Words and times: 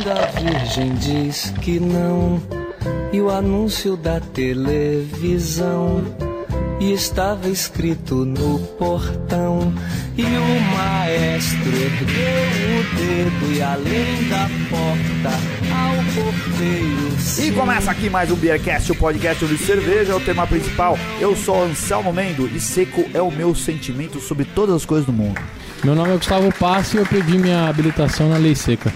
da 0.00 0.26
Virgem 0.40 0.94
diz 0.94 1.52
que 1.60 1.78
não. 1.78 2.42
E 3.12 3.20
o 3.20 3.30
anúncio 3.30 3.96
da 3.96 4.20
televisão. 4.20 6.02
E 6.80 6.92
estava 6.92 7.48
escrito 7.48 8.24
no 8.24 8.58
portão. 8.78 9.72
E 10.16 10.22
o 10.22 10.60
maestro 10.76 11.68
ergueu 11.68 12.80
o 12.80 12.96
dedo 12.96 13.52
e 13.54 13.62
além 13.62 14.28
da 14.28 14.48
porta 14.68 15.36
ao 15.72 15.94
porteiro. 16.14 17.12
E 17.38 17.52
começa 17.52 17.90
aqui 17.90 18.10
mais 18.10 18.30
um 18.30 18.36
Beercast, 18.36 18.92
o 18.92 18.94
podcast 18.94 19.44
onde 19.44 19.58
cerveja 19.58 20.12
é 20.12 20.14
o 20.14 20.20
tema 20.20 20.46
principal. 20.46 20.98
Eu 21.20 21.36
sou 21.36 21.62
Anselmo 21.62 22.12
Mendo 22.12 22.46
e 22.46 22.60
seco 22.60 23.04
é 23.14 23.22
o 23.22 23.30
meu 23.30 23.54
sentimento 23.54 24.20
sobre 24.20 24.44
todas 24.44 24.76
as 24.76 24.84
coisas 24.84 25.06
do 25.06 25.12
mundo. 25.12 25.40
Meu 25.84 25.94
nome 25.94 26.12
é 26.12 26.16
Gustavo 26.16 26.52
Passo 26.58 26.96
e 26.96 26.98
eu 26.98 27.06
pedi 27.06 27.38
minha 27.38 27.68
habilitação 27.68 28.28
na 28.28 28.36
Lei 28.36 28.54
Seca. 28.54 28.92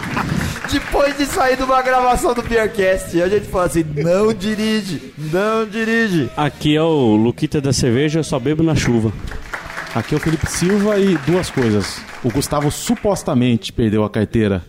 Depois 0.70 1.16
de 1.16 1.26
sair 1.26 1.56
de 1.56 1.62
uma 1.62 1.80
gravação 1.82 2.34
do 2.34 2.42
Beercast, 2.42 3.20
a 3.20 3.28
gente 3.28 3.46
fala 3.46 3.66
assim: 3.66 3.84
não 3.96 4.32
dirige, 4.32 5.12
não 5.16 5.66
dirige. 5.66 6.30
Aqui 6.36 6.76
é 6.76 6.82
o 6.82 7.16
Luquita 7.16 7.60
da 7.60 7.72
cerveja, 7.72 8.20
eu 8.20 8.24
só 8.24 8.38
bebo 8.38 8.62
na 8.62 8.74
chuva. 8.74 9.12
Aqui 9.94 10.14
é 10.14 10.18
o 10.18 10.20
Felipe 10.20 10.50
Silva 10.50 10.98
e 10.98 11.16
duas 11.18 11.50
coisas. 11.50 12.00
O 12.22 12.30
Gustavo 12.30 12.70
supostamente 12.70 13.72
perdeu 13.72 14.04
a 14.04 14.10
carteira 14.10 14.62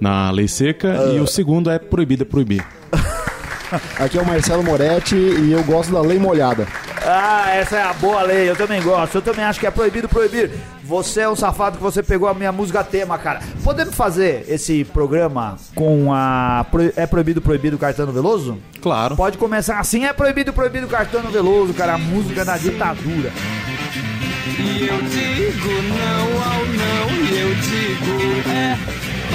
na 0.00 0.30
lei 0.30 0.48
seca 0.48 1.12
e 1.14 1.20
o 1.20 1.26
segundo 1.26 1.70
é 1.70 1.78
proibido 1.78 2.22
é 2.22 2.26
proibir. 2.26 2.64
Aqui 3.98 4.18
é 4.18 4.22
o 4.22 4.26
Marcelo 4.26 4.62
Moretti 4.62 5.14
e 5.14 5.52
eu 5.52 5.62
gosto 5.64 5.92
da 5.92 6.00
lei 6.00 6.18
molhada. 6.18 6.66
Ah, 7.04 7.50
essa 7.54 7.76
é 7.76 7.82
a 7.82 7.92
boa 7.94 8.22
lei, 8.22 8.48
eu 8.48 8.54
também 8.56 8.80
gosto. 8.80 9.16
Eu 9.16 9.22
também 9.22 9.44
acho 9.44 9.58
que 9.58 9.66
é 9.66 9.70
proibido 9.70 10.08
proibir. 10.08 10.50
Você 10.84 11.20
é 11.22 11.28
um 11.28 11.34
safado 11.36 11.76
que 11.78 11.82
você 11.82 12.02
pegou 12.02 12.28
a 12.28 12.34
minha 12.34 12.52
música 12.52 12.84
tema, 12.84 13.18
cara. 13.18 13.40
Podemos 13.64 13.94
fazer 13.94 14.44
esse 14.48 14.84
programa 14.84 15.56
com 15.74 16.12
a. 16.12 16.64
Pro- 16.70 16.92
É 16.96 17.06
proibido 17.06 17.40
proibido 17.40 17.78
Caetano 17.78 18.12
Veloso? 18.12 18.58
Claro. 18.80 19.16
Pode 19.16 19.36
começar 19.38 19.78
assim, 19.80 20.04
é 20.04 20.12
proibido 20.12 20.52
proibido 20.52 20.86
Caetano 20.86 21.30
Veloso, 21.30 21.72
cara. 21.74 21.94
A 21.94 21.98
música 21.98 22.44
da 22.44 22.56
ditadura. 22.56 23.32
E 24.58 24.86
eu 24.86 24.98
digo 25.02 25.68
não 25.82 26.42
ao 26.52 26.64
não, 26.66 27.10
e 27.26 27.40
eu 27.40 27.54
digo 27.54 28.50
é 28.50 28.76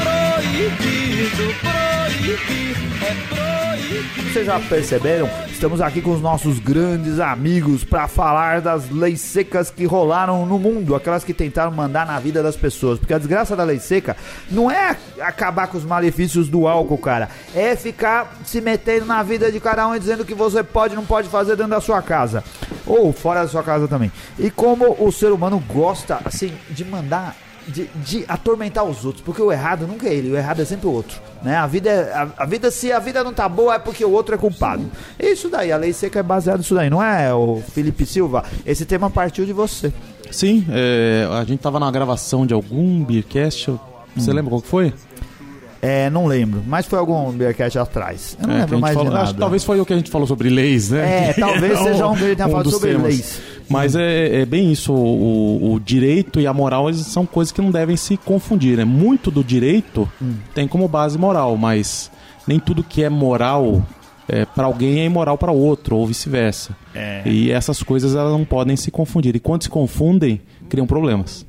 proibido, 0.02 1.54
proibir, 1.62 2.76
é 3.02 3.14
proibido. 3.30 4.34
Vocês 4.34 4.46
já 4.46 4.60
perceberam? 4.60 5.30
Estamos 5.50 5.82
aqui 5.82 6.02
com 6.02 6.12
os 6.12 6.22
nossos 6.22 6.60
grandes 6.60 7.20
amigos 7.20 7.84
para 7.84 8.08
falar 8.08 8.62
das 8.62 8.92
leis 8.92 9.22
secas 9.22 9.72
que 9.72 9.86
rolaram 9.86 10.46
no 10.46 10.60
mundo, 10.60 10.94
aquelas 10.94 11.24
que 11.24 11.34
tentaram 11.34 11.72
mandar 11.72 12.06
na 12.06 12.20
vida 12.20 12.44
das 12.44 12.56
pessoas. 12.56 13.00
Porque 13.00 13.14
a 13.14 13.18
desgraça 13.18 13.56
da 13.56 13.64
lei 13.64 13.80
seca 13.80 14.16
não 14.52 14.70
é 14.70 14.96
acabar 15.20 15.68
com 15.68 15.78
os 15.78 15.84
malefícios 15.84 16.48
do 16.48 16.68
álcool, 16.68 17.00
cara. 17.00 17.30
É 17.56 17.76
ficar 17.76 18.38
se 18.46 18.62
metendo 18.62 19.06
na 19.06 19.24
vida 19.24 19.52
de 19.52 19.60
cada 19.60 19.88
um 19.88 19.96
e 19.96 20.00
dizendo 20.00 20.24
que 20.24 20.36
você 20.36 20.62
pode 20.64 20.94
e 20.94 20.96
não 20.96 21.06
pode 21.06 21.28
fazer 21.30 21.56
dentro 21.56 21.72
da 21.72 21.82
sua 21.82 22.02
casa. 22.04 22.44
Ou 22.86 23.12
fora 23.12 23.42
da 23.42 23.48
sua 23.48 23.64
casa 23.64 23.88
também. 23.88 24.12
E 24.38 24.52
como 24.52 24.96
o 25.00 25.12
ser 25.12 25.32
humano 25.32 25.64
gosta, 25.68 26.20
assim, 26.24 26.54
de 26.70 26.86
mandar 26.86 27.36
de, 27.68 27.88
de 28.04 28.26
atormentar 28.28 28.84
os 28.84 29.06
outros, 29.06 29.24
porque 29.24 29.42
o 29.42 29.52
errado 29.52 29.86
nunca 29.88 30.08
é 30.08 30.14
ele, 30.14 30.32
o 30.32 30.38
errado 30.38 30.62
é 30.62 30.66
sempre 30.66 30.88
o 30.88 30.92
outro, 30.92 31.20
né? 31.44 31.56
A 31.56 31.68
vida, 31.68 31.90
é, 31.90 32.14
a, 32.14 32.28
a 32.38 32.46
vida 32.46 32.72
se 32.72 32.92
a 32.92 33.00
vida 33.00 33.24
não 33.24 33.34
tá 33.34 33.48
boa 33.48 33.76
é 33.76 33.80
porque 33.80 34.04
o 34.04 34.12
outro 34.12 34.36
é 34.36 34.38
culpado. 34.38 34.84
Isso 35.20 35.50
daí, 35.50 35.72
a 35.72 35.78
lei 35.78 35.94
seca 35.94 36.20
é 36.20 36.24
baseada 36.24 36.60
nisso 36.60 36.76
daí, 36.76 36.90
não 36.90 37.04
é, 37.04 37.34
o 37.34 37.62
Felipe 37.74 38.06
Silva? 38.06 38.44
Esse 38.66 38.86
tema 38.86 39.10
partiu 39.10 39.46
de 39.46 39.54
você. 39.54 39.94
Sim, 40.32 40.66
é, 40.70 41.28
a 41.32 41.44
gente 41.44 41.60
tava 41.60 41.80
na 41.80 41.90
gravação 41.90 42.46
de 42.46 42.54
algum 42.54 43.04
Beercast. 43.04 43.74
Você 44.16 44.34
lembra 44.34 44.50
qual 44.50 44.62
que 44.62 44.68
foi? 44.68 44.94
É, 45.88 46.10
não 46.10 46.26
lembro, 46.26 46.62
mas 46.68 46.86
foi 46.86 47.00
algum 47.00 47.32
Beercast 47.32 47.78
atrás. 47.80 48.38
Eu 48.42 48.48
não 48.48 48.56
É, 48.56 48.60
lembro 48.62 48.80
mais 48.80 48.94
falou- 48.96 49.10
de 49.10 49.16
nada. 49.16 49.34
talvez 49.34 49.64
foi 49.64 49.80
o 49.80 49.86
que 49.86 49.94
a 49.94 49.96
gente 49.98 50.10
falou 50.12 50.28
sobre 50.28 50.50
leis, 50.50 50.90
né? 50.92 51.30
É, 51.30 51.34
talvez 51.40 51.80
seja 51.80 52.08
um 52.08 52.16
que 52.16 52.24
ele 52.24 52.36
tenha 52.36 52.48
falado 52.50 52.64
dos 52.66 52.74
sobre 52.74 52.90
temas. 52.92 53.04
leis. 53.06 53.42
Mas 53.70 53.96
é, 53.96 54.42
é 54.42 54.46
bem 54.46 54.72
isso, 54.72 54.94
o, 54.94 55.74
o 55.74 55.80
direito 55.80 56.40
e 56.40 56.48
a 56.48 56.54
moral 56.54 56.92
são 56.94 57.26
coisas 57.26 57.52
que 57.52 57.62
não 57.62 57.72
devem 57.72 57.96
se 57.98 58.16
confundir, 58.18 58.78
né? 58.78 58.86
Muito 58.86 59.30
do 59.32 59.44
direito 59.44 60.10
Hum. 60.22 60.36
tem 60.56 60.68
como 60.68 60.88
base 60.88 61.18
moral, 61.18 61.58
mas 61.58 62.10
nem 62.48 62.60
tudo 62.60 62.84
que 62.84 63.04
é 63.04 63.10
moral 63.10 63.82
é, 64.30 64.46
para 64.46 64.66
alguém 64.66 65.00
é 65.00 65.06
imoral 65.06 65.38
para 65.38 65.52
outro, 65.54 65.96
ou 65.96 66.06
vice-versa. 66.08 66.76
É. 66.94 67.22
E 67.26 67.50
essas 67.52 67.82
coisas 67.82 68.14
elas 68.16 68.32
não 68.32 68.44
podem 68.44 68.76
se 68.76 68.92
confundir. 68.92 69.36
E 69.36 69.40
quando 69.40 69.64
se 69.64 69.70
confundem, 69.70 70.42
criam 70.68 70.86
problemas. 70.86 71.46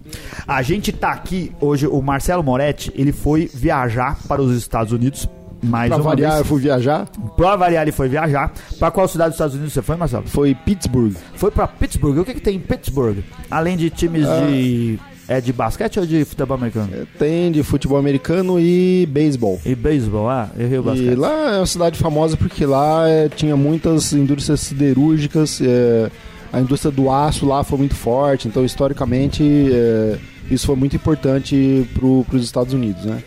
A 0.46 0.62
gente 0.62 0.92
tá 0.92 1.10
aqui 1.10 1.52
hoje, 1.60 1.86
o 1.86 2.00
Marcelo 2.00 2.42
Moretti, 2.42 2.92
ele 2.94 3.12
foi 3.12 3.50
viajar 3.52 4.18
para 4.26 4.40
os 4.40 4.56
Estados 4.56 4.92
Unidos. 4.92 5.28
Mais 5.60 5.88
Pra 5.88 5.96
uma 5.96 6.04
variar, 6.04 6.30
eu 6.32 6.36
vez. 6.36 6.46
fui 6.46 6.60
viajar. 6.60 7.08
Pra 7.36 7.56
variar, 7.56 7.82
ele 7.82 7.90
foi 7.90 8.08
viajar. 8.08 8.52
Pra 8.78 8.92
qual 8.92 9.08
cidade 9.08 9.30
dos 9.30 9.34
Estados 9.34 9.54
Unidos 9.56 9.72
você 9.72 9.82
foi, 9.82 9.96
Marcelo? 9.96 10.24
Foi 10.28 10.54
Pittsburgh. 10.54 11.14
Foi 11.34 11.50
pra 11.50 11.66
Pittsburgh. 11.66 12.16
O 12.18 12.24
que, 12.24 12.34
que 12.34 12.40
tem 12.40 12.56
em 12.56 12.60
Pittsburgh? 12.60 13.18
Além 13.50 13.76
de 13.76 13.90
times 13.90 14.24
de. 14.24 14.98
É 15.30 15.42
de 15.42 15.52
basquete 15.52 15.98
ou 16.00 16.06
de 16.06 16.24
futebol 16.24 16.56
americano? 16.56 16.88
Tem 17.18 17.52
de 17.52 17.62
futebol 17.62 17.98
americano 17.98 18.58
e 18.58 19.04
beisebol. 19.10 19.60
E 19.66 19.74
beisebol, 19.74 20.26
ah, 20.30 20.48
errei 20.58 20.78
o 20.78 20.80
E 20.80 20.84
basquete. 20.84 21.14
lá 21.16 21.54
é 21.56 21.58
uma 21.58 21.66
cidade 21.66 21.98
famosa 21.98 22.34
porque 22.34 22.64
lá 22.64 23.06
é, 23.06 23.28
tinha 23.28 23.54
muitas 23.54 24.12
indústrias 24.14 24.60
siderúrgicas. 24.60 25.60
é, 25.60 26.08
a 26.52 26.60
indústria 26.60 26.90
do 26.90 27.10
aço 27.10 27.46
lá 27.46 27.62
foi 27.62 27.78
muito 27.78 27.94
forte. 27.94 28.48
Então, 28.48 28.64
historicamente, 28.64 29.42
é, 29.72 30.18
isso 30.50 30.66
foi 30.66 30.76
muito 30.76 30.96
importante 30.96 31.88
para 31.94 32.36
os 32.36 32.44
Estados 32.44 32.72
Unidos, 32.72 33.04
né? 33.04 33.22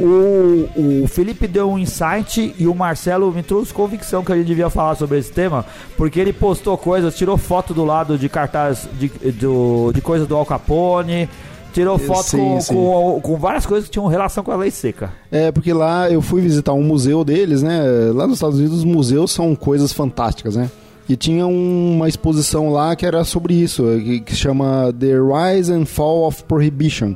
O, 0.00 1.02
o 1.02 1.06
Felipe 1.06 1.46
deu 1.46 1.70
um 1.70 1.78
insight 1.78 2.52
e 2.58 2.66
o 2.66 2.74
Marcelo 2.74 3.30
me 3.30 3.44
trouxe 3.44 3.72
convicção 3.72 4.24
que 4.24 4.32
a 4.32 4.36
gente 4.36 4.46
devia 4.46 4.68
falar 4.68 4.96
sobre 4.96 5.18
esse 5.18 5.30
tema, 5.30 5.64
porque 5.96 6.18
ele 6.18 6.32
postou 6.32 6.76
coisas, 6.76 7.16
tirou 7.16 7.36
foto 7.36 7.72
do 7.72 7.84
lado 7.84 8.18
de 8.18 8.28
cartaz 8.28 8.88
de, 8.98 9.08
do, 9.30 9.92
de 9.94 10.00
coisas 10.00 10.26
do 10.26 10.34
Al 10.34 10.44
Capone, 10.44 11.28
tirou 11.72 11.96
foto 11.96 12.24
Sim, 12.24 12.38
com, 12.38 12.60
sim. 12.60 12.74
Com, 12.74 13.20
com 13.22 13.36
várias 13.36 13.66
coisas 13.66 13.86
que 13.88 13.92
tinham 13.92 14.08
relação 14.08 14.42
com 14.42 14.50
a 14.50 14.56
lei 14.56 14.72
seca. 14.72 15.12
É, 15.30 15.52
porque 15.52 15.72
lá 15.72 16.10
eu 16.10 16.20
fui 16.20 16.40
visitar 16.40 16.72
um 16.72 16.82
museu 16.82 17.24
deles, 17.24 17.62
né? 17.62 17.80
Lá 18.12 18.26
nos 18.26 18.38
Estados 18.38 18.58
Unidos 18.58 18.78
os 18.78 18.84
museus 18.84 19.30
são 19.30 19.54
coisas 19.54 19.92
fantásticas, 19.92 20.56
né? 20.56 20.68
E 21.08 21.16
tinha 21.16 21.46
uma 21.46 22.08
exposição 22.08 22.70
lá 22.70 22.96
que 22.96 23.04
era 23.04 23.24
sobre 23.24 23.54
isso, 23.54 23.84
que, 24.02 24.20
que 24.20 24.34
chama 24.34 24.92
The 24.98 25.14
Rise 25.18 25.72
and 25.72 25.84
Fall 25.84 26.26
of 26.26 26.44
Prohibition, 26.44 27.14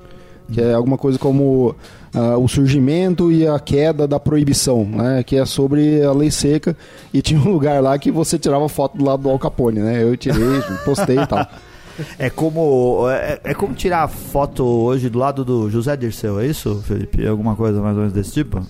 que 0.53 0.61
é 0.61 0.75
alguma 0.75 0.99
coisa 0.99 1.19
como 1.19 1.75
ah, 2.13 2.37
o 2.37 2.49
surgimento 2.49 3.31
e 3.31 3.47
a 3.47 3.59
queda 3.59 4.07
da 4.07 4.19
proibição, 4.19 4.85
né? 4.85 5.23
Que 5.23 5.37
é 5.37 5.45
sobre 5.45 6.03
a 6.03 6.13
lei 6.13 6.31
seca. 6.31 6.77
E 7.13 7.23
tinha 7.23 7.41
um 7.41 7.53
lugar 7.53 7.83
lá 7.83 7.99
que 7.99 8.11
você 8.11 8.39
tirava 8.39 8.69
foto 8.69 8.97
do 8.99 9.05
lado 9.05 9.23
do 9.23 9.31
Al 9.31 9.39
Capone, 9.39 9.81
né? 9.81 10.03
Eu 10.03 10.17
tirei, 10.17 10.61
postei 10.85 11.19
e 11.19 11.27
tal. 11.27 11.47
É 12.19 12.31
como 12.31 13.09
é, 13.11 13.41
é 13.43 13.55
como 13.55 13.75
tirar 13.75 14.07
foto 14.09 14.65
hoje 14.65 15.09
do 15.09 15.19
lado 15.19 15.45
do 15.45 15.69
José 15.69 15.97
Dirceu, 15.97 16.39
é 16.39 16.47
isso, 16.47 16.83
Felipe? 16.87 17.27
Alguma 17.27 17.57
coisa 17.57 17.81
mais 17.81 17.95
ou 17.95 18.01
menos 18.01 18.13
desse 18.13 18.33
tipo? 18.33 18.65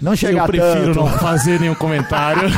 Não 0.00 0.16
chega 0.16 0.38
Eu 0.40 0.46
prefiro 0.46 0.86
tanto. 0.94 1.00
não 1.00 1.08
fazer 1.08 1.60
nenhum 1.60 1.74
comentário. 1.74 2.48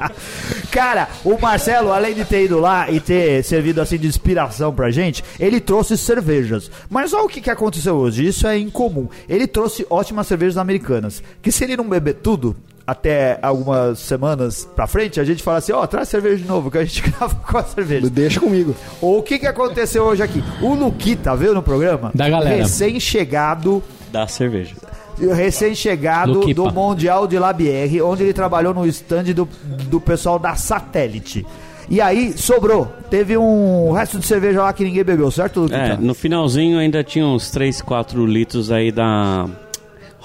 Cara, 0.70 1.08
o 1.24 1.38
Marcelo, 1.38 1.92
além 1.92 2.14
de 2.14 2.24
ter 2.24 2.44
ido 2.44 2.58
lá 2.58 2.90
e 2.90 3.00
ter 3.00 3.42
servido 3.44 3.80
assim 3.80 3.98
de 3.98 4.06
inspiração 4.06 4.72
pra 4.72 4.90
gente, 4.90 5.22
ele 5.38 5.60
trouxe 5.60 5.96
cervejas. 5.96 6.70
Mas 6.88 7.12
olha 7.12 7.24
o 7.24 7.28
que, 7.28 7.40
que 7.40 7.50
aconteceu 7.50 7.94
hoje, 7.96 8.26
isso 8.26 8.46
é 8.46 8.58
incomum. 8.58 9.08
Ele 9.28 9.46
trouxe 9.46 9.86
ótimas 9.90 10.26
cervejas 10.26 10.56
americanas. 10.56 11.22
Que 11.42 11.50
se 11.52 11.64
ele 11.64 11.76
não 11.76 11.88
beber 11.88 12.14
tudo, 12.14 12.56
até 12.86 13.38
algumas 13.42 13.98
semanas 13.98 14.66
pra 14.74 14.86
frente, 14.86 15.20
a 15.20 15.24
gente 15.24 15.42
fala 15.42 15.58
assim, 15.58 15.72
ó, 15.72 15.86
traz 15.86 16.08
cerveja 16.08 16.36
de 16.36 16.48
novo, 16.48 16.70
que 16.70 16.78
a 16.78 16.84
gente 16.84 17.02
grava 17.10 17.34
com 17.34 17.58
a 17.58 17.62
cerveja. 17.62 18.08
Deixa 18.08 18.40
comigo. 18.40 18.74
O 19.00 19.22
que 19.22 19.38
que 19.38 19.46
aconteceu 19.46 20.04
hoje 20.04 20.22
aqui? 20.22 20.42
O 20.62 20.74
Luquita 20.74 21.36
veio 21.36 21.52
no 21.54 21.62
programa? 21.62 22.10
Da 22.14 22.28
galera. 22.28 22.56
Recém-chegado 22.56 23.82
Da 24.10 24.26
cerveja. 24.26 24.74
Recém-chegado 25.20 26.40
do 26.54 26.72
Mundial 26.72 27.26
de 27.26 27.38
Labierre, 27.38 28.00
onde 28.02 28.22
ele 28.22 28.32
trabalhou 28.32 28.72
no 28.72 28.86
stand 28.86 29.24
do, 29.34 29.48
do 29.90 30.00
pessoal 30.00 30.38
da 30.38 30.54
Satélite. 30.54 31.44
E 31.90 32.00
aí, 32.00 32.36
sobrou. 32.36 32.86
Teve 33.08 33.36
um 33.38 33.92
resto 33.92 34.18
de 34.18 34.26
cerveja 34.26 34.62
lá 34.62 34.72
que 34.72 34.84
ninguém 34.84 35.02
bebeu, 35.02 35.30
certo, 35.30 35.60
Luquita? 35.60 35.80
É, 35.80 35.96
no 35.96 36.14
finalzinho 36.14 36.78
ainda 36.78 37.02
tinha 37.02 37.26
uns 37.26 37.50
3, 37.50 37.80
4 37.80 38.26
litros 38.26 38.70
aí 38.70 38.92
da 38.92 39.48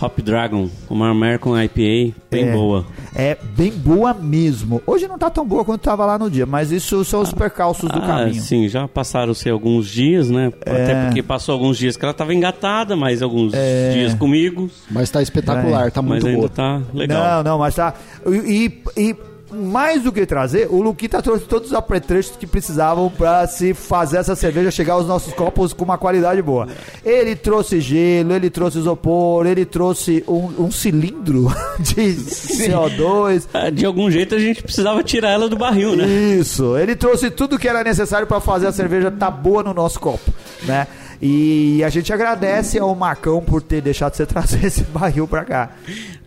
Hop 0.04 0.20
Dragon, 0.22 0.70
uma 0.90 1.10
American 1.10 1.54
IPA, 1.62 2.16
bem 2.30 2.50
É. 2.50 2.52
boa. 2.52 2.86
É 3.16 3.38
bem 3.56 3.72
boa 3.72 4.14
mesmo. 4.14 4.82
Hoje 4.86 5.08
não 5.08 5.18
tá 5.18 5.30
tão 5.30 5.46
boa 5.46 5.64
quanto 5.64 5.82
tava 5.82 6.06
lá 6.06 6.18
no 6.20 6.30
dia, 6.30 6.46
mas 6.46 6.72
isso 6.72 7.06
são 7.06 7.22
os 7.22 7.32
percalços 7.34 7.90
do 7.90 7.98
Ah, 8.00 8.02
caminho. 8.02 8.42
sim, 8.42 8.68
já 8.68 8.88
passaram-se 8.88 9.50
alguns 9.50 9.88
dias, 9.88 10.30
né? 10.30 10.52
É. 10.66 10.72
Até 10.84 11.06
porque 11.06 11.24
passou 11.24 11.54
alguns 11.54 11.78
dias 11.78 11.96
que 11.96 12.04
ela 12.04 12.14
tava 12.14 12.34
engatada, 12.34 12.96
mas 12.96 13.22
alguns 13.22 13.54
É. 13.54 13.92
dias 13.94 14.14
comigo. 14.14 14.70
Mas 14.92 15.10
tá 15.10 15.22
espetacular, 15.22 15.92
tá 15.92 16.02
mas 16.02 16.24
muito 16.24 16.28
ainda 16.28 16.38
boa. 16.40 16.50
tá 16.50 16.82
legal. 16.94 17.24
Não, 17.44 17.52
não, 17.52 17.60
mas 17.60 17.76
tá. 17.76 17.94
E, 18.28 18.82
e- 18.98 19.10
e 19.10 19.16
mais 19.54 20.04
do 20.04 20.12
que 20.12 20.26
trazer, 20.26 20.68
o 20.70 20.82
Luquita 20.82 21.22
trouxe 21.22 21.46
todos 21.46 21.70
os 21.70 21.74
apetrechos 21.74 22.36
que 22.38 22.48
precisavam 22.48 23.10
pra 23.10 23.48
se 23.48 23.74
fazer 23.74 24.18
essa 24.18 24.36
cerveja 24.36 24.72
chegar 24.72 24.94
aos 24.94 25.08
nossos 25.08 25.34
copos 25.34 25.74
com 25.74 25.86
uma 25.86 25.98
qualidade 25.98 26.42
boa. 26.42 26.68
Ele 27.06 27.36
trouxe 27.36 27.80
gelo, 27.80 28.34
ele 28.34 28.50
trouxe 28.50 28.80
isopor, 28.80 29.46
ele 29.46 29.66
trouxe 29.66 30.24
um, 30.28 30.66
um 30.66 30.72
cilindro 30.72 31.48
de 31.80 32.16
CO2. 32.16 33.48
Ah, 33.54 33.70
De 33.70 33.86
algum 33.86 34.10
jeito 34.10 34.36
a 34.36 34.40
gente 34.40 34.64
precisava 34.64 35.04
tirar 35.04 35.30
ela 35.32 35.48
do 35.48 35.56
barril, 35.56 35.96
né? 35.96 36.06
Isso, 36.06 36.78
ele 36.78 36.96
trouxe 36.96 37.30
tudo 37.30 37.60
que 37.60 37.68
era 37.68 37.84
necessário 37.84 38.28
pra 38.28 38.40
fazer 38.40 38.68
a 38.68 38.72
cerveja 38.72 39.12
tá 39.12 39.30
boa 39.30 39.64
no 39.64 39.74
nosso 39.74 40.00
copo, 40.00 40.32
né? 40.64 40.88
E 41.26 41.82
a 41.86 41.88
gente 41.88 42.12
agradece 42.12 42.78
ao 42.78 42.94
Marcão 42.94 43.42
por 43.42 43.62
ter 43.62 43.80
deixado 43.80 44.14
você 44.14 44.26
trazer 44.28 44.66
esse 44.66 44.84
barril 44.84 45.26
pra 45.26 45.46
cá. 45.46 45.70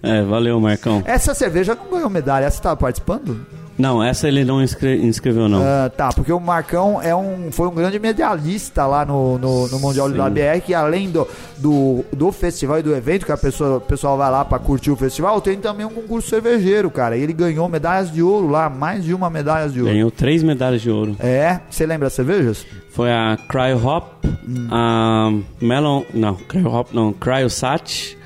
É, 0.02 0.22
valeu, 0.22 0.58
Marcão. 0.58 1.02
Essa 1.04 1.34
cerveja 1.34 1.74
não 1.74 1.90
ganhou 1.90 2.08
medalha, 2.08 2.50
você 2.50 2.62
tava 2.62 2.78
participando? 2.78 3.44
Não, 3.78 4.02
essa 4.02 4.26
ele 4.26 4.44
não 4.44 4.62
inscre- 4.62 4.96
inscreveu, 4.96 5.48
não. 5.48 5.60
Ah, 5.62 5.90
tá, 5.94 6.08
porque 6.08 6.32
o 6.32 6.40
Marcão 6.40 7.00
é 7.02 7.14
um, 7.14 7.50
foi 7.52 7.68
um 7.68 7.74
grande 7.74 7.98
medalhista 7.98 8.86
lá 8.86 9.04
no, 9.04 9.38
no, 9.38 9.68
no 9.68 9.78
Mundial 9.78 10.08
Sim. 10.08 10.16
da 10.16 10.30
BR, 10.30 10.60
que 10.64 10.72
além 10.72 11.10
do, 11.10 11.28
do, 11.58 12.04
do 12.12 12.32
festival 12.32 12.78
e 12.78 12.82
do 12.82 12.94
evento, 12.94 13.26
que 13.26 13.32
a 13.32 13.36
pessoa, 13.36 13.76
o 13.76 13.80
pessoal 13.80 14.16
vai 14.16 14.30
lá 14.30 14.44
pra 14.44 14.58
curtir 14.58 14.90
o 14.90 14.96
festival, 14.96 15.40
tem 15.40 15.58
também 15.58 15.84
um 15.84 15.90
concurso 15.90 16.28
cervejeiro, 16.28 16.90
cara. 16.90 17.16
E 17.16 17.22
ele 17.22 17.32
ganhou 17.32 17.68
medalhas 17.68 18.10
de 18.10 18.22
ouro 18.22 18.48
lá, 18.48 18.70
mais 18.70 19.04
de 19.04 19.12
uma 19.12 19.28
medalha 19.28 19.68
de 19.68 19.80
ouro. 19.80 19.92
Ganhou 19.92 20.10
três 20.10 20.42
medalhas 20.42 20.80
de 20.80 20.90
ouro. 20.90 21.14
É, 21.20 21.60
você 21.68 21.84
lembra 21.84 22.06
as 22.06 22.14
cervejas? 22.14 22.66
Foi 22.90 23.10
a 23.10 23.36
Cryo 23.48 23.86
Hop, 23.86 24.24
a 24.70 25.30
Melon. 25.60 26.02
Não, 26.14 26.34
Cryo 26.34 26.68
Hop 26.72 26.88
não, 26.94 27.12
Cryo 27.12 27.50
Sat, 27.50 28.16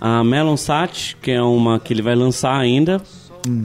a 0.00 0.24
Melon 0.24 0.56
Sat, 0.56 1.16
que 1.22 1.30
é 1.30 1.40
uma 1.40 1.78
que 1.78 1.92
ele 1.92 2.02
vai 2.02 2.14
lançar 2.16 2.56
ainda. 2.58 3.00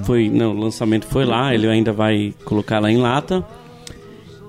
Foi, 0.03 0.29
não, 0.29 0.55
o 0.55 0.59
lançamento 0.59 1.05
foi 1.07 1.25
lá, 1.25 1.53
ele 1.53 1.67
ainda 1.67 1.91
vai 1.91 2.33
colocar 2.45 2.77
ela 2.77 2.91
em 2.91 2.97
lata. 2.97 3.45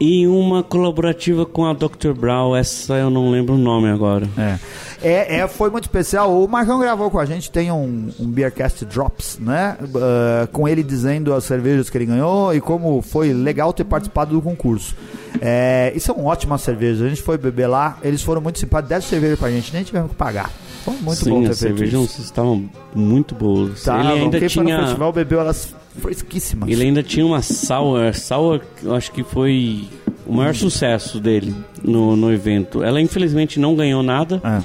E 0.04 0.26
uma 0.26 0.64
colaborativa 0.64 1.46
com 1.46 1.64
a 1.64 1.72
Dr. 1.72 2.12
Brown, 2.12 2.56
essa 2.56 2.94
eu 2.94 3.08
não 3.08 3.30
lembro 3.30 3.54
o 3.54 3.58
nome 3.58 3.88
agora. 3.88 4.28
É. 4.36 4.58
É, 5.00 5.38
é, 5.38 5.48
foi 5.48 5.70
muito 5.70 5.84
especial. 5.84 6.42
O 6.42 6.48
Marcão 6.48 6.80
gravou 6.80 7.10
com 7.10 7.18
a 7.18 7.24
gente, 7.24 7.50
tem 7.50 7.70
um, 7.70 8.10
um 8.18 8.26
Beercast 8.26 8.84
Drops, 8.84 9.38
né? 9.40 9.76
Ah, 9.96 10.48
com 10.50 10.66
ele 10.68 10.82
dizendo 10.82 11.32
as 11.34 11.44
cervejas 11.44 11.90
que 11.90 11.98
ele 11.98 12.06
ganhou 12.06 12.54
e 12.54 12.60
como 12.60 13.00
foi 13.02 13.32
legal 13.32 13.72
ter 13.72 13.84
participado 13.84 14.32
do 14.34 14.42
concurso. 14.42 14.96
É, 15.40 15.92
e 15.94 16.00
são 16.00 16.24
ótimas 16.24 16.62
cervejas. 16.62 17.02
A 17.02 17.08
gente 17.08 17.22
foi 17.22 17.38
beber 17.38 17.66
lá, 17.66 17.98
eles 18.02 18.22
foram 18.22 18.40
muito 18.40 18.58
simpáticos, 18.58 18.88
deram 18.88 19.02
cerveja 19.02 19.36
pra 19.36 19.50
gente, 19.50 19.72
nem 19.72 19.84
tivemos 19.84 20.10
que 20.10 20.16
pagar. 20.16 20.50
Foi 20.84 20.94
muito 20.94 21.04
bom 21.06 21.14
Sim, 21.14 21.42
ter 21.44 21.50
as 21.50 21.58
cervejas 21.58 22.18
estavam 22.18 22.68
muito 22.94 23.34
boas. 23.34 23.82
Tá, 23.84 24.00
ele 24.00 24.08
ainda 24.20 24.38
foi 24.38 24.40
no 24.40 24.48
tinha. 24.48 24.80
festival 24.82 25.12
bebeu 25.12 25.40
elas 25.40 25.74
fresquíssimas. 26.00 26.68
Ele 26.68 26.82
ainda 26.84 27.02
tinha 27.02 27.24
uma 27.24 27.40
sour, 27.42 28.14
sour, 28.14 28.60
eu 28.82 28.94
acho 28.94 29.12
que 29.12 29.22
foi 29.22 29.88
o 30.26 30.32
maior 30.32 30.54
sucesso 30.54 31.20
dele 31.20 31.54
no, 31.82 32.16
no 32.16 32.32
evento. 32.32 32.82
Ela 32.82 33.00
infelizmente 33.00 33.60
não 33.60 33.74
ganhou 33.76 34.02
nada, 34.02 34.40
É. 34.44 34.62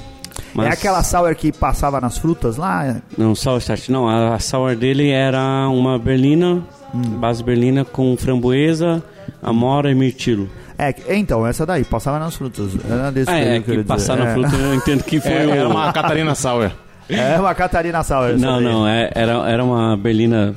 mas 0.54 0.66
É 0.68 0.70
aquela 0.72 1.02
sour 1.02 1.34
que 1.34 1.52
passava 1.52 2.00
nas 2.00 2.18
frutas 2.18 2.56
lá? 2.56 3.00
não 3.16 3.34
sour 3.34 3.58
start, 3.58 3.88
não. 3.88 4.08
A, 4.08 4.34
a 4.34 4.38
sour 4.38 4.74
dele 4.76 5.10
era 5.10 5.68
uma 5.68 5.98
berlina, 5.98 6.62
Hum. 6.94 7.02
base 7.20 7.44
berlina 7.44 7.84
com 7.84 8.16
framboesa, 8.16 9.02
amora 9.42 9.90
e 9.90 9.94
mirtilo. 9.94 10.48
É, 10.78 10.94
então, 11.16 11.46
essa 11.46 11.66
daí, 11.66 11.84
passava 11.84 12.18
nas 12.18 12.36
frutas. 12.36 12.70
Era 12.88 13.10
desse 13.10 13.30
Ah, 13.30 13.34
que 13.34 13.40
eu 13.40 13.52
é, 13.52 13.60
queria 13.60 13.82
que 13.82 13.88
passar 13.88 14.14
dizer. 14.16 14.24
na 14.24 14.30
É. 14.30 14.34
fruta 14.34 14.56
eu 14.56 14.74
entendo 14.74 15.02
que 15.04 15.20
foi 15.20 15.32
É, 15.32 15.46
o... 15.46 15.50
era 15.50 15.68
uma 15.68 15.92
Catarina 15.92 16.34
Sauer. 16.34 16.72
É 17.08 17.38
uma 17.40 17.54
Catarina 17.54 17.98
essa 18.00 18.20
Não, 18.36 18.56
daí. 18.56 18.64
não, 18.64 18.86
é- 18.86 19.10
era, 19.14 19.32
era 19.50 19.64
uma 19.64 19.96
berlina 19.96 20.54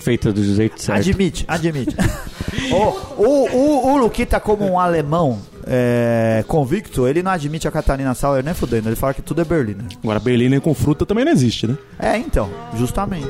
feita 0.00 0.32
do 0.32 0.42
jeito 0.42 0.80
certo. 0.82 0.98
Admite, 0.98 1.44
admite. 1.46 1.94
o, 2.72 3.22
o, 3.22 3.48
o, 3.52 3.92
o 3.92 3.96
Luquita, 3.98 4.40
como 4.40 4.64
um 4.64 4.78
alemão 4.80 5.38
é, 5.66 6.42
convicto, 6.48 7.06
ele 7.06 7.22
não 7.22 7.30
admite 7.32 7.68
a 7.68 7.70
Catarina 7.70 8.14
Sauer 8.14 8.42
nem 8.42 8.54
fudendo. 8.54 8.88
Ele 8.88 8.96
fala 8.96 9.12
que 9.14 9.20
tudo 9.22 9.42
é 9.42 9.44
Berliner. 9.44 9.84
Agora, 10.02 10.18
Berliner 10.18 10.60
com 10.60 10.72
fruta 10.74 11.04
também 11.04 11.24
não 11.24 11.32
existe, 11.32 11.66
né? 11.66 11.76
É, 11.98 12.16
então, 12.16 12.50
justamente. 12.76 13.28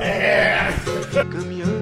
É, 0.00 0.68
Caminhando 1.30 1.81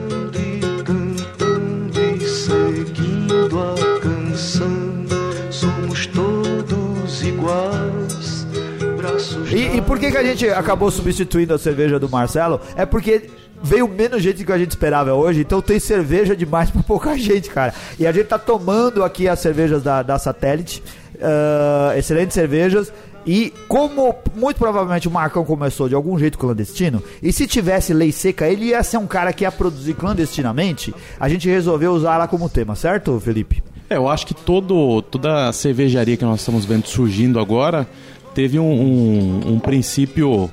por 9.90 9.98
que, 9.98 10.08
que 10.08 10.16
a 10.16 10.22
gente 10.22 10.48
acabou 10.48 10.88
substituindo 10.88 11.52
a 11.52 11.58
cerveja 11.58 11.98
do 11.98 12.08
Marcelo? 12.08 12.60
É 12.76 12.86
porque 12.86 13.28
veio 13.60 13.88
menos 13.88 14.22
gente 14.22 14.36
do 14.38 14.46
que 14.46 14.52
a 14.52 14.56
gente 14.56 14.70
esperava 14.70 15.12
hoje, 15.14 15.40
então 15.40 15.60
tem 15.60 15.80
cerveja 15.80 16.36
demais 16.36 16.70
pra 16.70 16.80
pouca 16.80 17.18
gente, 17.18 17.50
cara. 17.50 17.74
E 17.98 18.06
a 18.06 18.12
gente 18.12 18.26
tá 18.26 18.38
tomando 18.38 19.02
aqui 19.02 19.26
as 19.26 19.40
cervejas 19.40 19.82
da, 19.82 20.00
da 20.04 20.16
Satélite, 20.16 20.80
ah, 21.20 21.92
excelentes 21.96 22.34
cervejas. 22.34 22.92
E 23.26 23.52
como 23.66 24.14
muito 24.32 24.58
provavelmente 24.58 25.08
o 25.08 25.10
Marcão 25.10 25.44
começou 25.44 25.88
de 25.88 25.96
algum 25.96 26.16
jeito 26.16 26.38
clandestino, 26.38 27.02
e 27.20 27.32
se 27.32 27.44
tivesse 27.48 27.92
lei 27.92 28.12
seca, 28.12 28.46
ele 28.46 28.66
ia 28.66 28.84
ser 28.84 28.96
um 28.96 29.08
cara 29.08 29.32
que 29.32 29.42
ia 29.42 29.50
produzir 29.50 29.94
clandestinamente, 29.94 30.94
a 31.18 31.28
gente 31.28 31.48
resolveu 31.48 31.90
usar 31.90 32.14
ela 32.14 32.28
como 32.28 32.48
tema, 32.48 32.76
certo, 32.76 33.18
Felipe? 33.18 33.60
É, 33.90 33.96
eu 33.96 34.08
acho 34.08 34.24
que 34.24 34.34
todo, 34.34 35.02
toda 35.02 35.48
a 35.48 35.52
cervejaria 35.52 36.16
que 36.16 36.24
nós 36.24 36.38
estamos 36.38 36.64
vendo 36.64 36.86
surgindo 36.86 37.40
agora 37.40 37.88
teve 38.34 38.58
um, 38.58 38.70
um, 38.70 39.52
um 39.54 39.58
princípio 39.58 40.50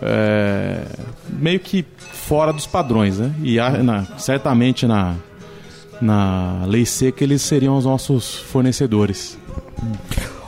é, 0.00 0.84
meio 1.38 1.60
que 1.60 1.84
fora 1.98 2.52
dos 2.52 2.66
padrões, 2.66 3.18
né? 3.18 3.32
E 3.42 3.56
na- 3.82 4.04
certamente 4.18 4.86
na, 4.86 5.14
na 6.00 6.64
lei 6.66 6.84
seca 6.86 7.22
eles 7.24 7.42
seriam 7.42 7.76
os 7.76 7.84
nossos 7.84 8.34
fornecedores. 8.34 9.38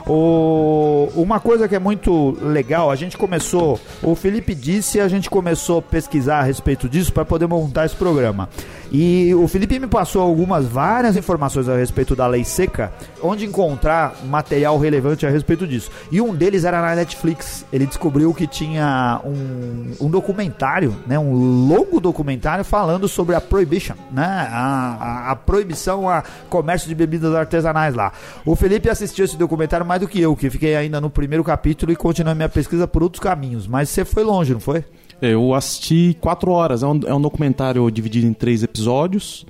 O- 0.07 1.09
uma 1.15 1.41
coisa 1.41 1.67
que 1.69 1.75
é 1.75 1.79
muito 1.79 2.37
legal, 2.43 2.91
a 2.91 2.97
gente 2.97 3.17
começou, 3.17 3.81
o 4.03 4.15
Felipe 4.15 4.55
disse, 4.55 5.01
a 5.01 5.09
gente 5.09 5.31
começou 5.31 5.79
a 5.79 5.83
pesquisar 5.83 6.41
a 6.41 6.43
respeito 6.43 6.89
disso 6.89 7.13
para 7.13 7.25
poder 7.25 7.47
montar 7.47 7.87
esse 7.87 7.97
programa. 7.97 8.49
E 8.93 9.35
o 9.35 9.49
Felipe 9.49 9.79
me 9.81 9.89
passou 9.89 10.23
algumas, 10.23 10.67
várias 10.67 11.17
informações 11.17 11.69
a 11.69 11.77
respeito 11.77 12.15
da 12.15 12.27
lei 12.29 12.45
seca, 12.45 12.93
onde 13.21 13.45
encontrar 13.45 14.15
material 14.27 14.79
relevante 14.79 15.27
a 15.27 15.31
respeito 15.31 15.67
disso. 15.67 15.91
E 16.13 16.21
um 16.21 16.33
deles 16.33 16.65
era 16.65 16.81
na 16.81 16.95
Netflix. 16.95 17.65
Ele 17.73 17.87
descobriu 17.87 18.33
que 18.33 18.47
tinha 18.47 19.21
um, 19.25 19.95
um 20.07 20.09
documentário, 20.11 20.95
né, 21.09 21.19
um 21.19 21.67
longo 21.67 21.99
documentário 21.99 22.65
falando 22.65 23.09
sobre 23.09 23.35
a 23.35 23.41
prohibition, 23.41 23.95
né, 24.13 24.49
a, 24.53 24.97
a, 25.01 25.31
a 25.33 25.37
proibição 25.37 26.09
a 26.09 26.23
comércio 26.49 26.87
de 26.89 26.95
bebidas 26.95 27.35
artesanais 27.35 27.95
lá. 27.95 28.13
O 28.47 28.55
Felipe 28.55 28.89
assistiu 28.89 29.25
esse 29.25 29.37
documentário 29.37 29.85
mais 29.95 30.01
do 30.01 30.09
que 30.09 30.21
eu, 30.21 30.35
que 30.35 30.51
fiquei 30.51 30.75
ainda 30.75 31.01
no 31.01 31.09
primeiro 31.09 31.45
capítulo 31.45 31.93
e 31.93 31.97
continuei 31.97 32.35
minha 32.35 32.49
pesquisa 32.49 32.87
por 32.89 33.03
outros 33.03 33.21
caminhos. 33.23 33.67
Mas 33.67 33.89
você 33.89 34.05
foi 34.05 34.25
longe, 34.25 34.53
não 34.53 34.61
foi? 34.61 34.85
Eu 35.23 35.55
assisti 35.55 36.17
quatro 36.21 36.51
horas, 36.51 36.83
é 36.83 36.87
um, 36.87 37.01
é 37.07 37.15
um 37.15 37.21
documentário 37.21 37.89
dividido 37.91 38.27
em 38.27 38.33
três 38.33 38.63
episódios, 38.65 39.47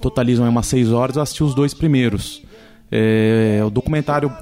totalizam 0.00 0.44
aí 0.44 0.50
umas 0.50 0.66
seis 0.66 0.92
horas, 0.92 1.16
eu 1.16 1.22
assisti 1.22 1.42
os 1.42 1.54
dois 1.54 1.74
primeiros. 1.74 2.42
É, 2.90 3.60
o 3.66 3.70
documentário. 3.70 4.32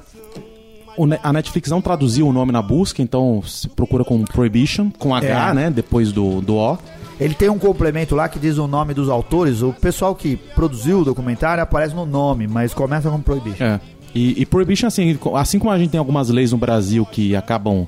a 1.23 1.33
Netflix 1.33 1.69
não 1.69 1.81
traduziu 1.81 2.27
o 2.27 2.31
nome 2.33 2.51
na 2.51 2.61
busca, 2.61 3.01
então 3.01 3.41
se 3.43 3.67
procura 3.67 4.03
com 4.05 4.23
Prohibition, 4.23 4.91
com 4.91 5.13
H, 5.15 5.49
É. 5.49 5.53
né? 5.53 5.69
Depois 5.71 6.11
do, 6.11 6.39
do 6.41 6.55
O. 6.55 6.77
Ele 7.19 7.33
tem 7.33 7.49
um 7.49 7.57
complemento 7.57 8.15
lá 8.15 8.29
que 8.29 8.37
diz 8.37 8.59
o 8.59 8.67
nome 8.67 8.93
dos 8.93 9.09
autores. 9.09 9.63
O 9.63 9.73
pessoal 9.73 10.13
que 10.13 10.37
produziu 10.37 10.99
o 10.99 11.03
documentário 11.03 11.63
aparece 11.63 11.95
no 11.95 12.05
nome, 12.05 12.47
mas 12.47 12.75
começa 12.75 13.09
com 13.09 13.19
proibition. 13.19 13.65
É. 13.65 13.81
E, 14.17 14.41
e 14.41 14.45
Prohibition, 14.45 14.87
assim, 14.87 15.17
assim 15.35 15.59
como 15.59 15.71
a 15.71 15.77
gente 15.77 15.91
tem 15.91 15.99
algumas 15.99 16.29
leis 16.29 16.51
no 16.51 16.57
Brasil 16.57 17.05
que 17.05 17.35
acabam 17.35 17.85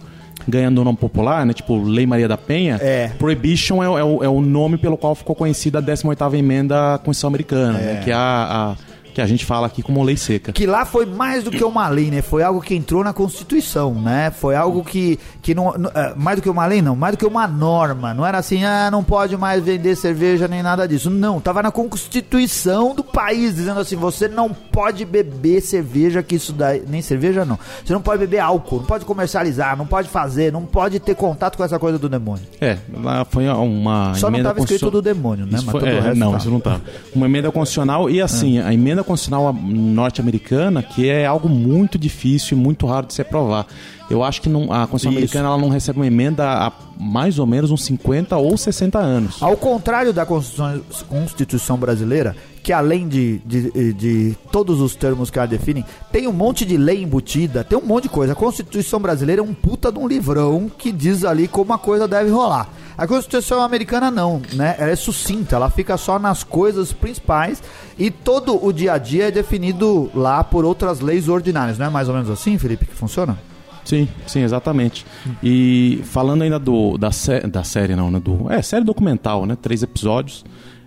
ganhando 0.48 0.80
o 0.82 0.84
nome 0.84 0.98
popular, 0.98 1.46
né? 1.46 1.54
Tipo 1.54 1.78
Lei 1.82 2.06
Maria 2.06 2.28
da 2.28 2.38
Penha, 2.38 2.78
É. 2.82 3.10
Prohibition 3.20 3.84
é, 3.84 3.90
o- 3.90 3.98
é 3.98 4.04
o, 4.04 4.24
é 4.24 4.30
o 4.30 4.40
nome 4.42 4.78
pelo 4.78 4.96
qual 4.98 5.14
ficou 5.16 5.36
conhecida 5.36 5.80
a 5.80 5.82
18ª 5.82 6.34
emenda 6.38 6.76
da 6.76 6.98
Constituição 6.98 7.28
Americana, 7.28 7.78
né? 7.80 8.02
Que 8.04 8.12
é 8.12 8.14
a, 8.14 8.20
a- 8.20 8.76
que 9.20 9.24
a 9.24 9.28
gente 9.28 9.46
fala 9.46 9.68
aqui 9.68 9.84
como 9.84 10.02
lei 10.02 10.16
seca. 10.16 10.54
Que 10.54 10.66
lá 10.66 10.86
foi 10.86 11.06
mais 11.06 11.44
do 11.44 11.52
que 11.52 11.64
uma 11.64 11.88
lei, 11.90 12.10
né? 12.10 12.22
Foi 12.22 12.42
algo 12.42 12.62
que 12.62 12.74
entrou 12.74 13.04
na 13.04 13.12
Constituição, 13.12 13.94
né? 13.94 14.32
Foi 14.32 14.56
algo 14.56 14.82
que, 14.84 15.20
que 15.42 15.54
não, 15.54 15.74
é, 15.94 16.14
mais 16.16 16.38
do 16.38 16.42
que 16.42 16.50
uma 16.50 16.66
lei, 16.66 16.82
não, 16.82 16.96
mais 16.96 17.16
do 17.16 17.18
que 17.18 17.26
uma 17.26 17.46
norma. 17.48 18.14
Não 18.14 18.26
era 18.26 18.38
assim, 18.38 18.64
ah, 18.64 18.90
não 18.90 19.04
pode 19.04 19.36
mais 19.36 19.62
vender 19.62 19.96
cerveja 19.98 20.48
nem 20.48 20.64
nada 20.64 20.88
disso. 20.88 21.10
Não, 21.10 21.42
tava 21.42 21.62
na 21.62 21.70
Constituição 21.72 22.96
do 22.96 23.04
país 23.04 23.56
dizendo 23.56 23.80
assim, 23.80 23.96
você 23.98 24.28
não 24.28 24.54
pode 24.54 25.04
beber 25.04 25.62
cerveja 25.62 26.24
que 26.24 26.36
isso 26.36 26.54
daí, 26.54 26.84
nem 26.88 27.02
cerveja 27.02 27.44
não. 27.44 27.60
Você 27.84 27.92
não 27.92 28.02
pode 28.02 28.20
beber 28.20 28.40
álcool, 28.40 28.78
não 28.78 28.86
pode 28.86 29.04
comercializar, 29.04 29.76
não 29.76 29.86
pode 29.86 30.08
fazer, 30.08 30.52
não 30.52 30.66
pode 30.66 31.00
ter 31.00 31.16
contato 31.16 31.58
com 31.58 31.64
essa 31.64 31.78
coisa 31.78 32.00
do 32.00 32.08
demônio. 32.08 32.46
É, 32.62 32.78
lá 32.94 33.26
foi 33.26 33.48
uma 33.50 34.14
Só 34.16 34.30
não 34.30 34.42
tava 34.42 34.60
escrito 34.60 34.90
do 34.90 35.02
demônio, 35.02 35.46
né? 35.46 35.58
Isso 35.58 35.66
Mas 35.66 35.72
foi- 35.82 35.90
é, 35.90 36.16
não, 36.16 36.32
tá. 36.32 36.38
isso 36.38 36.50
não 36.50 36.60
tá. 36.60 36.80
Uma 37.14 37.26
emenda 37.26 37.52
constitucional 37.52 38.10
e 38.10 38.22
assim, 38.22 38.60
a 38.60 38.74
emenda 38.74 39.04
constitucional 39.10 39.52
norte-americana, 39.52 40.84
que 40.84 41.10
é 41.10 41.26
algo 41.26 41.50
muito 41.50 41.98
difícil 41.98 42.56
e 42.56 42.62
muito 42.62 42.86
raro 42.86 43.08
de 43.08 43.14
se 43.16 43.22
aprovar. 43.22 43.66
Eu 44.10 44.24
acho 44.24 44.42
que 44.42 44.50
não, 44.50 44.72
a 44.72 44.88
Constituição 44.88 45.12
Isso. 45.12 45.18
americana 45.18 45.48
ela 45.50 45.58
não 45.58 45.70
recebe 45.70 46.00
uma 46.00 46.08
emenda 46.08 46.46
há 46.48 46.72
mais 47.00 47.40
ou 47.40 47.46
menos 47.48 47.72
uns 47.72 47.84
50 47.86 48.38
ou 48.38 48.56
60 48.56 49.00
anos. 49.00 49.42
Ao 49.42 49.58
contrário 49.58 50.14
da 50.14 50.26
Constituição, 50.26 50.82
Constituição 51.08 51.78
brasileira, 51.78 52.36
que 52.62 52.74
além 52.74 53.08
de, 53.08 53.40
de, 53.40 53.94
de 53.94 54.38
todos 54.52 54.82
os 54.82 54.96
termos 54.96 55.30
que 55.30 55.40
ela 55.40 55.48
define, 55.48 55.86
tem 56.12 56.28
um 56.28 56.34
monte 56.34 56.66
de 56.66 56.78
lei 56.78 57.04
embutida, 57.04 57.64
tem 57.64 57.78
um 57.78 57.86
monte 57.86 58.04
de 58.04 58.10
coisa. 58.10 58.34
A 58.34 58.36
Constituição 58.36 59.00
brasileira 59.00 59.42
é 59.42 59.44
um 59.44 59.54
puta 59.54 59.92
de 59.92 60.00
um 60.00 60.08
livrão 60.08 60.70
que 60.78 60.92
diz 60.92 61.24
ali 61.24 61.48
como 61.48 61.74
a 61.74 61.78
coisa 61.78 62.08
deve 62.08 62.30
rolar. 62.30 62.70
A 62.98 63.08
Constituição 63.08 63.62
americana 63.62 64.12
não, 64.12 64.42
né? 64.54 64.76
Ela 64.78 64.92
é 64.92 64.96
sucinta, 64.96 65.56
ela 65.56 65.70
fica 65.70 65.96
só 65.96 66.20
nas 66.20 66.44
coisas 66.44 66.92
principais 66.92 67.64
e 67.98 68.12
todo 68.12 68.64
o 68.64 68.74
dia 68.74 68.94
a 68.94 68.98
dia 68.98 69.30
é 69.30 69.32
definido 69.32 70.12
lá 70.14 70.44
por 70.44 70.66
outras 70.66 71.00
leis 71.00 71.30
ordinárias. 71.30 71.78
Não 71.78 71.86
é 71.86 71.90
mais 71.90 72.10
ou 72.10 72.14
menos 72.14 72.30
assim, 72.30 72.58
Felipe, 72.58 72.86
que 72.86 72.94
funciona? 72.94 73.38
Sim, 73.86 74.08
sim, 74.28 74.42
exatamente. 74.42 75.06
E 75.42 76.02
falando 76.04 76.42
ainda 76.42 76.60
do, 76.60 76.98
da, 76.98 77.12
sé 77.12 77.40
da 77.42 77.64
série, 77.64 77.96
não, 77.96 78.12
né? 78.12 78.20
Do, 78.20 78.52
é, 78.52 78.62
série 78.62 78.84
documental, 78.84 79.46
né? 79.46 79.58
Três 79.60 79.82
episódios. 79.82 80.46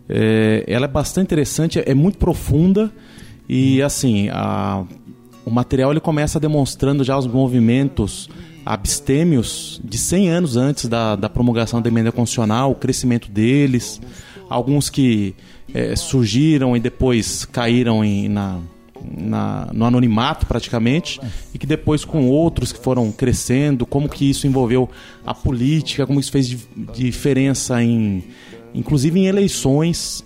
É, 0.08 0.64
ela 0.66 0.86
é 0.86 0.88
bastante 0.88 1.26
interessante, 1.26 1.82
é 1.84 1.94
muito 1.94 2.18
profunda 2.18 2.92
e, 3.48 3.80
assim, 3.82 4.28
a, 4.30 4.84
o 5.44 5.50
material 5.50 5.90
ele 5.90 6.00
começa 6.00 6.38
demonstrando 6.40 7.04
já 7.04 7.16
os 7.16 7.26
movimentos 7.26 8.28
abstêmios 8.64 9.80
de 9.82 9.98
100 9.98 10.28
anos 10.30 10.56
antes 10.56 10.88
da, 10.88 11.16
da 11.16 11.28
promulgação 11.28 11.80
da 11.82 11.88
emenda 11.88 12.12
constitucional, 12.12 12.70
o 12.70 12.74
crescimento 12.74 13.30
deles, 13.30 14.00
alguns 14.48 14.88
que 14.88 15.34
é, 15.74 15.96
surgiram 15.96 16.76
e 16.76 16.80
depois 16.80 17.44
caíram 17.44 18.04
em, 18.04 18.28
na, 18.28 18.58
na, 19.18 19.68
no 19.72 19.84
anonimato 19.84 20.46
praticamente 20.46 21.20
e 21.52 21.58
que 21.58 21.66
depois 21.66 22.04
com 22.04 22.28
outros 22.28 22.72
que 22.72 22.78
foram 22.78 23.10
crescendo, 23.10 23.84
como 23.84 24.08
que 24.08 24.28
isso 24.28 24.46
envolveu 24.46 24.88
a 25.26 25.34
política, 25.34 26.06
como 26.06 26.20
isso 26.20 26.30
fez 26.30 26.48
di- 26.48 26.58
diferença 26.94 27.82
em 27.82 28.22
inclusive 28.74 29.18
em 29.20 29.26
eleições, 29.26 30.24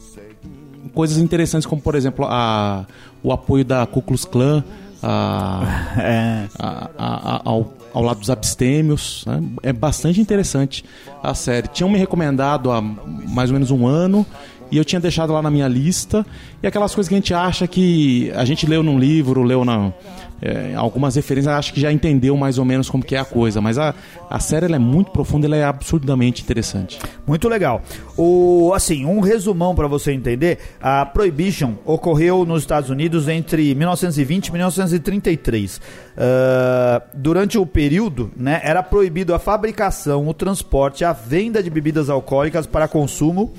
coisas 0.94 1.18
interessantes 1.18 1.66
como 1.66 1.80
por 1.82 1.94
exemplo 1.94 2.24
a, 2.28 2.86
o 3.22 3.32
apoio 3.32 3.64
da 3.64 3.86
Ku 3.86 4.00
Klux 4.02 4.24
Klan 4.24 4.62
a, 5.02 5.92
É. 6.00 6.46
a- 6.58 6.90
a- 6.98 7.36
a- 7.36 7.40
ao, 7.44 7.72
ao 7.92 8.02
lado 8.02 8.20
dos 8.20 8.30
abstêmios. 8.30 9.24
né? 9.26 9.42
É 9.62 9.72
bastante 9.72 10.20
interessante 10.20 10.84
a 11.22 11.34
série. 11.34 11.68
Tinham 11.68 11.88
me 11.90 11.98
recomendado 11.98 12.70
há 12.70 12.80
mais 12.80 13.50
ou 13.50 13.54
menos 13.54 13.70
um 13.70 13.86
ano 13.86 14.24
e 14.70 14.76
eu 14.76 14.84
tinha 14.84 15.00
deixado 15.00 15.32
lá 15.32 15.42
na 15.42 15.50
minha 15.50 15.68
lista. 15.68 16.24
E 16.62 16.66
aquelas 16.66 16.94
coisas 16.94 17.08
que 17.08 17.14
a 17.14 17.18
gente 17.18 17.34
acha 17.34 17.66
que 17.66 18.30
a 18.34 18.44
gente 18.44 18.66
leu 18.66 18.82
num 18.82 18.98
livro, 18.98 19.42
leu 19.42 19.64
na, 19.64 19.92
é, 20.40 20.74
algumas 20.74 21.14
referências, 21.16 21.54
acho 21.54 21.72
que 21.72 21.80
já 21.80 21.92
entendeu 21.92 22.36
mais 22.36 22.58
ou 22.58 22.64
menos 22.64 22.90
como 22.90 23.04
que 23.04 23.14
é 23.14 23.18
a 23.18 23.24
coisa. 23.24 23.60
Mas 23.60 23.78
a, 23.78 23.94
a 24.28 24.38
série 24.40 24.72
é 24.72 24.78
muito 24.78 25.10
profunda, 25.10 25.46
ela 25.46 25.56
é 25.56 25.64
absurdamente 25.64 26.42
interessante. 26.42 26.98
Muito 27.26 27.48
legal. 27.48 27.82
O, 28.16 28.72
assim, 28.74 29.04
um 29.04 29.20
resumão 29.20 29.74
para 29.74 29.86
você 29.86 30.12
entender: 30.12 30.58
a 30.80 31.06
Prohibition 31.06 31.74
ocorreu 31.84 32.44
nos 32.44 32.62
Estados 32.62 32.90
Unidos 32.90 33.28
entre 33.28 33.74
1920 33.74 34.48
e 34.48 34.52
1933. 34.52 35.80
Ah, 36.16 37.02
durante 37.14 37.58
o 37.58 37.66
período, 37.66 38.30
né, 38.36 38.60
era 38.62 38.82
proibido 38.82 39.34
a 39.34 39.38
fabricação, 39.38 40.26
o 40.26 40.34
transporte, 40.34 41.04
a 41.04 41.12
venda 41.12 41.62
de 41.62 41.70
bebidas 41.70 42.08
alcoólicas 42.08 42.66
para 42.66 42.88
consumo. 42.88 43.52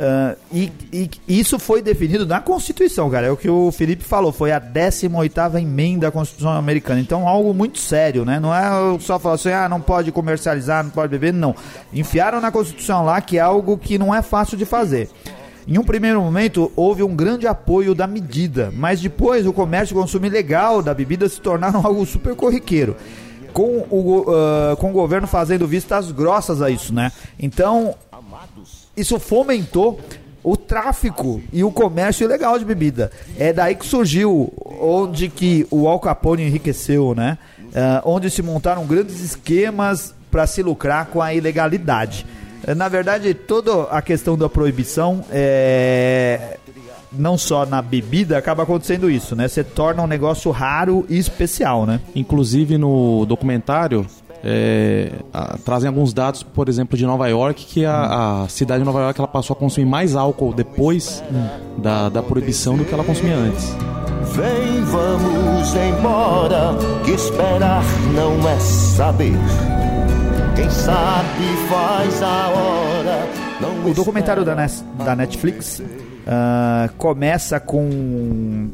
Ah, 0.00 0.36
e, 0.52 0.70
e 0.92 1.10
isso 1.26 1.58
foi 1.58 1.82
definido 1.82 2.24
na 2.24 2.40
Constituição, 2.40 3.10
cara. 3.10 3.26
É 3.26 3.30
o 3.30 3.36
que 3.36 3.50
o 3.50 3.72
Felipe 3.72 4.04
falou. 4.04 4.30
Foi 4.30 4.52
a 4.52 4.60
18ª 4.60 5.60
emenda 5.60 6.08
à 6.08 6.10
Constituição 6.10 6.52
americana. 6.52 7.00
Então, 7.00 7.26
algo 7.26 7.52
muito 7.52 7.78
sério, 7.78 8.24
né? 8.24 8.38
Não 8.38 8.54
é 8.54 8.98
só 9.00 9.18
falar 9.18 9.34
assim, 9.34 9.50
ah, 9.50 9.68
não 9.68 9.80
pode 9.80 10.12
comercializar, 10.12 10.84
não 10.84 10.90
pode 10.90 11.10
beber. 11.10 11.32
Não. 11.32 11.54
Enfiaram 11.92 12.40
na 12.40 12.52
Constituição 12.52 13.04
lá 13.04 13.20
que 13.20 13.38
é 13.38 13.40
algo 13.40 13.76
que 13.76 13.98
não 13.98 14.14
é 14.14 14.22
fácil 14.22 14.56
de 14.56 14.64
fazer. 14.64 15.08
Em 15.66 15.76
um 15.76 15.84
primeiro 15.84 16.22
momento, 16.22 16.72
houve 16.76 17.02
um 17.02 17.14
grande 17.14 17.46
apoio 17.46 17.94
da 17.94 18.06
medida, 18.06 18.72
mas 18.74 19.00
depois 19.00 19.46
o 19.46 19.52
comércio 19.52 19.94
e 19.94 19.98
o 19.98 20.00
consumo 20.00 20.24
ilegal 20.24 20.80
da 20.80 20.94
bebida 20.94 21.28
se 21.28 21.40
tornaram 21.40 21.80
algo 21.84 22.06
super 22.06 22.34
corriqueiro. 22.36 22.96
Com 23.52 23.84
o, 23.90 24.26
ah, 24.28 24.76
com 24.76 24.90
o 24.90 24.92
governo 24.92 25.26
fazendo 25.26 25.66
vistas 25.66 26.12
grossas 26.12 26.62
a 26.62 26.70
isso, 26.70 26.94
né? 26.94 27.10
Então, 27.38 27.94
isso 29.00 29.18
fomentou 29.18 30.00
o 30.42 30.56
tráfico 30.56 31.40
e 31.52 31.62
o 31.62 31.70
comércio 31.70 32.24
ilegal 32.24 32.58
de 32.58 32.64
bebida. 32.64 33.10
É 33.38 33.52
daí 33.52 33.74
que 33.74 33.86
surgiu 33.86 34.52
onde 34.80 35.28
que 35.28 35.66
o 35.70 35.88
Al 35.88 36.00
Capone 36.00 36.42
enriqueceu, 36.42 37.14
né? 37.14 37.38
Ah, 37.74 38.02
onde 38.04 38.30
se 38.30 38.42
montaram 38.42 38.86
grandes 38.86 39.20
esquemas 39.20 40.14
para 40.30 40.46
se 40.46 40.62
lucrar 40.62 41.06
com 41.06 41.20
a 41.20 41.34
ilegalidade. 41.34 42.24
Na 42.76 42.88
verdade, 42.88 43.32
toda 43.34 43.84
a 43.84 44.02
questão 44.02 44.36
da 44.36 44.48
proibição 44.48 45.24
é 45.30 46.58
não 47.10 47.38
só 47.38 47.64
na 47.64 47.80
bebida 47.80 48.36
acaba 48.36 48.64
acontecendo 48.64 49.10
isso, 49.10 49.34
né? 49.34 49.48
Você 49.48 49.64
torna 49.64 50.02
um 50.02 50.06
negócio 50.06 50.50
raro 50.50 51.06
e 51.08 51.18
especial, 51.18 51.86
né? 51.86 52.00
Inclusive 52.14 52.76
no 52.76 53.24
documentário 53.26 54.06
é, 54.44 55.12
a- 55.32 55.56
trazem 55.64 55.88
alguns 55.88 56.12
dados, 56.12 56.42
por 56.42 56.68
exemplo, 56.68 56.96
de 56.96 57.04
Nova 57.04 57.26
York, 57.28 57.64
que 57.66 57.84
a, 57.84 58.42
a 58.44 58.48
cidade 58.48 58.80
de 58.80 58.84
Nova 58.86 59.00
York 59.00 59.18
ela 59.20 59.28
passou 59.28 59.54
a 59.54 59.58
consumir 59.58 59.86
mais 59.86 60.14
álcool 60.16 60.52
depois 60.52 61.22
da, 61.78 62.08
da 62.08 62.22
proibição 62.22 62.76
do 62.76 62.84
que 62.84 62.92
ela 62.94 63.04
consumia 63.04 63.36
antes. 63.36 63.74
Vem, 64.34 64.84
vamos 64.84 65.74
embora, 65.74 66.70
que 67.04 67.12
esperar 67.12 67.82
não 68.14 68.48
é 68.48 68.58
saber. 68.60 69.32
Quem 70.54 70.68
sabe 70.70 71.44
faz 71.68 72.22
a 72.22 72.48
hora. 72.48 73.26
Não 73.60 73.90
O 73.90 73.94
documentário 73.94 74.44
da, 74.44 74.54
da 74.54 75.16
Netflix 75.16 75.82
ah, 76.26 76.90
começa 76.98 77.58
com 77.58 78.68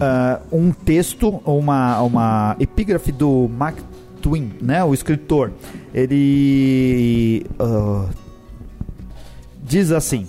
ah, 0.00 0.40
um 0.52 0.70
texto, 0.72 1.40
uma, 1.44 2.00
uma 2.02 2.56
epígrafe 2.60 3.10
do 3.12 3.48
Mark 3.56 3.78
Twain, 4.26 4.52
né, 4.60 4.82
o 4.82 4.92
escritor. 4.92 5.52
Ele 5.94 7.46
ah, 7.60 8.06
diz 9.62 9.92
assim, 9.92 10.26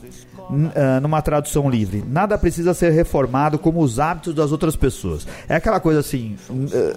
ah, 0.76 1.00
numa 1.02 1.20
tradução 1.22 1.68
livre: 1.68 2.04
nada 2.08 2.38
precisa 2.38 2.76
ser 2.76 2.92
reformado 2.92 3.58
como 3.58 3.82
os 3.82 4.00
hábitos 4.00 4.36
das 4.36 4.52
outras 4.52 4.76
pessoas. 4.76 5.28
É 5.50 5.56
aquela 5.56 5.80
coisa 5.80 6.00
assim. 6.00 6.36
ah, 6.74 6.96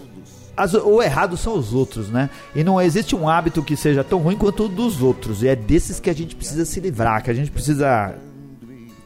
as- 0.57 0.75
o 0.75 1.02
errado 1.02 1.38
são 1.38 1.57
os 1.57 1.73
outros, 1.73 2.11
né? 2.11 2.28
E 2.54 2.62
não 2.62 2.78
existe 2.78 3.16
um 3.16 3.26
hábito 3.26 3.62
que 3.62 3.76
seja 3.76 4.04
tão 4.04 4.19
ruim 4.19 4.37
quanto 4.37 4.64
o 4.64 4.69
dos 4.69 5.00
outros. 5.02 5.42
E 5.42 5.49
é 5.49 5.57
desses 5.57 5.99
que 5.99 6.11
a 6.11 6.14
gente 6.14 6.37
precisa 6.37 6.66
se 6.66 6.80
livrar, 6.80 7.23
que 7.25 7.30
a 7.30 7.35
gente 7.35 7.50
precisa 7.50 8.14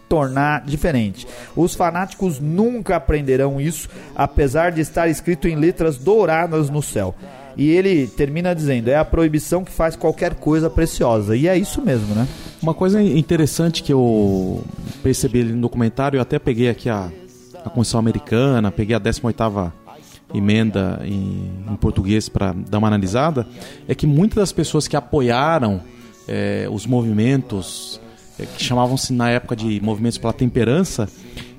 tornar 0.08 0.64
diferente. 0.64 1.28
Os 1.54 1.74
fanáticos 1.74 2.40
nunca 2.40 2.96
aprenderão 2.96 3.60
isso, 3.60 3.88
apesar 4.16 4.72
de 4.72 4.80
estar 4.80 5.06
escrito 5.08 5.46
em 5.46 5.54
letras 5.54 5.96
douradas 5.96 6.68
no 6.70 6.82
céu. 6.82 7.14
E 7.56 7.70
ele 7.70 8.06
termina 8.06 8.54
dizendo: 8.54 8.88
é 8.88 8.96
a 8.96 9.04
proibição 9.04 9.64
que 9.64 9.70
faz 9.70 9.96
qualquer 9.96 10.34
coisa 10.34 10.68
preciosa. 10.68 11.36
E 11.36 11.48
é 11.48 11.56
isso 11.56 11.80
mesmo, 11.82 12.14
né? 12.14 12.26
Uma 12.62 12.74
coisa 12.74 13.02
interessante 13.02 13.82
que 13.82 13.92
eu 13.92 14.62
percebi 15.02 15.44
no 15.44 15.60
documentário, 15.60 16.16
eu 16.16 16.22
até 16.22 16.38
peguei 16.38 16.68
aqui 16.68 16.88
a, 16.88 17.10
a 17.56 17.70
Constituição 17.70 18.00
Americana, 18.00 18.70
peguei 18.70 18.96
a 18.96 19.00
18ª 19.00 19.72
emenda 20.32 21.00
em, 21.04 21.50
em 21.70 21.76
português 21.76 22.28
para 22.28 22.52
dar 22.52 22.78
uma 22.78 22.88
analisada, 22.88 23.46
é 23.86 23.94
que 23.94 24.06
muitas 24.06 24.36
das 24.36 24.52
pessoas 24.52 24.88
que 24.88 24.96
apoiaram 24.96 25.80
eh, 26.26 26.66
os 26.70 26.86
movimentos 26.86 28.00
eh, 28.38 28.46
que 28.56 28.64
chamavam-se 28.64 29.12
na 29.12 29.30
época 29.30 29.54
de 29.54 29.80
movimentos 29.80 30.18
pela 30.18 30.32
temperança, 30.32 31.08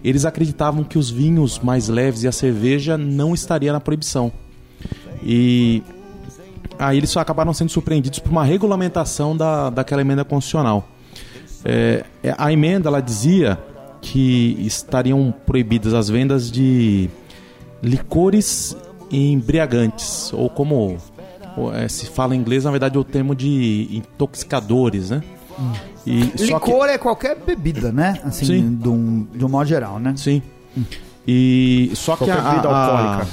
eles 0.04 0.26
acreditavam 0.26 0.84
que 0.84 0.98
os 0.98 1.10
vinhos 1.10 1.60
mais 1.60 1.88
leves 1.88 2.24
e 2.24 2.28
a 2.28 2.32
cerveja 2.32 2.98
não 2.98 3.34
estaria 3.34 3.72
na 3.72 3.80
proibição. 3.80 4.32
E 5.26 5.82
aí 6.78 6.98
eles 6.98 7.10
só 7.10 7.20
acabaram 7.20 7.52
sendo 7.54 7.70
surpreendidos 7.70 8.20
por 8.20 8.32
uma 8.32 8.44
regulamentação 8.44 9.36
da, 9.36 9.70
daquela 9.70 10.02
emenda 10.02 10.24
constitucional. 10.24 10.88
É, 11.64 12.06
é, 12.22 12.36
a 12.38 12.54
emenda 12.54 12.90
ela 12.90 13.02
dizia 13.02 13.58
que 14.02 14.56
estariam 14.60 15.34
proibidas 15.48 15.94
as 15.96 16.08
vendas 16.10 16.52
de 16.52 17.10
licores 17.82 18.78
embriagantes, 19.12 20.32
ou 20.34 20.50
como 20.50 20.98
é, 21.74 21.88
se 21.88 22.06
fala 22.08 22.36
em 22.36 22.40
inglês, 22.40 22.64
na 22.66 22.72
verdade, 22.72 22.98
é 22.98 23.00
o 23.00 23.04
termo 23.04 23.34
de 23.36 23.88
intoxicadores, 23.92 25.10
né? 25.10 25.24
E, 26.06 26.26
só 26.38 26.60
que- 26.60 26.70
Licor 26.70 26.86
é 26.88 26.98
qualquer 26.98 27.36
bebida, 27.38 27.92
né? 27.92 28.20
Assim, 28.24 28.46
Sim. 28.46 28.76
de 28.76 28.90
um, 28.90 29.28
de 29.34 29.44
um 29.46 29.50
modo 29.50 29.66
geral, 29.68 30.00
né? 30.00 30.14
Sim. 30.18 30.42
E 31.28 31.92
só 31.96 32.16
que 32.16 32.26
Qualquer 32.26 32.38
a, 32.46 32.50
bebida 32.52 32.68
alcoólica. 32.68 33.24
a 33.24 33.26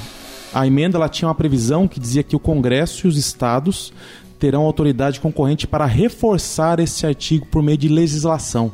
emenda 0.66 0.98
ela 0.98 1.08
tinha 1.08 1.28
uma 1.28 1.34
previsão 1.34 1.88
que 1.88 1.98
dizia 2.00 2.22
que 2.22 2.36
o 2.36 2.38
Congresso 2.38 3.06
e 3.06 3.08
os 3.08 3.16
estados 3.16 3.92
terão 4.38 4.62
autoridade 4.62 5.20
concorrente 5.20 5.66
para 5.66 5.86
reforçar 5.86 6.80
esse 6.80 7.06
artigo 7.06 7.46
por 7.46 7.62
meio 7.62 7.78
de 7.78 7.88
legislação. 7.88 8.72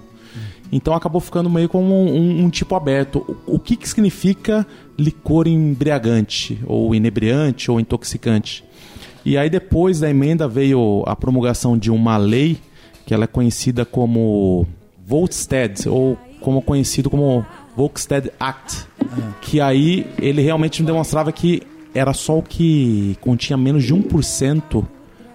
Então 0.73 0.92
acabou 0.94 1.20
ficando 1.20 1.49
meio 1.49 1.68
como 1.68 1.94
um, 1.94 2.14
um- 2.16 2.44
um 2.44 2.50
tipo 2.50 2.75
aberto. 2.75 3.25
O, 3.47 3.54
o 3.56 3.58
que, 3.58 3.76
que 3.76 3.88
significa 3.88 4.66
licor 4.99 5.47
embriagante, 5.47 6.58
ou 6.66 6.94
inebriante, 6.94 7.70
ou 7.70 7.78
intoxicante? 7.80 8.64
E 9.25 9.37
aí 9.37 9.49
depois 9.50 10.00
da 10.00 10.08
emenda 10.11 10.47
veio 10.49 11.02
a 11.06 11.14
promulgação 11.16 11.76
de 11.76 11.90
uma 11.90 12.16
lei 12.16 12.58
que 13.06 13.14
ela 13.14 13.25
é 13.25 13.26
conhecida 13.26 13.85
como 13.85 14.66
Volstead, 15.06 15.88
ou 15.88 16.18
como 16.40 16.61
conhecido 16.62 17.08
como 17.11 17.44
Volstead 17.78 18.32
Act, 18.40 18.88
que 19.40 19.61
aí 19.61 20.04
ele 20.20 20.42
realmente 20.42 20.82
demonstrava 20.82 21.30
que 21.30 21.62
era 21.94 22.12
só 22.12 22.38
o 22.38 22.42
que 22.42 23.16
continha 23.20 23.56
menos 23.56 23.85
de 23.85 23.94
1% 23.94 24.85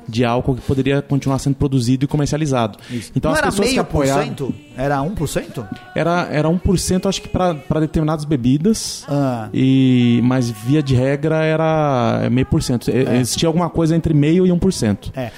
de 0.07 0.23
álcool 0.25 0.55
que 0.55 0.61
poderia 0.61 1.01
continuar 1.01 1.39
sendo 1.39 1.55
produzido 1.55 2.05
e 2.05 2.07
comercializado. 2.07 2.77
Então 3.15 3.31
não 3.31 3.35
as 3.35 3.37
era 3.39 3.47
pessoas 3.51 3.67
que 3.69 3.73
meio 3.75 3.85
por 3.85 3.97
apoiaram 4.03 4.23
cento? 4.23 4.55
Era 4.75 4.97
1%? 4.99 5.67
era 5.95 6.27
era 6.31 6.49
1% 6.49 7.05
acho 7.07 7.21
que 7.21 7.27
para 7.29 7.79
determinadas 7.79 8.25
bebidas. 8.25 9.05
Ah. 9.07 9.49
E 9.53 10.19
mas 10.23 10.49
via 10.49 10.81
de 10.83 10.95
regra 10.95 11.43
era 11.43 12.27
meio 12.31 12.45
por 12.47 12.61
cento. 12.61 12.89
E- 12.89 13.19
Existia 13.19 13.47
alguma 13.47 13.69
coisa 13.69 13.95
entre 13.95 14.13
meio 14.13 14.45
e 14.45 14.49
1%. 14.49 15.11
É. 15.15 15.31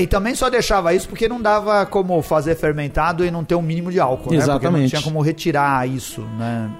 E 0.00 0.06
também 0.06 0.34
só 0.34 0.50
deixava 0.50 0.92
isso 0.94 1.08
porque 1.08 1.28
não 1.28 1.40
dava 1.40 1.86
como 1.86 2.20
fazer 2.22 2.54
fermentado 2.56 3.24
e 3.24 3.30
não 3.30 3.44
ter 3.44 3.54
um 3.54 3.62
mínimo 3.62 3.90
de 3.90 4.00
álcool, 4.00 4.30
né? 4.32 4.36
Porque 4.36 4.36
não 4.36 4.42
Exatamente. 4.42 4.90
tinha 4.90 5.02
como 5.02 5.20
retirar 5.20 5.88
isso, 5.88 6.20
né? 6.38 6.70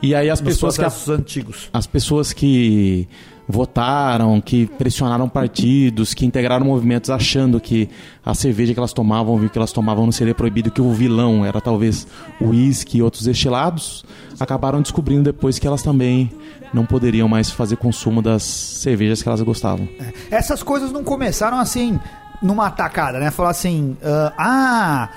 E 0.00 0.14
aí 0.14 0.30
as 0.30 0.40
Nos 0.40 0.54
pessoas 0.54 0.78
que 0.78 1.10
antigos. 1.12 1.68
as 1.72 1.86
pessoas 1.86 2.32
que 2.32 3.08
votaram, 3.48 4.40
que 4.42 4.66
pressionaram 4.66 5.26
partidos, 5.26 6.12
que 6.12 6.26
integraram 6.26 6.66
movimentos 6.66 7.08
achando 7.08 7.58
que 7.58 7.88
a 8.24 8.34
cerveja 8.34 8.74
que 8.74 8.78
elas 8.78 8.92
tomavam, 8.92 9.34
o 9.34 9.38
vinho 9.38 9.48
que 9.48 9.56
elas 9.56 9.72
tomavam 9.72 10.04
não 10.04 10.12
seria 10.12 10.34
proibido, 10.34 10.70
que 10.70 10.82
o 10.82 10.92
vilão 10.92 11.46
era 11.46 11.60
talvez 11.60 12.06
o 12.38 12.48
uísque 12.48 12.98
e 12.98 13.02
outros 13.02 13.24
destilados, 13.24 14.04
acabaram 14.38 14.82
descobrindo 14.82 15.22
depois 15.22 15.58
que 15.58 15.66
elas 15.66 15.82
também 15.82 16.30
não 16.74 16.84
poderiam 16.84 17.26
mais 17.26 17.50
fazer 17.50 17.76
consumo 17.76 18.20
das 18.20 18.42
cervejas 18.42 19.22
que 19.22 19.28
elas 19.28 19.40
gostavam. 19.40 19.88
Essas 20.30 20.62
coisas 20.62 20.92
não 20.92 21.02
começaram 21.02 21.58
assim, 21.58 21.98
numa 22.42 22.70
tacada, 22.70 23.18
né? 23.18 23.30
Falar 23.30 23.50
assim, 23.50 23.96
ah, 24.04 24.32
ah, 24.36 25.08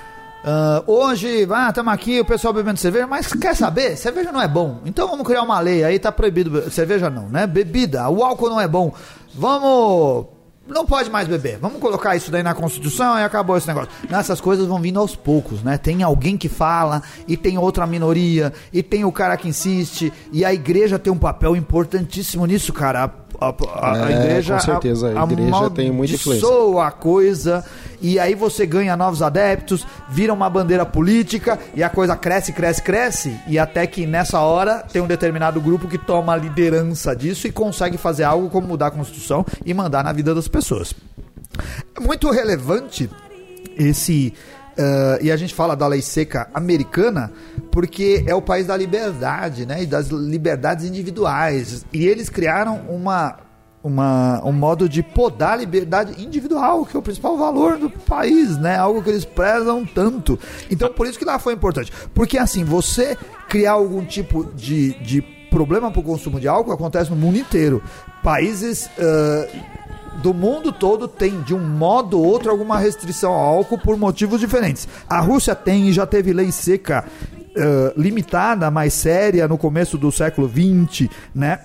ah, 0.44 0.82
hoje, 0.86 1.46
ah, 1.50 1.68
estamos 1.68 1.92
aqui, 1.92 2.20
o 2.20 2.24
pessoal 2.24 2.52
bebendo 2.52 2.78
cerveja, 2.78 3.06
mas 3.06 3.32
quer 3.32 3.54
saber? 3.54 3.96
Cerveja 3.96 4.32
não 4.32 4.40
é 4.40 4.48
bom. 4.48 4.80
Então 4.84 5.08
vamos 5.08 5.26
criar 5.26 5.42
uma 5.42 5.60
lei, 5.60 5.84
aí 5.84 5.98
tá 5.98 6.10
proibido, 6.10 6.70
cerveja 6.70 7.08
não, 7.08 7.28
né? 7.28 7.46
Bebida, 7.46 8.08
o 8.08 8.24
álcool 8.24 8.50
não 8.50 8.60
é 8.60 8.66
bom. 8.66 8.92
Vamos... 9.34 10.26
Não 10.64 10.86
pode 10.86 11.10
mais 11.10 11.26
beber. 11.26 11.58
Vamos 11.58 11.80
colocar 11.80 12.14
isso 12.14 12.30
daí 12.30 12.42
na 12.42 12.54
Constituição 12.54 13.18
e 13.18 13.24
acabou 13.24 13.56
esse 13.56 13.66
negócio. 13.66 13.90
Essas 14.08 14.40
coisas 14.40 14.64
vão 14.66 14.80
vindo 14.80 15.00
aos 15.00 15.16
poucos, 15.16 15.60
né? 15.60 15.76
Tem 15.76 16.04
alguém 16.04 16.36
que 16.36 16.48
fala, 16.48 17.02
e 17.26 17.36
tem 17.36 17.58
outra 17.58 17.84
minoria, 17.84 18.52
e 18.72 18.80
tem 18.80 19.04
o 19.04 19.10
cara 19.10 19.36
que 19.36 19.48
insiste, 19.48 20.12
e 20.32 20.44
a 20.44 20.54
igreja 20.54 21.00
tem 21.00 21.12
um 21.12 21.18
papel 21.18 21.56
importantíssimo 21.56 22.46
nisso, 22.46 22.72
cara. 22.72 23.12
A, 23.48 23.54
a- 23.88 24.04
a 24.06 24.12
É, 24.12 24.16
igreja. 24.26 24.54
com 24.54 24.60
certeza, 24.60 25.08
a 25.08 25.24
igreja 25.24 25.70
tem 25.70 25.90
muita 25.90 26.14
influência. 26.14 26.46
a 26.80 26.90
coisa, 26.90 27.64
e 28.00 28.18
aí 28.18 28.34
você 28.34 28.64
ganha 28.66 28.96
novos 28.96 29.22
adeptos, 29.22 29.86
vira 30.08 30.32
uma 30.32 30.48
bandeira 30.48 30.84
política, 30.86 31.58
e 31.74 31.82
a 31.82 31.88
coisa 31.90 32.14
cresce, 32.16 32.52
cresce, 32.52 32.82
cresce, 32.82 33.36
e 33.48 33.58
até 33.58 33.86
que 33.86 34.06
nessa 34.06 34.40
hora 34.40 34.84
tem 34.92 35.00
um 35.02 35.06
determinado 35.06 35.60
grupo 35.60 35.88
que 35.88 35.98
toma 35.98 36.32
a 36.32 36.36
liderança 36.36 37.14
disso 37.16 37.46
e 37.46 37.52
consegue 37.52 37.96
fazer 37.98 38.24
algo 38.24 38.48
como 38.50 38.66
mudar 38.68 38.88
a 38.88 38.90
Constituição 38.90 39.44
e 39.64 39.72
mandar 39.74 40.02
na 40.04 40.12
vida 40.12 40.34
das 40.34 40.48
pessoas. 40.48 40.94
É 41.96 42.00
muito 42.00 42.30
relevante 42.30 43.08
esse. 43.76 44.32
Ah, 44.78 45.18
e 45.20 45.30
a 45.30 45.36
gente 45.36 45.54
fala 45.54 45.74
da 45.74 45.86
lei 45.86 46.02
seca 46.02 46.48
americana 46.54 47.32
porque 47.70 48.24
é 48.26 48.34
o 48.34 48.42
país 48.42 48.66
da 48.66 48.76
liberdade, 48.76 49.66
né? 49.66 49.82
E 49.82 49.86
das 49.86 50.08
liberdades 50.08 50.84
individuais. 50.84 51.84
E 51.92 52.06
eles 52.06 52.28
criaram 52.28 52.82
uma, 52.88 53.38
uma, 53.82 54.42
um 54.44 54.52
modo 54.52 54.88
de 54.88 55.02
podar 55.02 55.54
a 55.54 55.56
liberdade 55.56 56.22
individual, 56.22 56.84
que 56.84 56.96
é 56.96 57.00
o 57.00 57.02
principal 57.02 57.36
valor 57.36 57.78
do 57.78 57.90
país, 57.90 58.58
né? 58.58 58.76
Algo 58.76 59.02
que 59.02 59.10
eles 59.10 59.24
prezam 59.24 59.84
tanto. 59.84 60.38
Então, 60.70 60.92
por 60.92 61.06
isso 61.06 61.18
que 61.18 61.24
lá 61.24 61.38
foi 61.38 61.54
importante. 61.54 61.92
Porque, 62.14 62.38
assim, 62.38 62.64
você 62.64 63.16
criar 63.48 63.72
algum 63.72 64.04
tipo 64.04 64.44
de, 64.54 64.92
de 65.02 65.22
problema 65.50 65.90
para 65.90 66.00
o 66.00 66.04
consumo 66.04 66.40
de 66.40 66.48
álcool 66.48 66.72
acontece 66.72 67.10
no 67.10 67.16
mundo 67.16 67.38
inteiro. 67.38 67.82
Países. 68.22 68.88
ah, 68.98 69.72
do 70.22 70.34
mundo 70.34 70.72
todo 70.72 71.08
tem, 71.08 71.40
de 71.42 71.54
um 71.54 71.60
modo 71.60 72.18
ou 72.18 72.24
outro, 72.26 72.50
alguma 72.50 72.78
restrição 72.78 73.32
ao 73.32 73.56
álcool 73.58 73.78
por 73.78 73.96
motivos 73.96 74.40
diferentes. 74.40 74.88
A 75.08 75.20
Rússia 75.20 75.54
tem 75.54 75.88
e 75.88 75.92
já 75.92 76.06
teve 76.06 76.32
lei 76.32 76.52
seca 76.52 77.04
eh, 77.54 77.92
limitada, 77.96 78.70
mais 78.70 78.94
séria, 78.94 79.46
no 79.46 79.58
começo 79.58 79.98
do 79.98 80.10
século 80.10 80.48
XX, 80.48 81.08
né? 81.34 81.60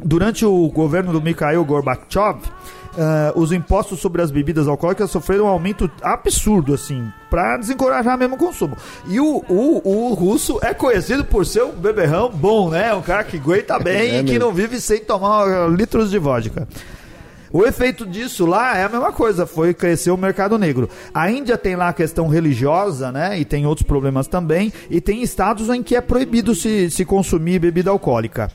Durante 0.00 0.44
o 0.44 0.68
governo 0.68 1.12
do 1.12 1.20
Mikhail 1.20 1.64
Gorbachev, 1.64 2.38
eh, 2.96 3.32
os 3.34 3.50
impostos 3.50 3.98
sobre 3.98 4.22
as 4.22 4.30
bebidas 4.30 4.68
alcoólicas 4.68 5.10
sofreram 5.10 5.46
um 5.46 5.48
aumento 5.48 5.90
absurdo, 6.02 6.72
assim, 6.72 7.08
para 7.28 7.56
desencorajar 7.56 8.16
mesmo 8.16 8.36
o 8.36 8.38
consumo. 8.38 8.76
E 9.08 9.18
o, 9.18 9.44
o, 9.48 9.82
o 9.84 10.14
russo 10.14 10.58
é 10.62 10.72
conhecido 10.72 11.24
por 11.24 11.44
ser 11.44 11.64
um 11.64 11.72
beberrão 11.72 12.30
bom, 12.30 12.70
né? 12.70 12.94
Um 12.94 13.02
cara 13.02 13.24
que 13.24 13.38
aguenta 13.38 13.78
bem 13.82 14.16
É 14.16 14.20
e 14.20 14.24
que 14.24 14.38
não 14.38 14.52
vive 14.52 14.80
sem 14.80 15.00
tomar 15.00 15.48
eh, 15.48 15.68
litros 15.68 16.10
de 16.10 16.18
vodka. 16.18 16.68
O 17.52 17.64
efeito 17.64 18.04
disso 18.06 18.44
lá 18.46 18.76
é 18.76 18.84
a 18.84 18.88
mesma 18.88 19.12
coisa, 19.12 19.46
foi 19.46 19.72
crescer 19.72 20.10
o 20.10 20.16
mercado 20.16 20.58
negro. 20.58 20.88
A 21.14 21.30
Índia 21.30 21.56
tem 21.56 21.76
lá 21.76 21.88
a 21.88 21.92
questão 21.92 22.28
religiosa, 22.28 23.10
né? 23.10 23.38
E 23.38 23.44
tem 23.44 23.66
outros 23.66 23.86
problemas 23.86 24.26
também. 24.26 24.72
E 24.90 25.00
tem 25.00 25.22
estados 25.22 25.68
em 25.68 25.82
que 25.82 25.96
é 25.96 26.00
proibido 26.00 26.54
se, 26.54 26.90
se 26.90 27.04
consumir 27.04 27.58
bebida 27.58 27.90
alcoólica. 27.90 28.50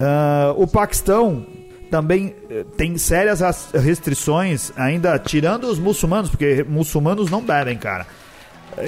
Ah, 0.00 0.54
o 0.56 0.66
Paquistão 0.66 1.46
também 1.90 2.34
eh, 2.50 2.64
tem 2.76 2.96
sérias 2.98 3.40
restrições, 3.74 4.70
ainda 4.76 5.18
tirando 5.18 5.64
os 5.64 5.78
muçulmanos, 5.78 6.28
porque 6.30 6.64
muçulmanos 6.68 7.30
não 7.30 7.40
bebem, 7.42 7.76
cara. 7.78 8.06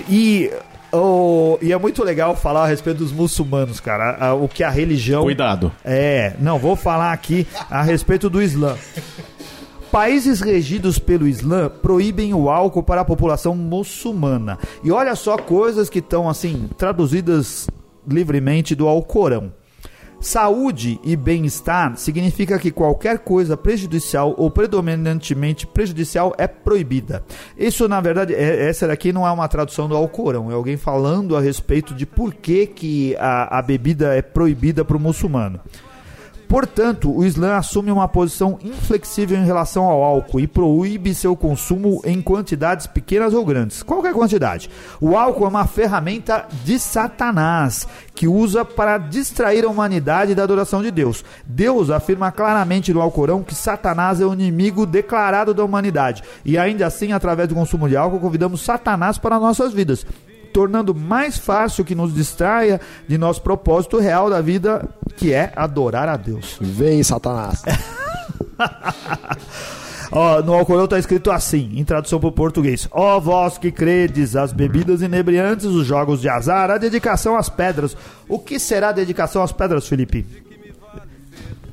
E, 0.08 0.50
o- 0.92 1.58
e 1.62 1.72
é 1.72 1.78
muito 1.78 2.04
legal 2.04 2.36
falar 2.36 2.64
a 2.64 2.66
respeito 2.66 2.98
dos 2.98 3.10
muçulmanos, 3.12 3.80
cara. 3.80 4.34
o 4.34 4.46
que 4.48 4.62
a 4.62 4.70
religião. 4.70 5.22
Cuidado. 5.22 5.72
É, 5.84 6.34
não, 6.40 6.58
vou 6.58 6.76
falar 6.76 7.12
aqui 7.12 7.46
a 7.70 7.82
respeito 7.82 8.28
do 8.28 8.42
Islã. 8.42 8.76
Países 9.90 10.40
regidos 10.40 11.00
pelo 11.00 11.26
Islã 11.26 11.68
proíbem 11.68 12.32
o 12.32 12.48
álcool 12.48 12.82
para 12.82 13.00
a 13.00 13.04
população 13.04 13.56
muçulmana. 13.56 14.56
E 14.84 14.92
olha 14.92 15.16
só 15.16 15.36
coisas 15.36 15.90
que 15.90 15.98
estão 15.98 16.28
assim 16.28 16.70
traduzidas 16.78 17.68
livremente 18.08 18.76
do 18.76 18.86
Alcorão. 18.86 19.52
Saúde 20.20 21.00
e 21.02 21.16
bem-estar 21.16 21.96
significa 21.96 22.58
que 22.58 22.70
qualquer 22.70 23.20
coisa 23.20 23.56
prejudicial 23.56 24.34
ou 24.36 24.48
predominantemente 24.50 25.66
prejudicial 25.66 26.34
é 26.38 26.46
proibida. 26.46 27.24
Isso, 27.58 27.88
na 27.88 28.00
verdade, 28.00 28.34
é- 28.34 28.68
essa 28.68 28.86
daqui 28.86 29.12
não 29.12 29.26
é 29.26 29.30
uma 29.32 29.48
tradução 29.48 29.88
do 29.88 29.96
Alcorão, 29.96 30.50
é 30.50 30.54
alguém 30.54 30.76
falando 30.76 31.36
a 31.36 31.40
respeito 31.40 31.94
de 31.94 32.04
por 32.06 32.34
que, 32.34 32.66
que 32.66 33.16
a, 33.18 33.58
a 33.58 33.62
bebida 33.62 34.14
é 34.14 34.22
proibida 34.22 34.84
para 34.84 34.96
o 34.96 35.00
muçulmano. 35.00 35.58
Portanto, 36.50 37.16
o 37.16 37.24
Islã 37.24 37.54
assume 37.54 37.92
uma 37.92 38.08
posição 38.08 38.58
inflexível 38.60 39.38
em 39.38 39.44
relação 39.44 39.84
ao 39.84 40.02
álcool 40.02 40.40
e 40.40 40.48
proíbe 40.48 41.14
seu 41.14 41.36
consumo 41.36 42.02
em 42.04 42.20
quantidades 42.20 42.88
pequenas 42.88 43.32
ou 43.32 43.44
grandes. 43.44 43.84
Qualquer 43.84 44.12
quantidade. 44.12 44.68
O 45.00 45.16
álcool 45.16 45.44
é 45.44 45.48
uma 45.48 45.68
ferramenta 45.68 46.48
de 46.64 46.76
Satanás 46.76 47.86
que 48.16 48.26
usa 48.26 48.64
para 48.64 48.98
distrair 48.98 49.64
a 49.64 49.68
humanidade 49.68 50.34
da 50.34 50.42
adoração 50.42 50.82
de 50.82 50.90
Deus. 50.90 51.24
Deus 51.46 51.88
afirma 51.88 52.32
claramente 52.32 52.92
no 52.92 53.00
Alcorão 53.00 53.44
que 53.44 53.54
Satanás 53.54 54.20
é 54.20 54.26
o 54.26 54.32
inimigo 54.32 54.84
declarado 54.84 55.54
da 55.54 55.64
humanidade. 55.64 56.24
E 56.44 56.58
ainda 56.58 56.84
assim, 56.84 57.12
através 57.12 57.48
do 57.48 57.54
consumo 57.54 57.88
de 57.88 57.96
álcool, 57.96 58.18
convidamos 58.18 58.62
Satanás 58.62 59.18
para 59.18 59.38
nossas 59.38 59.72
vidas 59.72 60.04
tornando 60.52 60.94
mais 60.94 61.38
fácil 61.38 61.84
que 61.84 61.94
nos 61.94 62.14
distraia 62.14 62.80
de 63.06 63.16
nosso 63.18 63.42
propósito 63.42 63.98
real 63.98 64.28
da 64.28 64.40
vida, 64.40 64.88
que 65.16 65.32
é 65.32 65.52
adorar 65.56 66.08
a 66.08 66.16
Deus. 66.16 66.56
Vem, 66.60 67.02
Satanás. 67.02 67.62
Ó, 70.12 70.42
no 70.42 70.54
Alcorão 70.54 70.84
está 70.84 70.98
escrito 70.98 71.30
assim, 71.30 71.70
em 71.76 71.84
tradução 71.84 72.18
para 72.18 72.28
o 72.28 72.32
português: 72.32 72.88
Ó 72.90 73.20
vós 73.20 73.58
que 73.58 73.70
credes 73.70 74.34
as 74.34 74.52
bebidas 74.52 75.02
inebriantes, 75.02 75.66
os 75.66 75.86
jogos 75.86 76.20
de 76.20 76.28
azar, 76.28 76.70
a 76.70 76.78
dedicação 76.78 77.36
às 77.36 77.48
pedras. 77.48 77.96
O 78.28 78.38
que 78.38 78.58
será 78.58 78.88
a 78.88 78.92
dedicação 78.92 79.42
às 79.42 79.52
pedras, 79.52 79.86
Felipe? 79.86 80.26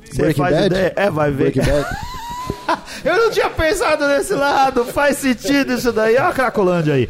Você 0.04 0.34
faz 0.34 0.54
Bad? 0.54 0.66
ideia? 0.66 0.92
É, 0.96 1.10
vai 1.10 1.30
ver. 1.30 1.52
Eu 3.04 3.16
não 3.16 3.30
tinha 3.30 3.48
pensado 3.50 4.06
nesse 4.08 4.34
lado, 4.34 4.84
faz 4.84 5.16
sentido 5.18 5.74
isso 5.74 5.92
daí. 5.92 6.14
Olha 6.16 6.28
a 6.28 6.32
Cracolândia 6.32 6.94
aí. 6.94 7.08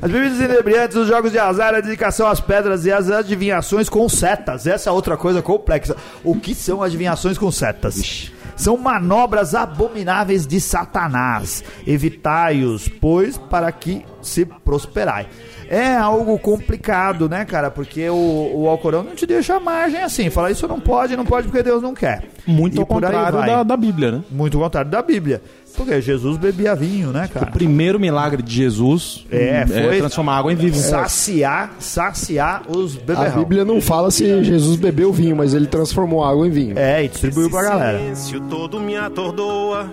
As 0.00 0.10
bebidas 0.10 0.40
inebriantes, 0.40 0.96
os 0.96 1.08
jogos 1.08 1.32
de 1.32 1.38
azar, 1.38 1.74
a 1.74 1.80
dedicação 1.80 2.26
às 2.26 2.40
pedras 2.40 2.84
e 2.84 2.92
as 2.92 3.10
adivinhações 3.10 3.88
com 3.88 4.08
setas. 4.08 4.66
Essa 4.66 4.90
é 4.90 4.92
outra 4.92 5.16
coisa 5.16 5.42
complexa. 5.42 5.96
O 6.24 6.34
que 6.34 6.54
são 6.54 6.82
adivinhações 6.82 7.38
com 7.38 7.50
setas? 7.50 8.30
São 8.56 8.76
manobras 8.76 9.54
abomináveis 9.54 10.46
de 10.46 10.60
Satanás. 10.60 11.64
Evitai-os, 11.86 12.88
pois, 12.88 13.36
para 13.36 13.72
que 13.72 14.04
se 14.20 14.44
prosperai. 14.44 15.26
É 15.68 15.96
algo 15.96 16.38
complicado, 16.38 17.30
né, 17.30 17.46
cara? 17.46 17.70
Porque 17.70 18.06
o, 18.10 18.52
o 18.54 18.68
Alcorão 18.68 19.02
não 19.02 19.14
te 19.14 19.24
deixa 19.26 19.58
margem 19.58 20.02
assim. 20.02 20.28
Fala 20.28 20.50
isso 20.50 20.68
não 20.68 20.78
pode, 20.78 21.16
não 21.16 21.24
pode 21.24 21.48
porque 21.48 21.62
Deus 21.62 21.82
não 21.82 21.94
quer. 21.94 22.24
Muito 22.46 22.76
E 22.76 22.80
ao 22.80 22.86
contrário 22.86 23.38
da, 23.38 23.62
da 23.62 23.76
Bíblia, 23.76 24.12
né? 24.12 24.22
Muito 24.30 24.58
ao 24.58 24.64
contrário 24.64 24.90
da 24.90 25.00
Bíblia. 25.00 25.42
Porque 25.76 26.00
Jesus 26.00 26.36
bebia 26.36 26.74
vinho, 26.74 27.10
né, 27.10 27.28
cara? 27.32 27.48
O 27.48 27.52
primeiro 27.52 27.98
milagre 27.98 28.42
de 28.42 28.54
Jesus 28.54 29.24
É, 29.30 29.66
foi- 29.66 29.98
transformar 29.98 30.36
água 30.38 30.52
em 30.52 30.56
vinho. 30.56 30.74
Saciar, 30.74 31.72
saciar 31.78 32.62
os 32.68 32.96
A 32.96 33.00
beberrão. 33.00 33.38
Bíblia 33.38 33.64
não 33.64 33.80
fala 33.80 34.10
se 34.10 34.44
Jesus 34.44 34.76
bebeu 34.78 35.12
vinho, 35.12 35.34
mas 35.36 35.54
ele 35.54 35.66
transformou 35.66 36.22
água 36.24 36.46
em 36.46 36.50
vinho. 36.50 36.78
É, 36.78 37.04
e 37.04 37.08
distribuiu 37.08 37.50
pra 37.50 37.62
galera. 37.62 37.98
silêncio 37.98 38.40
todo 38.42 38.78
me 38.78 38.96
atordoa. 38.96 39.90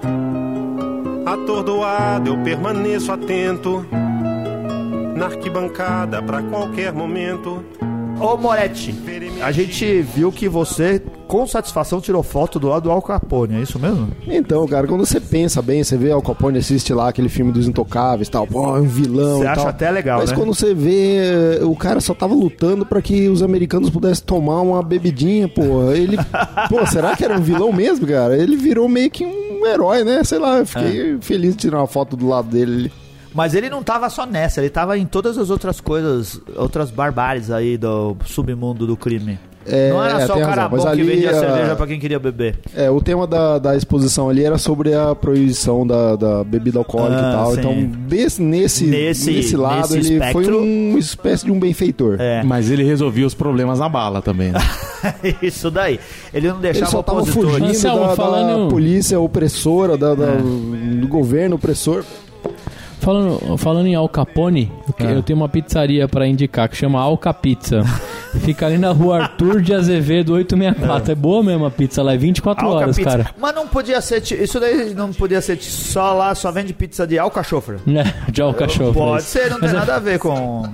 Atordoado 1.26 2.32
eu 2.32 2.38
permaneço 2.44 3.12
atento. 3.12 3.86
Na 5.16 5.26
arquibancada 5.26 6.22
pra 6.22 6.42
qualquer 6.44 6.94
momento. 6.94 7.64
Ô 8.20 8.36
Moretti, 8.36 8.94
a 9.42 9.52
gente 9.52 10.02
viu 10.02 10.30
que 10.32 10.50
você, 10.50 11.02
com 11.28 11.48
satisfação, 11.48 12.02
tirou 12.02 12.22
foto 12.22 12.60
do 12.60 12.68
lado 12.68 12.84
do 12.84 12.92
Al 12.92 13.02
Capone, 13.02 13.56
é 13.56 13.62
isso 13.62 13.80
mesmo? 13.80 14.10
Então, 14.28 14.68
cara, 14.68 14.86
quando 14.88 15.06
você 15.06 15.22
pensa 15.22 15.62
bem, 15.62 15.84
você 15.84 15.96
vê 15.96 16.12
Al 16.12 16.22
Capone 16.22 16.58
assiste 16.58 16.94
lá 16.94 17.08
aquele 17.08 17.30
filme 17.30 17.52
dos 17.54 17.66
Intocáveis 17.68 18.28
e 18.28 18.32
tal, 18.32 18.46
pô, 18.46 18.76
é 18.76 18.82
um 18.82 18.88
vilão 18.88 19.40
Você 19.40 19.48
acha 19.48 19.62
tal. 19.62 19.68
até 19.70 19.90
legal, 19.90 20.20
Mas 20.20 20.32
né? 20.32 20.36
quando 20.38 20.54
você 20.54 20.74
vê, 20.74 21.60
o 21.64 21.76
cara 21.78 22.02
só 22.02 22.14
tava 22.14 22.34
lutando 22.34 22.86
pra 22.86 23.02
que 23.02 23.30
os 23.30 23.42
americanos 23.42 23.90
pudessem 23.90 24.26
tomar 24.26 24.62
uma 24.62 24.84
bebidinha, 24.84 25.48
pô. 25.48 25.90
Ele, 25.94 26.18
pô, 26.70 26.86
será 26.88 27.16
que 27.16 27.24
era 27.24 27.38
um 27.38 27.42
vilão 27.42 27.72
mesmo, 27.72 28.06
cara? 28.06 28.38
Ele 28.38 28.58
virou 28.58 28.90
meio 28.90 29.10
que 29.10 29.26
um 29.26 29.66
herói, 29.66 30.04
né? 30.04 30.24
Sei 30.26 30.40
lá, 30.40 30.58
eu 30.58 30.66
fiquei 30.66 31.16
É. 31.16 31.18
feliz 31.22 31.56
de 31.56 31.62
tirar 31.62 31.78
uma 31.78 31.88
foto 31.88 32.18
do 32.18 32.28
lado 32.28 32.50
dele. 32.50 32.92
Mas 33.34 33.54
ele 33.54 33.70
não 33.70 33.84
tava 33.84 34.10
só 34.10 34.26
nessa, 34.26 34.60
ele 34.60 34.70
tava 34.70 34.98
em 34.98 35.06
todas 35.06 35.38
as 35.38 35.50
outras 35.50 35.80
coisas, 35.80 36.42
outras 36.56 36.90
barbáries 36.92 37.52
aí 37.52 37.78
do 37.78 38.16
submundo 38.26 38.88
do 38.88 38.98
crime. 38.98 39.38
É, 39.68 39.92
não 39.92 40.04
era 40.04 40.26
só 40.26 40.36
o 40.36 40.40
cara 40.40 40.68
bom 40.68 40.78
que 40.82 40.88
ali, 40.88 41.04
vendia 41.04 41.30
ah, 41.30 41.34
cerveja 41.40 41.76
pra 41.76 41.86
quem 41.86 42.00
queria 42.00 42.18
beber. 42.18 42.58
É, 42.76 42.90
o 42.90 43.00
tema 43.02 43.28
da, 43.28 43.60
da 43.60 43.76
exposição 43.76 44.28
ali 44.30 44.44
era 44.44 44.58
sobre 44.58 44.96
a 44.96 45.14
proibição 45.14 45.86
da, 45.86 46.16
da 46.16 46.44
bebida 46.44 46.80
alcoólica 46.80 47.22
Ah, 47.22 47.30
e 47.30 47.34
tal. 47.34 47.52
sim. 47.54 47.60
Então, 47.60 47.84
desse, 48.08 48.42
nesse, 48.42 48.86
Nesse- 48.88 49.32
nesse, 49.32 49.56
lado, 49.56 49.94
nesse 49.94 50.14
ele 50.14 50.32
foi 50.32 50.42
espectro- 50.44 50.60
uma 50.64 50.98
espécie 50.98 51.46
de 51.46 51.52
um 51.52 51.60
benfeitor. 51.60 52.16
É, 52.20 52.42
Mas 52.42 52.72
ele 52.72 52.84
resolvia 52.84 53.28
os 53.28 53.36
problemas 53.36 53.78
na 53.78 53.90
bala 53.90 54.24
também. 54.24 54.52
Né? 54.54 54.60
isso 55.44 55.70
daí. 55.70 56.00
Ele 56.34 56.48
não 56.48 56.56
Ele 56.56 56.62
deixava 56.64 56.90
só 56.90 57.04
tava 57.04 57.24
fugindo 57.26 57.66
Anselmo, 57.66 58.00
da, 58.00 58.08
da 58.08 58.16
falando- 58.16 58.70
polícia 58.72 59.20
opressora, 59.20 59.96
da, 59.98 60.16
da- 60.16 60.26
É. 60.34 60.38
do 61.00 61.08
governo 61.08 61.58
opressor. 61.58 62.04
Falando, 63.10 63.58
falando 63.58 63.88
em 63.88 63.96
Al 63.96 64.08
Capone, 64.08 64.72
eu, 64.88 64.94
que- 64.94 65.04
eu 65.04 65.24
tenho 65.24 65.38
uma 65.40 65.50
pizzaria 65.50 66.08
pra 66.08 66.28
indicar 66.28 66.70
que 66.70 66.78
chama 66.78 67.00
Alca 67.02 67.34
Pizza. 67.34 67.82
Fica 68.42 68.68
ali 68.68 68.78
na 68.78 68.92
rua 68.92 69.24
Arthur 69.24 69.60
de 69.64 69.74
Azevedo 69.74 70.34
864. 70.34 71.12
É, 71.12 71.16
boa 71.16 71.42
mesmo 71.42 71.66
a 71.66 71.72
pizza 71.72 72.04
lá, 72.04 72.14
é 72.14 72.18
24 72.18 72.64
Alca 72.68 72.78
horas, 72.78 72.96
pizza. 72.96 73.10
cara. 73.10 73.32
Mas 73.40 73.56
não 73.56 73.68
podia 73.68 74.00
ser. 74.02 74.22
Isso 74.40 74.60
daí 74.60 74.94
não 74.94 75.12
podia 75.12 75.42
ser 75.42 75.58
só 75.60 76.14
lá, 76.14 76.36
só 76.36 76.52
vende 76.52 76.72
pizza 76.72 77.08
de 77.08 77.18
alcachofre. 77.18 77.78
Né? 77.88 78.04
De 78.32 78.44
alcachofre. 78.44 78.94
Pode 78.94 79.24
ser, 79.24 79.50
não 79.50 79.60
tem 79.60 79.70
é- 79.70 79.74
nada 79.74 79.96
a 79.96 80.00
ver 80.00 80.20
com. 80.20 80.70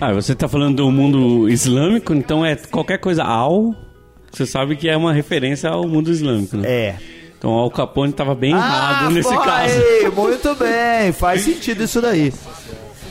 Ah, 0.00 0.12
você 0.14 0.34
tá 0.34 0.48
falando 0.48 0.76
do 0.76 0.90
mundo 0.90 1.50
islâmico, 1.50 2.14
então 2.14 2.44
é 2.44 2.56
qualquer 2.56 2.96
coisa 2.98 3.22
al, 3.22 3.74
você 4.32 4.46
sabe 4.46 4.74
que 4.74 4.88
é 4.88 4.96
uma 4.96 5.12
referência 5.12 5.68
ao 5.68 5.86
mundo 5.86 6.10
islâmico, 6.10 6.56
né? 6.56 6.66
É. 6.66 6.96
Então 7.44 7.52
Al 7.52 7.70
Capone 7.70 8.10
tava 8.10 8.34
bem 8.34 8.52
errado 8.52 9.10
nesse 9.10 9.28
foi, 9.28 9.44
caso. 9.44 9.74
Muito 10.16 10.54
bem, 10.54 11.12
faz 11.12 11.42
sentido 11.42 11.84
isso 11.84 12.00
daí. 12.00 12.32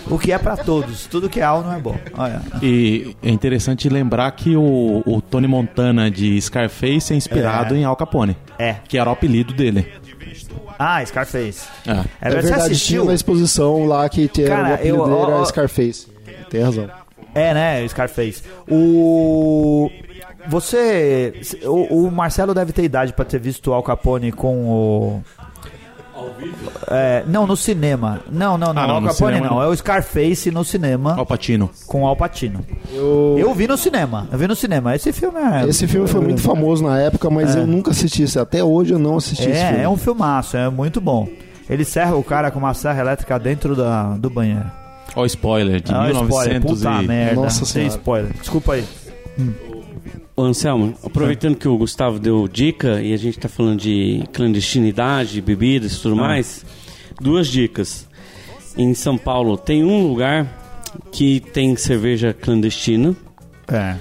O 0.10 0.18
que 0.18 0.32
é 0.32 0.40
pra 0.40 0.58
todos, 0.58 1.06
tudo 1.06 1.30
que 1.30 1.40
é 1.40 1.44
al 1.44 1.62
não 1.62 1.72
é 1.72 1.78
bom. 1.80 1.96
Olha. 2.18 2.42
E 2.60 3.16
é 3.22 3.30
interessante 3.30 3.88
lembrar 3.90 4.32
que 4.32 4.56
o, 4.56 5.04
o 5.06 5.22
Tony 5.22 5.48
Montana 5.48 6.10
de 6.10 6.42
Scarface 6.42 7.14
é 7.14 7.16
inspirado 7.16 7.76
É. 7.76 7.78
em 7.78 7.84
Al 7.86 7.96
Capone, 7.96 8.36
É. 8.58 8.78
que 8.88 8.98
era 8.98 9.08
o 9.08 9.14
apelido 9.14 9.54
dele. 9.54 9.88
Ah, 10.80 11.06
Scarface. 11.06 11.68
É. 11.86 11.92
É, 11.92 11.94
É 11.94 12.00
verdade, 12.00 12.08
você 12.22 12.30
verdade, 12.42 12.62
assistiu? 12.72 13.02
tinha 13.02 13.08
na 13.10 13.14
exposição 13.14 13.86
lá 13.86 14.10
que 14.10 14.28
tinha 14.28 14.48
Cara, 14.48 14.72
o 14.72 14.74
apelido 14.74 14.98
eu- 14.98 15.06
dele 15.06 15.32
era. 15.32 15.46
Scarface. 15.46 16.08
Tem 16.50 16.64
razão. 16.64 16.90
É, 17.36 17.54
né, 17.54 17.88
Scarface. 17.88 18.42
O. 18.68 19.92
Você. 20.48 21.34
O, 21.66 22.06
o 22.08 22.12
Marcelo 22.12 22.54
deve 22.54 22.72
ter 22.74 22.84
idade 22.84 23.14
pra 23.14 23.26
ter 23.26 23.40
visto 23.40 23.68
o 23.72 23.74
Al 23.74 23.84
Capone 23.84 24.32
com 24.32 24.66
o. 24.70 25.24
É, 26.90 27.24
não, 27.28 27.46
no 27.48 27.56
cinema. 27.58 28.22
Não, 28.32 28.58
não, 28.58 28.74
não. 28.74 28.82
Ah, 28.82 28.88
não, 28.88 28.96
Al 28.96 29.02
no 29.02 29.08
Capone 29.08 29.34
cinema 29.36 29.48
não. 29.50 29.56
não. 29.58 29.64
É 29.64 29.68
o 29.68 29.76
Scarface 29.76 30.52
no 30.52 30.64
cinema 30.64 31.16
Al 31.18 31.26
Pacino. 31.26 31.70
com 31.88 32.04
o 32.04 32.08
Al 32.08 32.16
Pacino. 32.16 32.66
Eu- 32.92 33.36
Eu 33.40 33.54
vi 33.54 33.68
no 33.68 33.76
cinema. 33.78 34.28
Eu 34.32 34.38
vi 34.38 34.48
no 34.48 34.56
cinema. 34.56 34.96
Esse 34.96 35.12
filme 35.12 35.40
é. 35.40 35.68
Esse 35.68 35.88
filme 35.88 36.08
foi 36.08 36.22
muito 36.22 36.42
famoso 36.42 36.84
na 36.84 37.00
época, 37.00 37.30
mas 37.30 37.56
eu 37.56 37.66
nunca 37.68 37.92
assisti. 37.92 38.24
esse- 38.24 38.40
Até 38.40 38.64
hoje 38.64 38.94
eu 38.94 39.00
não 39.00 39.18
assisti 39.18 39.50
esse 39.50 39.60
filme. 39.66 39.80
É, 39.80 39.84
é 39.84 39.90
um 39.90 39.98
filmaço, 39.98 40.56
é 40.58 40.70
muito 40.70 41.02
bom. 41.02 41.28
Ele 41.70 41.84
serra 41.86 42.16
o 42.16 42.24
cara 42.24 42.52
com 42.52 42.60
uma 42.60 42.74
serra 42.74 43.00
elétrica 43.02 43.40
dentro 43.40 43.76
da, 43.76 44.16
do 44.18 44.30
banheiro. 44.30 44.70
Ó, 45.16 45.22
o 45.22 45.26
spoiler, 45.26 45.82
de 45.82 45.94
Ah, 45.94 46.10
spoiler, 46.12 46.60
1900 46.60 46.80
puta 46.84 47.02
e... 47.04 47.08
merda. 47.08 47.36
Nossa 47.36 47.66
Senhora. 47.66 47.90
spoiler. 47.96 48.34
Desculpa 48.34 48.74
aí. 48.74 48.86
Ô, 50.36 50.44
Anselmo, 50.44 50.96
aproveitando 51.04 51.56
que 51.56 51.68
o 51.68 51.78
Gustavo 51.78 52.20
deu 52.20 52.48
dica 52.48 53.02
e 53.02 53.14
a 53.14 53.18
gente 53.18 53.38
tá 53.38 53.48
falando 53.48 53.80
de 53.80 54.24
clandestinidade, 54.34 55.40
bebidas 55.42 55.94
e 55.96 56.02
tudo 56.02 56.16
mais, 56.16 56.66
duas 57.22 57.48
dicas. 57.48 58.08
Em 58.76 58.94
São 58.96 59.18
Paulo 59.18 59.58
tem 59.58 59.84
um 59.84 60.08
lugar 60.08 60.92
que 61.12 61.40
tem 61.40 61.76
cerveja 61.76 62.34
clandestina. 62.34 63.16
É. 63.72 63.96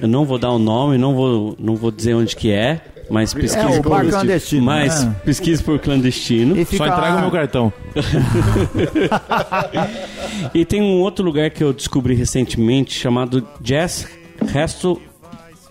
Eu 0.00 0.08
não 0.08 0.24
vou 0.24 0.38
dar 0.38 0.50
o 0.50 0.58
nome, 0.58 0.96
não 0.96 1.14
vou, 1.14 1.54
não 1.58 1.76
vou 1.76 1.90
dizer 1.90 2.14
onde 2.14 2.34
que 2.34 2.50
é, 2.50 2.80
mas 3.10 3.36
É 3.36 3.40
pesquise 3.40 3.78
o 3.78 3.82
por 3.82 4.06
clandestino. 4.08 4.64
Mas 4.64 5.04
né? 5.04 5.14
pesquise 5.26 5.62
por 5.62 5.78
clandestino. 5.78 6.56
E 6.56 6.64
Só 6.64 6.70
fica 6.70 6.86
entrega 6.86 7.08
lá- 7.10 7.16
o 7.16 7.20
meu 7.20 7.30
cartão. 7.30 7.72
E 10.54 10.64
tem 10.64 10.80
um 10.80 11.00
outro 11.00 11.24
lugar 11.24 11.50
que 11.50 11.62
eu 11.62 11.72
descobri 11.72 12.14
recentemente 12.14 12.94
chamado 12.94 13.46
Jazz 13.60 14.08
Resto. 14.46 15.00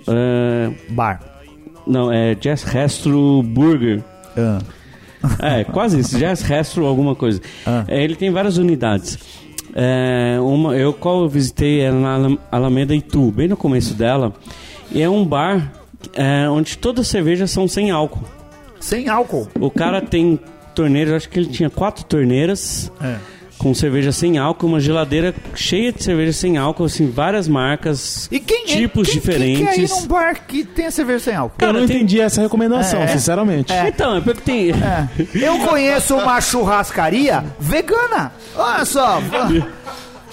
É, 0.10 0.72
Bar. 0.90 1.22
não, 1.88 2.12
é 2.12 2.36
Jazz 2.36 2.64
Resto 2.64 3.42
Burger. 3.44 4.04
Ah. 4.38 4.60
É, 5.42 5.64
quase 5.64 6.00
isso, 6.00 6.18
Jazz 6.20 6.42
Resto 6.42 6.86
alguma 6.86 7.16
coisa. 7.16 7.42
Ah. 7.66 7.84
É, 7.88 8.04
ele 8.04 8.16
tem 8.16 8.32
várias 8.32 8.58
unidades. 8.58 9.18
É, 9.76 10.38
uma, 10.42 10.76
eu 10.76 10.92
qual 10.94 11.22
eu 11.24 11.30
visitei 11.30 11.82
era 11.82 11.96
na 11.96 12.16
Alam- 12.16 12.38
Alameda 12.52 12.96
Itu, 12.96 13.32
bem 13.32 13.48
no 13.48 13.56
começo 13.58 13.94
dela. 13.94 14.34
E 14.92 15.02
é 15.02 15.10
um 15.10 15.24
bar 15.24 15.72
é, 16.14 16.50
onde 16.50 16.78
todas 16.78 17.02
as 17.06 17.08
cervejas 17.12 17.52
são 17.52 17.68
sem 17.68 17.92
álcool. 17.92 18.24
Sem 18.80 19.08
álcool. 19.10 19.48
O 19.60 19.70
cara 19.70 20.02
tem 20.02 20.40
torneiras, 20.74 21.14
acho 21.14 21.30
que 21.30 21.40
ele 21.40 21.50
tinha 21.50 21.70
quatro 21.70 22.04
torneiras 22.06 22.92
É. 23.02 23.18
com 23.60 23.74
cerveja 23.74 24.12
sem 24.12 24.38
álcool, 24.40 24.66
uma 24.68 24.80
geladeira 24.80 25.36
cheia 25.54 25.92
de 25.94 26.02
cerveja 26.04 26.34
sem 26.34 26.58
álcool, 26.58 26.86
assim, 26.86 27.12
várias 27.12 27.48
marcas, 27.48 28.28
E 28.32 28.40
quem 28.40 28.66
tipos 28.66 29.08
quem, 29.08 29.20
diferentes. 29.20 29.58
Quem 29.58 29.68
quer 29.68 29.80
ir 29.80 29.90
num 29.90 30.08
bar 30.08 30.42
que 30.48 30.64
tenha 30.64 30.90
cerveja 30.90 31.20
sem 31.20 31.36
álcool? 31.36 31.56
eu 31.64 31.74
não 31.74 31.86
tem- 31.86 31.98
entendi 31.98 32.20
essa 32.22 32.42
recomendação, 32.42 33.02
É. 33.02 33.08
sinceramente. 33.08 33.72
Então, 33.86 34.16
é 34.18 34.22
porque 34.22 34.42
tem. 34.42 34.72
É. 34.72 35.08
Eu 35.36 35.60
conheço 35.60 36.16
uma 36.16 36.40
churrascaria 36.42 37.44
vegana. 37.60 38.32
Olha 38.56 38.86
só. 38.86 39.22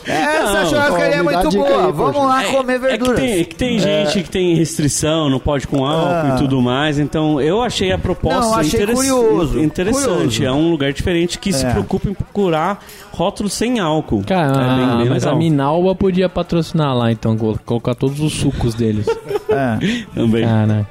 Essa 0.07 0.53
Não. 0.63 0.67
churrascaria 0.67 1.17
é 1.17 1.23
muito 1.23 1.51
boa. 1.51 1.69
aí, 1.87 1.93
Vamos 1.93 2.13
poxa. 2.17 2.27
lá 2.27 2.45
comer 2.45 2.75
É 2.75 2.79
que 2.79 2.87
verduras. 2.87 3.21
tem, 3.21 3.33
é 3.41 3.45
que 3.45 3.55
tem 3.55 3.79
gente 3.79 4.23
que 4.23 4.31
tem 4.31 4.55
restrição, 4.55 5.29
não 5.29 5.39
pode 5.41 5.67
com 5.67 5.85
álcool 5.85 6.33
Ah. 6.33 6.35
e 6.35 6.39
tudo 6.39 6.63
mais. 6.63 6.99
Então, 6.99 7.41
eu 7.41 7.61
achei 7.63 7.91
a 7.93 7.99
proposta 7.99 8.41
Não, 8.41 8.55
achei 8.55 8.81
interess- 8.81 8.95
curioso, 8.97 9.59
interessante. 9.61 10.05
curioso. 10.07 10.45
É 10.45 10.53
um 10.53 10.71
lugar 10.71 10.93
diferente 10.93 11.39
que 11.39 11.53
se 11.53 11.67
É. 11.67 11.71
preocupa 11.71 12.09
em 12.09 12.15
procurar 12.15 12.79
rótulos 13.13 13.53
sem 13.53 13.81
álcool. 13.81 14.23
Cara, 14.27 14.53
é 14.53 14.77
bem, 14.77 14.97
bem 14.99 15.09
mas 15.09 15.23
legal. 15.25 15.35
a 15.35 15.39
Minalba 15.39 15.95
podia 15.95 16.29
patrocinar 16.29 16.95
lá, 16.97 17.11
então, 17.11 17.37
col- 17.37 17.59
colocar 17.65 17.95
todos 17.95 18.21
os 18.21 18.33
sucos 18.35 18.75
deles. 18.75 19.07
É. 19.49 19.79
Também. 20.15 20.45
Cara, 20.45 20.87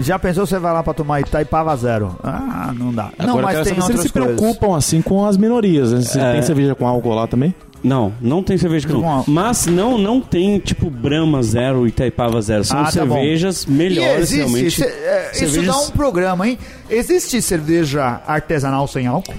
Já 0.00 0.18
pensou 0.18 0.44
você 0.46 0.58
vai 0.58 0.72
lá 0.72 0.82
pra 0.82 0.92
tomar 0.94 1.20
Itaipava 1.20 1.76
Zero? 1.76 2.16
Ah, 2.24 2.72
não 2.76 2.92
dá. 2.92 3.10
não, 3.18 3.38
Agora 3.38 3.38
eu 3.38 3.42
mas 3.42 3.54
tem 3.54 3.64
saber 3.64 3.66
se 3.66 3.70
eles 3.70 3.84
outras 3.84 4.02
se 4.02 4.12
coisas. 4.12 4.36
preocupam 4.36 4.76
assim 4.76 5.00
com 5.00 5.24
as 5.24 5.36
minorias. 5.36 5.92
né? 5.92 6.00
Você 6.00 6.18
É. 6.18 6.32
tem 6.32 6.42
cerveja 6.42 6.74
com 6.74 6.86
álcool 6.88 7.14
lá 7.14 7.26
também? 7.28 7.54
Não, 7.82 8.12
não 8.20 8.42
tem 8.42 8.56
cerveja 8.56 8.86
álcool. 8.86 9.04
álcool. 9.04 9.30
Mas 9.30 9.66
não, 9.66 9.98
não 9.98 10.20
tem 10.20 10.58
tipo 10.58 10.88
Brahma 10.88 11.42
Zero 11.42 11.84
e 11.84 11.88
Itaipava 11.88 12.40
Zero. 12.40 12.62
São 12.64 12.78
Ah, 12.78 12.84
tá 12.92 13.04
bom. 13.04 13.14
cervejas 13.14 13.64
E 13.64 13.70
melhores 13.70 14.30
existe, 14.32 14.36
realmente. 14.36 14.70
cê- 14.70 14.84
é, 14.84 15.30
isso 15.32 15.38
cervejas- 15.40 15.66
dá 15.66 15.80
um 15.80 15.90
programa, 15.90 16.48
hein? 16.48 16.58
Existe 16.88 17.42
cerveja 17.42 18.20
artesanal 18.26 18.86
sem 18.86 19.06
álcool? 19.06 19.34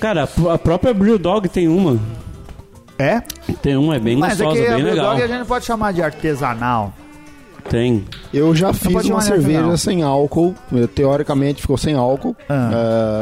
Cara, 0.00 0.28
a 0.50 0.58
própria 0.58 0.92
Brew 0.92 1.18
Dog 1.18 1.48
tem 1.48 1.68
uma. 1.68 1.98
É? 2.98 3.20
Tem 3.62 3.76
uma, 3.76 3.96
é 3.96 3.98
bem 3.98 4.16
Mas 4.16 4.40
é 4.40 4.44
gostosa, 4.44 4.60
que 4.66 4.72
a 4.72 4.74
bem 4.76 4.84
legal. 4.84 5.04
Bulldog 5.06 5.22
a 5.22 5.26
gente 5.26 5.38
não 5.38 5.46
pode 5.46 5.64
chamar 5.64 5.92
de 5.92 6.02
artesanal. 6.02 6.92
Tem. 7.68 8.04
Eu 8.32 8.54
já 8.54 8.72
fiz 8.72 8.92
pode 8.92 9.10
uma 9.10 9.20
cerveja 9.20 9.76
sem 9.76 10.02
álcool. 10.02 10.54
Teoricamente 10.94 11.60
ficou 11.62 11.76
sem 11.76 11.94
álcool. 11.94 12.36
Ah. 12.48 12.70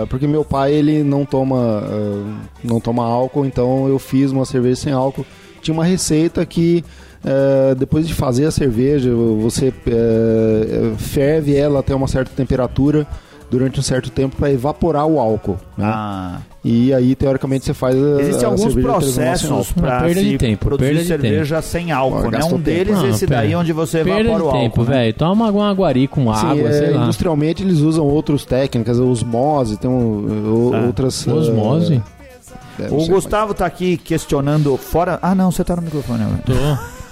eh, 0.02 0.06
porque 0.10 0.26
meu 0.26 0.44
pai 0.44 0.72
ele 0.72 1.02
não 1.02 1.24
toma, 1.24 1.82
eh, 1.84 2.34
não 2.64 2.80
toma 2.80 3.04
álcool, 3.04 3.46
então 3.46 3.88
eu 3.88 3.98
fiz 3.98 4.30
uma 4.30 4.44
cerveja 4.44 4.76
sem 4.76 4.92
álcool. 4.92 5.24
Tinha 5.60 5.72
uma 5.72 5.84
receita 5.84 6.44
que 6.44 6.84
eh, 7.24 7.74
depois 7.76 8.06
de 8.06 8.14
fazer 8.14 8.46
a 8.46 8.50
cerveja, 8.50 9.10
você 9.40 9.72
ferve 10.98 11.56
ela 11.56 11.80
até 11.80 11.94
uma 11.94 12.08
certa 12.08 12.32
temperatura 12.34 13.06
durante 13.50 13.78
um 13.78 13.82
certo 13.82 14.10
tempo 14.10 14.36
para 14.36 14.50
evaporar 14.50 15.06
o 15.06 15.20
álcool. 15.20 15.58
né? 15.76 15.84
Ah. 15.86 16.40
E 16.64 16.94
aí, 16.94 17.16
teoricamente, 17.16 17.64
você 17.64 17.74
faz 17.74 17.96
a, 17.96 18.20
Existem 18.20 18.44
a 18.44 18.52
alguns 18.52 18.72
processos 18.74 19.72
para 19.72 20.00
perda 20.02 20.22
de 20.22 20.30
se 20.30 20.38
tempo, 20.38 20.64
produzir 20.66 20.88
perda 20.90 21.00
de 21.02 21.06
cerveja 21.08 21.60
sem 21.60 21.90
álcool, 21.90 22.30
né? 22.30 22.38
Um 22.44 22.56
deles 22.60 22.96
tempo. 23.00 23.08
esse 23.12 23.26
daí 23.26 23.52
onde 23.56 23.72
você 23.72 24.04
Perda 24.04 24.20
evapora 24.20 24.42
de 24.42 24.48
o 24.48 24.52
tempo, 24.52 24.80
álcool, 24.80 24.92
né? 24.92 24.98
velho. 25.02 25.14
Toma 25.14 25.50
uma 25.50 25.72
guari 25.72 26.06
com 26.06 26.32
Sim, 26.32 26.46
água, 26.46 26.68
é, 26.68 26.72
sei 26.72 26.90
lá. 26.90 27.02
industrialmente 27.02 27.64
eles 27.64 27.78
usam 27.78 28.04
outras 28.06 28.44
técnicas, 28.44 29.00
osmose, 29.00 29.76
tem 29.76 29.90
um, 29.90 30.68
o- 30.68 30.70
Ah. 30.72 30.86
outras... 30.86 31.26
ah, 31.26 31.32
Osmose? 31.34 32.00
é, 32.78 32.88
não 32.88 32.96
O 32.98 33.06
Gustavo 33.08 33.54
tá 33.54 33.66
aqui 33.66 33.96
questionando 33.96 34.76
fora. 34.76 35.18
Ah, 35.20 35.34
não, 35.34 35.50
você 35.50 35.64
tá 35.64 35.74
no 35.74 35.82
microfone, 35.82 36.22
né? 36.22 36.38
Tô. 36.46 36.52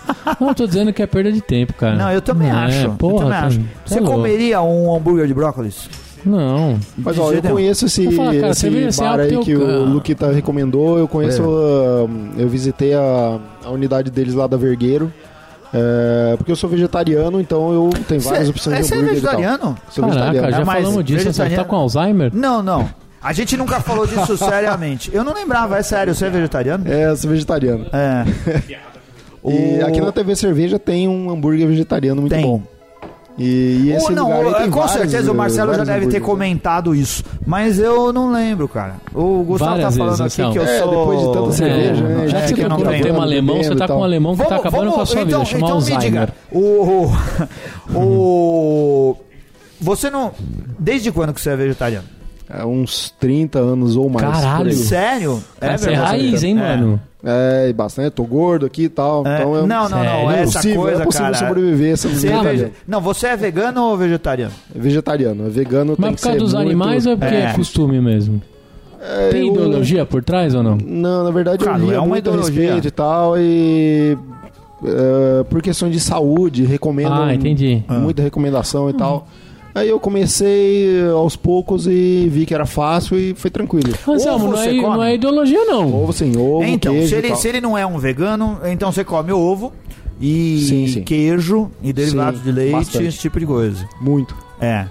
Não, 0.45 0.53
tô 0.55 0.67
dizendo 0.67 0.93
que 0.93 1.03
é 1.03 1.07
perda 1.07 1.31
de 1.31 1.41
tempo, 1.41 1.73
cara. 1.75 1.95
Não, 1.95 2.11
eu 2.11 2.21
também 2.21 2.49
É, 2.49 2.53
acho. 2.53 2.87
eu 2.87 2.91
Porra, 2.95 3.25
também 3.27 3.39
tá- 3.41 3.47
acho. 3.47 3.59
tá 3.61 3.65
Você 3.85 4.01
louco. 4.01 4.17
comeria 4.17 4.61
um 4.61 4.97
hambúrguer 4.97 5.27
de 5.27 5.35
brócolis? 5.35 5.89
Não. 6.25 6.79
Mas 6.99 7.15
De 7.15 7.21
ó, 7.21 7.33
eu 7.33 7.43
conheço 7.43 7.87
esse, 7.87 8.07
cara, 8.17 8.51
esse 8.51 9.01
bar 9.01 9.09
álcool 9.21 9.23
aí 9.23 9.39
que 9.39 9.57
o- 9.57 9.85
Luquita 9.85 10.31
recomendou. 10.33 10.99
Eu 10.99 11.09
conheço, 11.09 11.43
É. 11.43 11.47
ah, 11.47 12.09
eu 12.39 12.49
visitei 12.49 12.95
a, 12.95 13.39
a 13.65 13.71
unidade 13.71 14.11
deles 14.11 14.35
lá 14.35 14.47
da 14.47 14.57
Vergueiro. 14.57 15.13
é, 15.73 16.35
porque 16.37 16.51
eu 16.51 16.57
sou 16.57 16.69
vegetariano, 16.69 17.41
então 17.41 17.73
eu 17.73 17.91
tenho 18.09 18.21
várias 18.21 18.47
Cê- 18.47 18.51
opções 18.51 18.77
é, 18.77 18.81
de 18.81 18.87
você 18.89 18.95
é 18.95 18.99
hambúrguer 18.99 19.19
e 19.19 19.21
tal. 19.23 19.31
vegetariano? 19.37 19.79
Sou 19.91 20.03
Caraca, 20.05 20.21
vegetariano. 20.21 20.51
já 20.57 20.63
É, 20.63 20.65
mas 20.65 20.83
falamos 20.85 21.05
disso. 21.05 21.33
Você 21.33 21.51
tá 21.51 21.65
com 21.65 21.77
Alzheimer? 21.77 22.31
Não, 22.35 22.63
não. 22.63 22.89
A 23.23 23.33
gente 23.33 23.57
nunca 23.57 23.81
falou 23.81 24.07
disso 24.07 24.35
seriamente. 24.39 25.11
Eu 25.15 25.23
não 25.23 25.33
lembrava, 25.33 25.79
é 25.79 25.83
sério, 25.83 26.15
você 26.15 26.27
é 26.27 26.31
vegetariano? 26.31 26.85
É, 26.89 27.11
eu 27.11 27.17
sou 27.17 27.31
vegetariano. 27.31 27.87
É. 27.93 28.25
E 29.43 29.79
O- 29.83 29.87
aqui 29.87 30.03
na 30.03 30.13
TV 30.13 30.37
Cerveja 30.37 30.79
tem 30.79 31.09
um 31.09 31.31
hambúrguer 31.31 31.67
vegetariano 31.67 32.21
muito 32.21 32.35
Tem. 32.35 32.45
bom. 32.45 32.63
E, 33.39 33.85
e 33.85 33.93
esse 33.93 34.07
Ou 34.07 34.11
não, 34.13 34.43
lugar 34.43 34.61
tem 34.63 34.71
com 34.71 34.81
vários, 34.81 34.93
certeza 34.99 35.31
o 35.31 35.35
eh, 35.35 35.37
Marcelo 35.37 35.75
já 35.75 35.85
deve 35.85 36.09
ter 36.09 36.21
comentado 36.21 36.95
isso. 36.95 37.25
Mas 37.47 37.79
eu 37.79 38.13
não 38.13 38.31
lembro, 38.31 38.69
cara. 38.69 38.97
O 39.15 39.43
Gustavo 39.45 39.71
Várias 39.71 39.95
tá 39.95 39.99
falando 39.99 40.17
vezes, 40.19 40.41
aqui 40.41 40.53
que 40.53 40.59
eu 40.59 40.63
É, 40.63 40.79
sou. 40.79 40.91
depois 40.91 41.21
de 41.21 41.33
tanta 41.33 41.53
cerveja, 41.53 42.03
né? 42.09 42.29
Já 42.29 42.39
É, 42.41 42.47
que 42.49 42.55
que 42.55 42.63
não 42.63 42.77
tocou 42.77 42.87
tem. 42.87 42.99
no 43.01 43.07
tema 43.07 43.23
alemão, 43.23 43.57
você 43.63 43.69
tá 43.71 43.75
e 43.75 43.79
tal. 43.79 43.89
com 43.89 44.01
um 44.03 44.05
alemão 44.05 44.37
que 44.37 44.45
tá 44.45 44.57
acabando 44.57 44.91
com 44.93 45.01
a 45.01 45.07
sua 45.07 45.25
vida. 45.25 45.45
Chama 45.45 45.65
então 45.67 45.81
me 45.81 45.97
diga, 45.99 46.29
o, 46.53 46.59
o, 47.95 47.97
o- 47.97 49.17
você 49.81 50.11
não, 50.11 50.33
desde 50.79 51.11
quando 51.11 51.33
que 51.33 51.41
você 51.41 51.51
é 51.51 51.57
vegetariano? 51.57 52.07
Há 52.53 52.67
uns 52.67 53.11
30 53.21 53.59
anos 53.61 53.97
ou 53.97 54.11
mais. 54.11 54.27
Caralho. 54.27 54.73
Sério? 54.75 55.35
Você 55.59 55.65
é 55.67 55.77
verdade? 55.77 55.95
raiz, 55.95 56.43
hein, 56.43 56.59
É. 56.59 56.77
mano? 56.77 57.01
É, 57.23 57.73
bastante. 57.73 58.11
Tô 58.13 58.25
gordo 58.25 58.65
aqui 58.67 58.85
e 58.85 58.89
tal. 58.89 59.27
É, 59.27 59.37
Então 59.41 59.57
é, 59.59 59.61
não, 59.67 59.67
não, 59.67 59.89
não. 59.89 59.99
Sério? 59.99 60.31
Essa 60.31 60.53
possível, 60.59 60.81
coisa, 60.83 61.03
é 61.03 61.05
possível 61.05 61.33
cara. 61.33 61.47
sobreviver 61.49 61.97
Você 61.97 62.29
é 62.29 62.43
vege- 62.43 62.73
Não, 62.89 63.01
você 63.01 63.27
é 63.27 63.37
vegano 63.37 63.83
ou 63.83 63.97
vegetariano? 63.97 64.53
É 64.75 64.79
vegetariano. 64.79 65.47
É 65.47 65.51
vegano 65.51 65.97
tem 65.97 66.03
Mas 66.07 66.11
por 66.13 66.17
que 66.17 66.23
causa 66.23 66.39
dos 66.39 66.55
muito- 66.55 66.67
animais 66.67 67.07
ou 67.07 67.13
é 67.13 67.17
porque 67.17 67.35
é, 67.35 67.41
É. 67.45 67.53
costume 67.53 68.01
mesmo? 68.01 68.41
É, 69.03 69.29
Tem 69.31 69.47
eu- 69.47 69.53
ideologia 69.55 70.05
por 70.07 70.23
trás 70.25 70.55
ou 70.55 70.63
não? 70.63 70.77
Não, 70.77 71.25
na 71.25 71.31
verdade 71.31 71.65
Cara, 71.65 71.79
eu 71.79 71.93
é 71.93 72.01
uma 72.01 72.19
ideologia. 72.19 72.63
respeito 72.67 72.89
e 72.89 72.91
tal 72.91 73.37
e... 73.39 74.17
é, 74.85 75.45
por 75.45 75.61
questões 75.63 75.93
de 75.93 76.01
saúde, 76.01 76.65
recomendam 76.65 77.23
Ah, 77.25 77.35
entendi. 77.35 77.83
muita 77.89 78.23
recomendação 78.23 78.89
e 78.89 78.93
tal. 78.95 79.27
Aí 79.81 79.89
eu 79.89 79.99
comecei 80.01 81.03
aos 81.11 81.37
poucos 81.37 81.87
e 81.87 82.29
vi 82.31 82.45
que 82.47 82.55
era 82.55 82.67
fácil 82.67 83.19
e 83.19 83.35
foi 83.35 83.51
tranquilo. 83.51 83.93
Anselmo, 84.09 84.45
Ovo 84.47 84.57
não, 84.57 84.57
você 84.57 84.71
é, 84.71 84.75
come? 84.81 84.97
não 84.97 85.03
é 85.03 85.15
ideologia, 85.15 85.65
não. 85.65 85.95
Ovo 86.03 86.13
sem 86.13 86.37
ovo, 86.37 86.65
então, 86.65 86.93
queijo 86.93 87.09
se 87.09 87.15
e 87.15 87.19
ele, 87.19 87.29
tal. 87.29 87.37
se 87.37 87.49
ele 87.49 87.61
não 87.61 87.77
é 87.79 87.87
um 87.87 87.99
vegano, 87.99 88.59
então 88.67 88.91
você 88.93 89.05
come 89.05 89.33
ovo 89.33 89.73
e 90.21 90.65
Sim, 90.69 90.87
sim. 90.89 91.03
queijo 91.03 91.71
e 91.83 91.93
derivados 91.93 92.41
Sim, 92.41 92.47
de 92.47 92.53
leite, 92.53 92.73
bastante. 92.73 93.07
esse 93.07 93.19
tipo 93.19 93.41
de 93.41 93.47
coisa. 93.47 93.89
Muito. 94.01 94.35
É. 94.61 94.87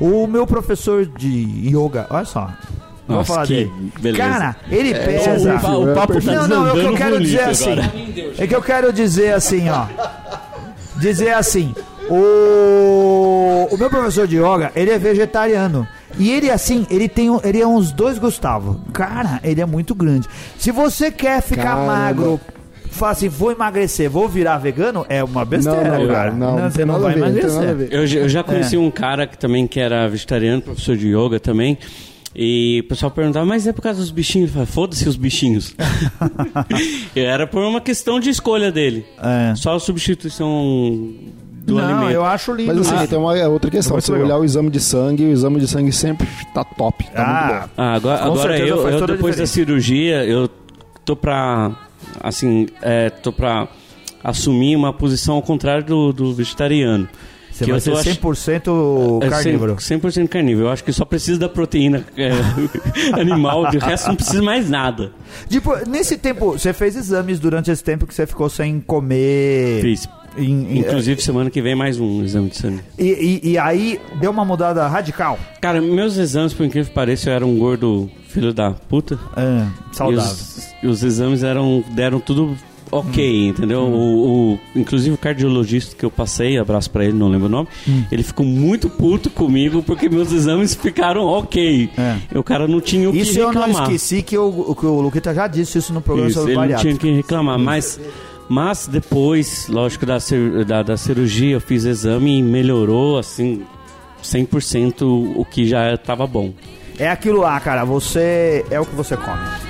O 0.00 0.26
meu 0.28 0.46
professor 0.46 1.04
de 1.04 1.28
yoga, 1.68 2.06
olha 2.10 2.24
só. 2.24 2.48
Vou 3.08 3.16
Nossa, 3.16 3.32
falar 3.32 3.46
que 3.46 3.54
dele. 3.54 3.72
beleza. 4.00 4.22
Cara, 4.22 4.56
ele 4.70 4.92
É, 4.92 4.98
pesa. 4.98 5.56
o 5.56 5.60
pa- 5.60 5.76
o 5.78 5.94
papo 5.94 6.20
tá 6.22 6.32
não, 6.32 6.46
não, 6.48 6.66
é 6.68 6.72
o 6.72 6.74
que 6.74 6.84
eu 6.86 6.94
quero 6.94 7.20
dizer 7.20 7.40
assim. 7.40 7.72
agora. 7.72 7.92
É 8.38 8.46
que 8.46 8.54
eu 8.54 8.62
quero 8.62 8.92
dizer 8.92 9.32
assim, 9.34 9.68
ó. 9.70 9.86
Dizer 11.00 11.32
assim. 11.32 11.74
O, 12.10 13.68
o 13.74 13.78
meu 13.78 13.90
professor 13.90 14.26
de 14.26 14.36
yoga, 14.36 14.70
ele 14.74 14.90
é 14.90 14.98
vegetariano. 14.98 15.86
E 16.18 16.30
ele, 16.30 16.50
assim, 16.50 16.86
ele 16.90 17.08
tem 17.08 17.30
um- 17.30 17.40
ele 17.44 17.60
é 17.60 17.66
uns 17.66 17.92
dois 17.92 18.18
Gustavo. 18.18 18.80
Cara, 18.92 19.40
ele 19.44 19.60
é 19.60 19.66
muito 19.66 19.94
grande. 19.94 20.26
Se 20.58 20.70
você 20.70 21.10
quer 21.10 21.42
ficar 21.42 21.62
Caramba. 21.76 21.86
magro, 21.86 22.40
fala 22.90 23.12
assim, 23.12 23.28
vou 23.28 23.52
emagrecer, 23.52 24.10
vou 24.10 24.28
virar 24.28 24.58
vegano, 24.58 25.04
é 25.08 25.22
uma 25.22 25.44
besteira, 25.44 25.98
não, 25.98 26.08
cara. 26.08 26.32
não, 26.32 26.58
não 26.58 26.70
você 26.70 26.84
não 26.84 26.98
vai 27.00 27.14
ver, 27.14 27.20
não 27.20 27.28
emagrecer. 27.28 27.88
Eu, 27.90 28.06
já- 28.06 28.18
eu 28.20 28.28
já 28.28 28.42
conheci 28.42 28.76
É. 28.76 28.78
um 28.78 28.90
cara 28.90 29.26
que 29.26 29.36
também 29.38 29.66
que 29.66 29.78
era 29.78 30.08
vegetariano, 30.08 30.62
professor 30.62 30.96
de 30.96 31.08
yoga 31.08 31.38
também. 31.38 31.78
E 32.40 32.82
o 32.84 32.88
pessoal 32.88 33.10
perguntava, 33.10 33.44
mas 33.44 33.66
é 33.66 33.72
por 33.72 33.82
causa 33.82 33.98
dos 34.00 34.10
bichinhos? 34.10 34.48
Eu 34.50 34.54
falei, 34.54 34.66
foda-se 34.66 35.08
os 35.08 35.16
bichinhos. 35.16 35.74
Era 37.16 37.46
por 37.46 37.62
uma 37.62 37.80
questão 37.80 38.20
de 38.20 38.30
escolha 38.30 38.70
dele. 38.70 39.04
É. 39.22 39.54
Só 39.56 39.74
a 39.74 39.80
substituição 39.80 41.14
do 41.68 41.74
não, 41.76 41.84
alimento. 41.84 42.10
eu 42.12 42.24
acho 42.24 42.52
lindo. 42.52 42.74
Mas 42.74 42.86
assim, 42.86 42.96
Ah, 42.96 43.06
tem 43.06 43.18
uma 43.18 43.36
é 43.38 43.46
outra 43.46 43.70
questão. 43.70 43.92
Muito 43.94 44.04
Se 44.04 44.06
você 44.06 44.12
legal. 44.12 44.26
olhar 44.26 44.38
o 44.38 44.44
exame 44.44 44.70
de 44.70 44.80
sangue, 44.80 45.24
o 45.24 45.30
exame 45.30 45.60
de 45.60 45.68
sangue 45.68 45.92
sempre 45.92 46.26
tá 46.54 46.64
top. 46.64 47.04
Tá 47.04 47.10
muito 47.10 47.18
ah, 47.18 47.60
bom. 47.66 47.68
Ah, 47.76 47.94
agora, 47.94 48.24
agora 48.24 48.58
eu, 48.58 48.88
eu 48.88 49.06
depois 49.06 49.36
da 49.36 49.46
cirurgia, 49.46 50.24
eu 50.24 50.48
tô 51.04 51.14
pra, 51.14 51.70
assim, 52.20 52.66
é, 52.82 53.10
tô 53.10 53.32
pra 53.32 53.68
assumir 54.24 54.74
uma 54.76 54.92
posição 54.92 55.36
ao 55.36 55.42
contrário 55.42 55.84
do, 55.84 56.12
do 56.12 56.34
vegetariano. 56.34 57.08
você 57.52 57.64
que 57.64 57.70
vai 57.70 57.80
ser 57.80 57.92
ach- 57.92 58.04
100% 58.04 59.22
É, 59.24 59.28
carnívoro. 59.28 59.76
100%, 59.76 60.00
100% 60.00 60.28
carnívoro. 60.28 60.66
Eu 60.66 60.70
acho 60.72 60.84
que 60.84 60.92
só 60.92 61.04
precisa 61.04 61.38
da 61.38 61.48
proteína 61.48 62.04
é, 62.16 62.30
animal, 63.18 63.70
de 63.70 63.78
resto 63.78 64.08
não 64.08 64.16
precisa 64.16 64.42
mais 64.42 64.68
nada. 64.68 65.12
Tipo, 65.48 65.74
nesse 65.88 66.16
tempo, 66.18 66.52
você 66.52 66.72
fez 66.72 66.96
exames 66.96 67.38
durante 67.38 67.70
esse 67.70 67.82
tempo 67.82 68.06
que 68.06 68.14
você 68.14 68.26
ficou 68.26 68.48
sem 68.48 68.80
comer. 68.80 69.80
Fiz. 69.82 70.08
Em- 70.38 70.78
Inclusive, 70.78 71.20
semana 71.22 71.50
que 71.50 71.60
vem 71.60 71.74
mais 71.74 71.98
um 71.98 72.22
exame 72.22 72.48
de 72.50 72.56
sangue. 72.56 72.80
e, 72.98 73.40
e- 73.44 73.50
e 73.52 73.58
aí 73.58 74.00
deu 74.20 74.30
uma 74.30 74.44
mudada 74.44 74.86
radical. 74.86 75.38
Cara, 75.60 75.80
meus 75.80 76.16
exames, 76.16 76.52
por 76.54 76.64
incrível 76.64 76.88
que 76.88 76.94
pareça, 76.94 77.30
eu 77.30 77.34
era 77.34 77.46
um 77.46 77.58
gordo 77.58 78.08
filho 78.28 78.52
da 78.52 78.70
puta. 78.72 79.18
É, 79.36 79.66
E 79.92 79.96
saudável. 79.96 80.30
os, 80.32 80.66
e 80.82 80.86
os 80.86 81.02
exames 81.02 81.42
eram, 81.42 81.82
deram 81.92 82.20
tudo 82.20 82.56
ok, 82.90 83.48
entendeu? 83.48 83.80
O, 83.82 84.54
o- 84.54 84.58
inclusive 84.74 85.14
o 85.14 85.18
cardiologista 85.18 85.94
que 85.94 86.04
eu 86.04 86.10
passei, 86.10 86.56
abraço 86.58 86.90
pra 86.90 87.04
ele, 87.04 87.12
não 87.12 87.28
lembro 87.28 87.46
o 87.46 87.50
nome, 87.50 87.68
ele 88.10 88.22
ficou 88.22 88.46
muito 88.46 88.88
puto 88.88 89.28
comigo 89.28 89.82
porque 89.82 90.08
meus 90.08 90.32
exames 90.32 90.74
ficaram 90.74 91.22
ok. 91.26 91.90
É. 91.98 92.16
E 92.34 92.38
o 92.38 92.42
cara 92.42 92.66
não 92.66 92.80
tinha 92.80 93.10
o 93.10 93.12
que 93.12 93.18
Isso 93.18 93.38
eu 93.38 93.52
não 93.52 93.62
reclamar. 93.64 93.82
esqueci 93.92 94.22
que 94.22 94.38
o, 94.38 94.74
que 94.74 94.86
o 94.86 95.00
Luquita 95.02 95.34
já 95.34 95.46
disse 95.46 95.76
isso 95.76 95.92
no 95.92 96.00
programa 96.00 96.30
Isso, 96.30 96.38
sobre 96.38 96.52
ele 96.52 96.60
não 96.60 96.66
tinha 96.66 96.76
bariátrica. 96.78 97.06
que 97.06 97.12
reclamar, 97.14 97.58
mas, 97.58 98.00
mas 98.48 98.86
depois, 98.86 99.68
lógico, 99.68 100.06
da, 100.06 100.18
da, 100.66 100.82
da 100.82 100.96
cirurgia, 100.96 101.54
eu 101.54 101.60
fiz 101.60 101.84
exame 101.84 102.38
e 102.38 102.42
melhorou, 102.42 103.18
assim, 103.18 103.64
100% 104.22 105.02
o 105.36 105.44
que 105.44 105.66
já 105.66 105.94
estava 105.94 106.26
bom. 106.26 106.52
É 106.98 107.08
aquilo 107.08 107.40
lá, 107.40 107.58
cara. 107.60 107.84
Você 107.84 108.64
é 108.70 108.80
o 108.80 108.86
que 108.86 108.94
você 108.94 109.16
come. 109.16 109.67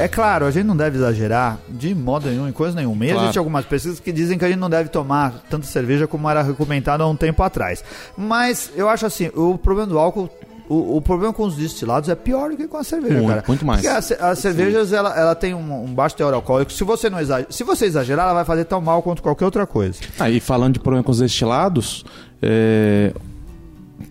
É 0.00 0.08
claro, 0.08 0.46
a 0.46 0.50
gente 0.50 0.64
não 0.66 0.76
deve 0.76 0.96
exagerar 0.96 1.58
de 1.68 1.94
modo 1.94 2.28
nenhum, 2.28 2.48
em 2.48 2.52
coisa 2.52 2.74
nenhuma. 2.76 3.04
E 3.04 3.08
Claro. 3.08 3.22
existem 3.24 3.38
algumas 3.38 3.64
pesquisas 3.64 4.00
que 4.00 4.10
dizem 4.10 4.38
que 4.38 4.44
a 4.44 4.48
gente 4.48 4.58
não 4.58 4.70
deve 4.70 4.88
tomar 4.88 5.42
tanta 5.50 5.66
cerveja 5.66 6.06
como 6.06 6.28
era 6.28 6.42
recomendado 6.42 7.02
há 7.02 7.06
um 7.08 7.16
tempo 7.16 7.42
atrás. 7.42 7.84
Mas 8.16 8.70
eu 8.74 8.88
acho 8.88 9.04
assim, 9.06 9.30
o 9.34 9.58
problema 9.58 9.88
do 9.88 9.98
álcool. 9.98 10.28
O, 10.68 10.98
o 10.98 11.02
problema 11.02 11.32
com 11.32 11.42
os 11.42 11.56
destilados 11.56 12.08
é 12.08 12.14
pior 12.14 12.50
do 12.50 12.56
que 12.56 12.68
com 12.68 12.76
a 12.76 12.84
cerveja, 12.84 13.14
Muito, 13.14 13.28
cara. 13.28 13.44
muito 13.48 13.66
mais. 13.66 13.80
Porque 13.80 13.92
as, 13.92 14.12
as 14.12 14.38
cervejas, 14.38 14.92
ela, 14.92 15.12
ela 15.18 15.34
tem 15.34 15.52
um, 15.52 15.82
um 15.84 15.92
baixo 15.92 16.14
teor 16.14 16.32
alcoólico. 16.32 16.72
Se 16.72 16.84
você, 16.84 17.10
não 17.10 17.18
exager, 17.18 17.48
se 17.50 17.64
você 17.64 17.86
exagerar, 17.86 18.26
ela 18.26 18.34
vai 18.34 18.44
fazer 18.44 18.64
tão 18.66 18.80
mal 18.80 19.02
quanto 19.02 19.20
qualquer 19.20 19.44
outra 19.46 19.66
coisa. 19.66 19.98
Aí 20.20 20.38
falando 20.38 20.74
de 20.74 20.78
problema 20.78 21.02
com 21.02 21.10
os 21.10 21.18
destilados, 21.18 22.04
é, 22.40 23.12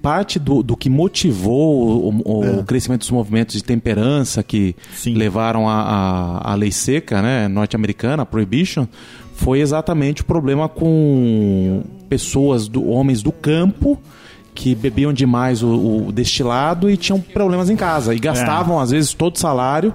parte 0.02 0.40
do, 0.40 0.64
do 0.64 0.76
que 0.76 0.90
motivou 0.90 2.12
o, 2.12 2.60
o 2.60 2.64
crescimento 2.64 3.02
dos 3.02 3.12
movimentos 3.12 3.56
de 3.56 3.64
temperança 3.64 4.42
que 4.42 4.76
Sim. 4.96 5.14
levaram 5.16 5.68
à 5.68 5.74
a, 5.74 6.52
a 6.52 6.56
lei 6.56 6.72
seca 6.72 7.22
né, 7.22 7.48
norte-americana, 7.48 8.24
a 8.24 8.26
Prohibition, 8.26 8.88
foi 9.34 9.62
exatamente 9.62 10.22
o 10.22 10.26
problema 10.26 10.68
com 10.68 11.84
pessoas, 12.10 12.68
do, 12.68 12.88
homens 12.90 13.22
do 13.22 13.32
campo, 13.32 14.00
que 14.54 14.76
bebiam 14.76 15.14
demais 15.14 15.64
o, 15.64 16.08
o 16.08 16.12
destilado 16.12 16.90
e 16.90 16.98
tinham 16.98 17.22
problemas 17.22 17.70
em 17.70 17.76
casa. 17.76 18.14
E 18.14 18.20
gastavam, 18.20 18.80
às 18.80 18.92
vezes, 18.92 19.14
todo 19.14 19.36
o 19.36 19.40
salário 19.40 19.94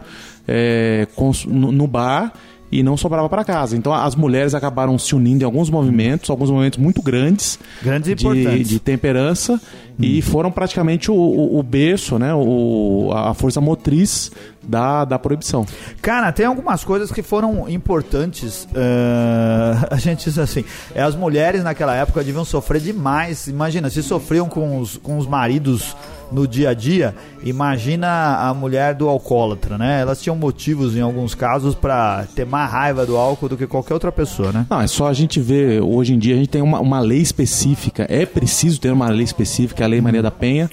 é, 0.49 1.07
no 1.47 1.87
bar 1.87 2.33
e 2.75 2.83
não 2.83 2.97
sobrava 2.97 3.29
para 3.29 3.45
casa. 3.45 3.77
Então 3.77 3.95
as 3.95 4.17
mulheres 4.17 4.53
acabaram 4.53 4.99
se 4.99 5.15
unindo 5.15 5.45
em 5.45 5.47
alguns 5.47 5.71
movimentos, 5.71 6.29
alguns 6.29 6.51
movimentos 6.51 6.77
muito 6.77 7.01
grandes 7.01 7.57
Grandes 7.81 8.11
e 8.11 8.15
de, 8.17 8.65
de 8.65 8.81
temperança 8.81 9.61
e 9.97 10.21
foram 10.21 10.51
praticamente 10.51 11.09
o, 11.09 11.15
o, 11.15 11.59
o 11.59 11.63
berço, 11.63 12.19
né, 12.19 12.35
o, 12.35 13.13
a 13.15 13.33
força 13.33 13.61
motriz 13.61 14.33
da, 14.67 15.05
da 15.05 15.19
proibição. 15.19 15.67
Cara, 16.01 16.33
tem 16.33 16.47
algumas 16.47 16.85
coisas 16.85 17.11
que 17.11 17.23
foram 17.23 17.69
importantes. 17.69 18.67
eh, 18.75 19.75
a 19.91 19.97
gente 19.97 20.25
diz 20.25 20.39
assim: 20.39 20.65
é, 20.95 21.03
as 21.03 21.15
mulheres 21.15 21.63
naquela 21.63 21.95
época 21.95 22.23
deviam 22.23 22.45
sofrer 22.45 22.81
demais. 22.81 23.47
Imagina, 23.47 23.91
se 23.91 24.03
sofriam 24.03 24.49
com 24.49 24.79
os, 24.79 24.97
com 24.97 25.19
os 25.19 25.27
maridos 25.27 25.97
no 26.33 26.49
dia 26.49 26.71
a 26.71 26.75
dia, 26.75 27.15
imagina 27.45 28.39
a 28.39 28.53
mulher 28.53 28.95
do 28.95 29.09
alcoólatra, 29.09 29.79
né? 29.79 30.01
Elas 30.01 30.21
tinham 30.21 30.35
motivos, 30.35 30.97
em 30.97 31.01
alguns 31.01 31.35
casos, 31.35 31.75
pra 31.75 32.25
ter 32.35 32.45
mais 32.45 32.71
raiva 32.71 33.07
do 33.07 33.17
álcool 33.17 33.49
do 33.49 33.57
que 33.57 33.67
qualquer 33.67 33.95
outra 33.95 34.11
pessoa, 34.11 34.51
né? 34.51 34.67
Não, 34.69 34.81
é 34.81 34.87
só 34.87 35.07
a 35.07 35.13
gente 35.13 35.39
ver, 35.39 35.81
hoje 35.81 36.15
em 36.15 36.19
dia 36.19 36.35
a 36.35 36.39
gente 36.39 36.49
tem 36.49 36.63
uma, 36.63 36.81
uma 36.81 36.99
lei 36.99 37.21
específica, 37.21 38.07
é 38.09 38.27
preciso 38.27 38.81
ter 38.81 38.93
uma 38.93 39.09
lei 39.11 39.23
específica, 39.23 39.85
a 39.85 39.87
Lei 39.87 40.01
Maria 40.01 40.23
da 40.23 40.31
Penha, 40.31 40.69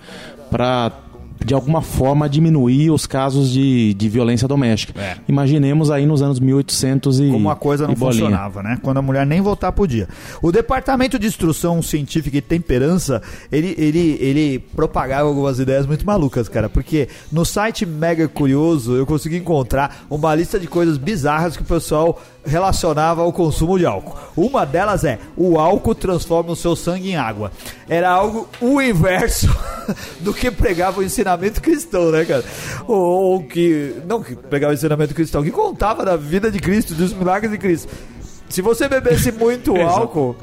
para 0.49 0.91
de 1.45 1.53
alguma 1.53 1.81
forma 1.81 2.29
diminuir 2.29 2.91
os 2.91 3.05
casos 3.05 3.51
de, 3.51 3.93
de 3.93 4.09
violência 4.09 4.47
doméstica. 4.47 4.99
É. 4.99 5.17
Imaginemos 5.27 5.89
aí 5.89 6.05
nos 6.05 6.21
anos 6.21 6.39
1800 6.39 7.19
e 7.19 7.29
como 7.29 7.49
a 7.49 7.55
coisa 7.55 7.87
não 7.87 7.95
funcionava, 7.95 8.61
né? 8.61 8.77
Quando 8.81 8.97
a 8.97 9.01
mulher 9.01 9.25
nem 9.25 9.41
votar 9.41 9.71
podia. 9.71 10.07
O 10.41 10.51
Departamento 10.51 11.17
de 11.17 11.27
Instrução 11.27 11.81
Científica 11.81 12.37
e 12.37 12.41
Temperança, 12.41 13.21
ele, 13.51 13.75
ele, 13.77 14.17
ele 14.19 14.59
propagava 14.59 15.27
algumas 15.27 15.59
ideias 15.59 15.85
muito 15.85 16.05
malucas, 16.05 16.47
cara, 16.47 16.69
porque 16.69 17.07
no 17.31 17.45
site 17.45 17.85
Mega 17.85 18.27
Curioso 18.27 18.95
eu 18.95 19.05
consegui 19.05 19.37
encontrar 19.37 20.05
uma 20.09 20.33
lista 20.35 20.59
de 20.59 20.67
coisas 20.67 20.97
bizarras 20.97 21.55
que 21.55 21.63
o 21.63 21.65
pessoal 21.65 22.21
relacionava 22.45 23.21
ao 23.21 23.31
consumo 23.31 23.77
de 23.77 23.85
álcool. 23.85 24.17
Uma 24.35 24.65
delas 24.65 25.03
é, 25.03 25.19
o 25.37 25.59
álcool 25.59 25.93
transforma 25.95 26.51
o 26.51 26.55
seu 26.55 26.75
sangue 26.75 27.11
em 27.11 27.15
água. 27.15 27.51
Era 27.87 28.09
algo 28.09 28.47
o 28.59 28.81
inverso 28.81 29.47
do 30.21 30.33
que 30.33 30.49
pregava 30.49 30.99
o 30.99 31.03
ensinamento 31.03 31.61
cristão, 31.61 32.11
né, 32.11 32.25
cara? 32.25 32.43
Ou, 32.87 32.97
ou 32.97 33.43
que, 33.43 33.95
não 34.07 34.21
que 34.23 34.35
pregava 34.35 34.71
o 34.71 34.75
ensinamento 34.75 35.13
cristão, 35.13 35.43
que 35.43 35.51
contava 35.51 36.03
da 36.03 36.15
vida 36.17 36.49
de 36.51 36.59
Cristo, 36.59 36.93
dos 36.93 37.13
milagres 37.13 37.51
de 37.51 37.57
Cristo. 37.57 37.87
Se 38.49 38.61
você 38.61 38.87
bebesse 38.89 39.31
muito 39.33 39.75
álcool, 39.75 40.35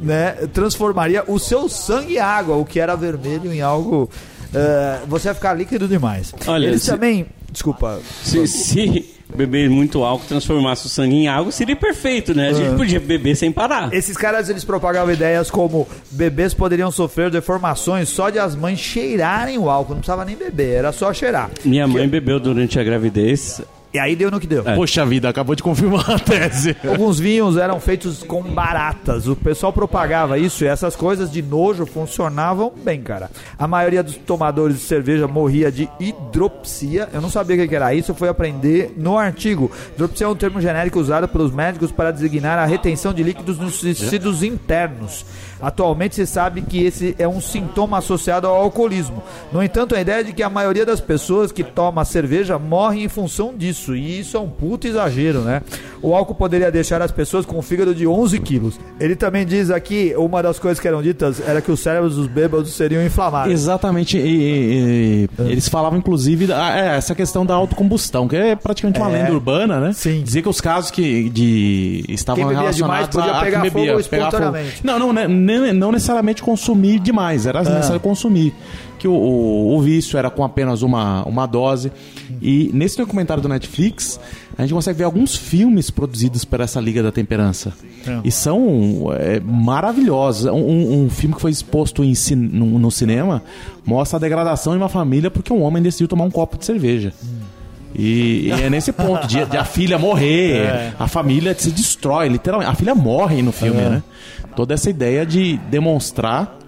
né, 0.00 0.32
transformaria 0.52 1.24
o 1.26 1.38
seu 1.38 1.68
sangue 1.68 2.14
em 2.14 2.18
água, 2.18 2.56
o 2.56 2.64
que 2.64 2.78
era 2.78 2.94
vermelho 2.94 3.52
em 3.52 3.60
algo... 3.60 4.08
eh, 4.54 5.00
você 5.08 5.28
ia 5.28 5.34
ficar 5.34 5.54
líquido 5.54 5.88
demais. 5.88 6.32
Olha, 6.46 6.66
Eles 6.66 6.82
se- 6.82 6.90
também... 6.90 7.26
Desculpa. 7.50 7.98
Se, 8.22 8.46
se 8.46 9.17
beber 9.34 9.68
muito 9.68 10.02
álcool 10.02 10.26
transformasse 10.26 10.86
o 10.86 10.88
sangue 10.88 11.16
em 11.16 11.28
água, 11.28 11.52
seria 11.52 11.76
perfeito, 11.76 12.34
né? 12.34 12.48
A 12.48 12.52
gente 12.52 12.76
podia 12.76 13.00
beber 13.00 13.36
sem 13.36 13.52
parar. 13.52 13.92
Esses 13.92 14.16
caras 14.16 14.48
eles 14.48 14.64
propagavam 14.64 15.12
ideias 15.12 15.50
como 15.50 15.86
bebês 16.10 16.54
poderiam 16.54 16.90
sofrer 16.90 17.30
deformações 17.30 18.08
só 18.08 18.30
de 18.30 18.38
as 18.38 18.54
mães 18.54 18.78
cheirarem 18.78 19.58
o 19.58 19.68
álcool, 19.68 19.94
não 19.94 20.00
precisava 20.00 20.24
nem 20.24 20.36
beber, 20.36 20.76
era 20.76 20.92
só 20.92 21.12
cheirar. 21.12 21.50
Minha 21.64 21.86
mãe 21.86 22.08
bebeu 22.08 22.40
durante 22.40 22.78
a 22.78 22.84
gravidez. 22.84 23.60
E 23.92 23.98
aí 23.98 24.14
deu 24.14 24.30
no 24.30 24.38
que 24.38 24.46
deu. 24.46 24.62
Poxa 24.62 25.04
vida, 25.06 25.28
acabou 25.28 25.54
de 25.54 25.62
confirmar 25.62 26.10
a 26.10 26.18
tese. 26.18 26.76
Alguns 26.86 27.18
vinhos 27.18 27.56
eram 27.56 27.80
feitos 27.80 28.22
com 28.22 28.42
baratas. 28.42 29.26
O 29.26 29.34
pessoal 29.34 29.72
propagava 29.72 30.38
isso 30.38 30.64
e 30.64 30.66
essas 30.66 30.94
coisas 30.94 31.32
de 31.32 31.40
nojo 31.40 31.86
funcionavam 31.86 32.70
bem, 32.84 33.00
cara. 33.00 33.30
A 33.58 33.66
maioria 33.66 34.02
dos 34.02 34.16
tomadores 34.16 34.76
de 34.76 34.82
cerveja 34.82 35.26
morria 35.26 35.72
de 35.72 35.88
hidropsia. 35.98 37.08
Eu 37.12 37.22
não 37.22 37.30
sabia 37.30 37.56
o 37.56 37.58
que 37.60 37.68
que 37.68 37.76
era 37.76 37.94
isso, 37.94 38.10
eu 38.10 38.14
fui 38.14 38.28
aprender 38.28 38.92
no 38.96 39.16
artigo. 39.16 39.70
Hidropsia 39.94 40.26
é 40.26 40.30
um 40.30 40.36
termo 40.36 40.60
genérico 40.60 41.00
usado 41.00 41.26
pelos 41.26 41.52
médicos 41.52 41.90
para 41.90 42.10
designar 42.10 42.58
a 42.58 42.66
retenção 42.66 43.14
de 43.14 43.22
líquidos 43.22 43.58
nos 43.58 43.80
tecidos 43.80 44.42
internos. 44.42 45.24
Atualmente 45.60 46.14
se 46.14 46.26
sabe 46.26 46.62
que 46.62 46.84
esse 46.84 47.14
é 47.18 47.26
um 47.26 47.40
sintoma 47.40 47.98
associado 47.98 48.46
ao 48.46 48.56
alcoolismo. 48.56 49.22
No 49.52 49.62
entanto, 49.62 49.94
a 49.94 50.00
ideia 50.00 50.20
é 50.20 50.22
de 50.22 50.32
que 50.32 50.42
a 50.42 50.50
maioria 50.50 50.86
das 50.86 51.00
pessoas 51.00 51.50
que 51.52 51.62
toma 51.64 52.04
cerveja 52.04 52.58
morrem 52.58 53.04
em 53.04 53.08
função 53.08 53.54
disso. 53.56 53.94
E 53.96 54.20
isso 54.20 54.36
é 54.36 54.40
um 54.40 54.48
puto 54.48 54.86
exagero, 54.86 55.40
né? 55.40 55.62
O 56.00 56.14
álcool 56.14 56.34
poderia 56.34 56.70
deixar 56.70 57.02
as 57.02 57.10
pessoas 57.10 57.44
com 57.44 57.58
um 57.58 57.62
fígado 57.62 57.94
de 57.94 58.06
11 58.06 58.38
quilos. 58.38 58.78
Ele 59.00 59.16
também 59.16 59.44
diz 59.44 59.70
aqui, 59.70 60.14
uma 60.16 60.42
das 60.42 60.58
coisas 60.58 60.78
que 60.78 60.86
eram 60.86 61.02
ditas 61.02 61.40
era 61.46 61.60
que 61.60 61.72
os 61.72 61.80
cérebros 61.80 62.14
dos 62.16 62.26
bêbados 62.28 62.72
seriam 62.72 63.04
inflamados. 63.04 63.52
Exatamente, 63.52 64.16
e, 64.16 64.20
e- 64.22 65.28
e 65.38 65.50
eles 65.52 65.68
falavam 65.68 65.98
inclusive 65.98 66.46
da, 66.46 66.76
é, 66.78 66.96
essa 66.96 67.14
questão 67.14 67.44
da 67.44 67.54
autocombustão, 67.54 68.28
que 68.28 68.36
é 68.36 68.54
praticamente 68.54 69.00
uma 69.00 69.10
É. 69.10 69.12
lenda 69.22 69.32
urbana, 69.32 69.80
né? 69.80 69.92
Sim. 69.92 70.22
Dizia 70.22 70.42
que 70.42 70.48
os 70.48 70.60
casos 70.60 70.90
que 70.90 71.28
de, 71.30 72.04
estavam 72.08 72.44
Quem 72.44 72.54
bebia 72.56 72.70
demais 72.70 72.76
relacionados 72.76 73.16
podia 73.16 73.32
a, 73.32 73.40
a 73.40 73.44
pegar 73.44 73.60
quem 73.62 73.70
bebia, 73.70 73.92
fogo 73.96 74.08
pegar 74.08 74.24
espontaneamente. 74.28 74.86
Não, 74.86 74.98
não, 74.98 75.12
né, 75.12 75.26
nem- 75.48 75.72
não 75.72 75.90
necessariamente 75.92 76.42
consumir 76.42 76.98
demais, 77.00 77.46
era 77.46 77.62
necessário 77.62 78.00
consumir. 78.00 78.52
Que 78.98 79.06
o, 79.08 79.12
o, 79.12 79.76
o 79.76 79.80
vício 79.80 80.18
era 80.18 80.28
com 80.28 80.42
apenas 80.44 80.82
uma, 80.82 81.22
uma 81.24 81.46
dose. 81.46 81.90
E 82.42 82.70
nesse 82.74 82.96
documentário 82.98 83.40
do 83.42 83.48
Netflix, 83.48 84.18
a 84.56 84.62
gente 84.62 84.74
consegue 84.74 84.98
ver 84.98 85.04
alguns 85.04 85.36
filmes 85.36 85.88
produzidos 85.90 86.44
por 86.44 86.60
essa 86.60 86.80
Liga 86.80 87.02
da 87.02 87.12
Temperança. 87.12 87.72
E 88.24 88.30
são 88.32 89.12
é, 89.16 89.38
maravilhosos. 89.40 90.46
Um- 90.52 91.04
Um, 91.04 91.10
filme 91.10 91.34
que 91.34 91.40
foi 91.40 91.50
exposto 91.52 92.02
em 92.04 92.12
no, 92.34 92.78
no 92.78 92.90
cinema 92.90 93.42
mostra 93.86 94.16
a 94.18 94.20
degradação 94.20 94.72
de 94.72 94.78
uma 94.78 94.88
família 94.88 95.30
porque 95.30 95.52
um 95.52 95.62
homem 95.62 95.82
decidiu 95.82 96.08
tomar 96.08 96.24
um 96.24 96.30
copo 96.30 96.58
de 96.58 96.64
cerveja. 96.64 97.12
E, 97.94 98.48
e 98.48 98.50
é 98.50 98.68
nesse 98.68 98.92
ponto 98.92 99.26
de, 99.26 99.44
de 99.46 99.56
a 99.56 99.64
filha 99.64 99.98
morrer, 99.98 100.92
a 100.98 101.08
família 101.08 101.54
se 101.58 101.70
destrói, 101.70 102.28
literalmente. 102.28 102.70
A 102.70 102.74
filha 102.74 102.94
morre 102.94 103.40
no 103.42 103.50
filme, 103.52 103.80
né? 103.80 104.02
Toda 104.58 104.74
essa 104.74 104.90
ideia 104.90 105.24
de 105.24 105.56
demonstrar 105.70 106.58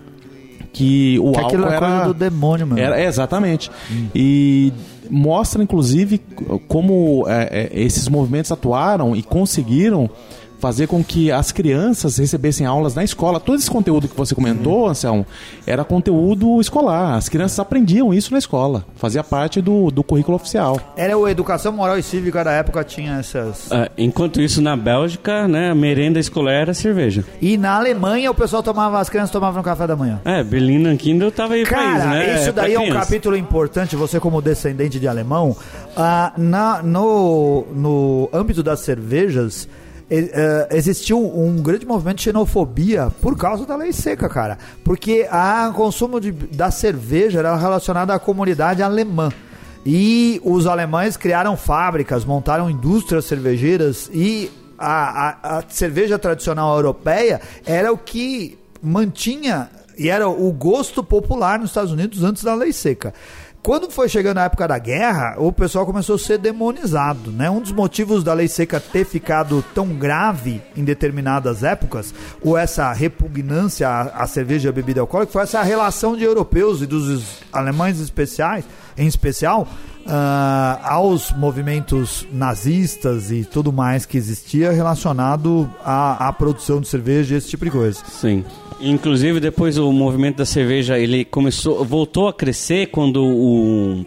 que 0.73 1.19
o 1.19 1.33
Que 1.33 1.41
álcool 1.41 1.47
aquilo 1.47 1.67
era 1.67 2.07
do 2.07 2.15
demônio, 2.15 2.65
mano. 2.65 2.81
era, 2.81 3.01
é, 3.01 3.07
exatamente. 3.07 3.69
E 4.15 4.73
mostra, 5.11 5.61
inclusive, 5.61 6.21
como 6.69 7.25
é, 7.27 7.69
é, 7.73 7.83
esses 7.83 8.07
movimentos 8.07 8.53
atuaram 8.53 9.17
e 9.17 9.25
conseguiram 9.25 10.09
fazer 10.61 10.87
com 10.87 11.03
que 11.03 11.33
as 11.33 11.51
crianças 11.51 12.19
recebessem 12.19 12.67
aulas 12.67 12.95
na 12.95 13.03
escola. 13.03 13.41
Todo 13.41 13.59
esse 13.59 13.71
conteúdo 13.71 14.07
que 14.07 14.17
você 14.17 14.35
comentou, 14.35 14.87
Anselmo, 14.89 15.27
era 15.67 15.83
conteúdo 15.85 16.61
escolar. 16.61 17.15
As 17.17 17.29
crianças 17.29 17.59
aprendiam 17.59 18.13
isso 18.13 18.31
na 18.33 18.39
escola. 18.39 18.85
Fazia 18.97 19.25
parte 19.25 19.61
do, 19.61 19.91
do 19.91 20.05
currículo 20.05 20.37
oficial. 20.37 20.79
Era 20.97 21.17
a 21.17 21.31
educação 21.31 21.73
moral 21.73 21.99
e 21.99 22.03
cívica 22.03 22.45
da 22.45 22.53
época 22.53 22.85
tinha 22.85 23.19
essas. 23.19 23.73
Ah, 23.73 23.91
enquanto 23.97 24.41
isso, 24.41 24.61
na 24.61 24.77
Bélgica, 24.77 25.49
né, 25.49 25.71
a 25.71 25.75
merenda 25.75 26.19
escolar 26.19 26.53
era 26.53 26.75
cerveja. 26.75 27.25
E 27.41 27.57
na 27.57 27.77
Alemanha 27.77 28.31
o 28.31 28.35
pessoal 28.35 28.63
tomava, 28.63 29.01
as 29.01 29.09
crianças 29.09 29.31
tomavam 29.31 29.59
no 29.59 29.65
café 29.65 29.87
da 29.87 29.97
manhã. 29.97 30.21
É, 30.25 30.45
Berlim 30.45 30.79
Nankindo 30.79 31.31
tava 31.31 31.55
aí 31.55 31.65
Cara, 31.65 31.83
país, 31.83 32.05
né? 32.05 32.35
isso 32.35 32.53
pra 32.53 32.63
daí 32.65 32.75
é 32.75 32.79
um 32.79 32.83
criança. 32.83 33.01
capítulo 33.01 33.37
importante, 33.37 33.97
você 33.97 34.21
como 34.21 34.43
descendente 34.43 35.01
de 35.01 35.09
alemão, 35.09 35.57
ah, 35.97 36.33
na, 36.37 36.83
no, 36.83 37.65
no 37.75 38.29
âmbito 38.33 38.63
das 38.63 38.81
cervejas, 38.81 39.67
existiu 40.71 41.19
um 41.25 41.63
grande 41.63 41.87
movimento 41.87 42.17
de 42.19 42.25
xenofobia 42.25 43.11
por 43.21 43.37
causa 43.37 43.65
da 43.65 43.77
lei 43.77 43.93
seca, 43.93 44.29
cara. 44.29 44.59
Porque 44.85 45.27
o 45.71 45.73
consumo 45.75 46.21
de- 46.21 46.33
da 46.33 46.71
cerveja 46.71 47.39
era 47.39 47.55
relacionado 47.57 48.11
à 48.11 48.19
comunidade 48.19 48.83
alemã. 48.83 49.31
E 49.87 50.41
os 50.45 50.67
alemães 50.67 51.17
criaram 51.17 51.57
fábricas, 51.57 52.25
montaram 52.25 52.69
indústrias 52.69 53.25
cervejeiras 53.25 54.11
e 54.13 54.51
a, 54.79 55.29
a- 55.29 55.59
a 55.59 55.63
cerveja 55.69 56.19
tradicional 56.19 56.77
europeia 56.77 57.41
era 57.65 57.93
o 57.93 57.97
que 57.97 58.59
mantinha 58.83 59.71
e 59.97 60.09
era 60.09 60.29
o 60.29 60.51
gosto 60.53 61.03
popular 61.05 61.59
nos 61.59 61.71
Estados 61.71 61.93
Unidos 61.93 62.23
antes 62.25 62.43
da 62.43 62.55
lei 62.55 62.73
seca. 62.73 63.13
Quando 63.63 63.91
foi 63.91 64.09
chegando 64.09 64.39
a 64.39 64.45
época 64.45 64.67
da 64.67 64.79
guerra, 64.79 65.35
o 65.37 65.53
pessoal 65.53 65.85
começou 65.85 66.17
a 66.17 66.19
ser 66.19 66.39
demonizado, 66.39 67.31
né? 67.31 67.51
Um 67.51 67.61
dos 67.61 67.73
motivos 67.73 68.25
da 68.25 68.33
lei 68.33 68.49
seca 68.49 68.81
ter 68.81 69.05
ficado 69.05 69.63
tão 69.75 69.89
grave 69.89 70.63
em 70.75 70.83
determinadas 70.83 71.63
épocas, 71.63 72.15
ou 72.41 72.57
essa 72.57 72.91
repugnância 72.91 73.87
à, 73.87 74.27
cerveja 74.27 74.69
e 74.69 74.71
à 74.71 74.73
bebida 74.73 75.03
alcoólica, 75.03 75.33
foi 75.33 75.43
essa 75.43 75.63
relação 75.63 76.17
de 76.17 76.25
europeus 76.25 76.81
e 76.81 76.87
dos 76.87 77.43
alemães 77.53 78.01
especiais, 78.01 78.65
em 79.01 79.07
especial, 79.07 79.67
ah, 80.07 80.79
aos 80.85 81.33
movimentos 81.33 82.27
nazistas 82.33 83.33
e 83.33 83.45
tudo 83.45 83.73
mais 83.73 84.05
que 84.05 84.17
existia 84.17 84.71
relacionado 84.71 85.69
à, 85.85 86.29
à 86.29 86.33
produção 86.33 86.81
de 86.81 86.89
cerveja 86.89 87.35
e 87.35 87.39
esse 87.39 87.49
tipo 87.49 87.65
de 87.65 87.71
coisa. 87.71 88.03
Sim. 88.07 88.45
Inclusive, 88.81 89.41
depois 89.41 89.77
o 89.79 89.91
movimento 89.93 90.39
da 90.39 90.47
cerveja, 90.47 90.99
ele 90.99 91.25
começou, 91.25 91.85
voltou 91.85 92.29
a 92.29 92.33
crescer 92.33 92.87
quando 92.87 93.25
o 93.25 94.07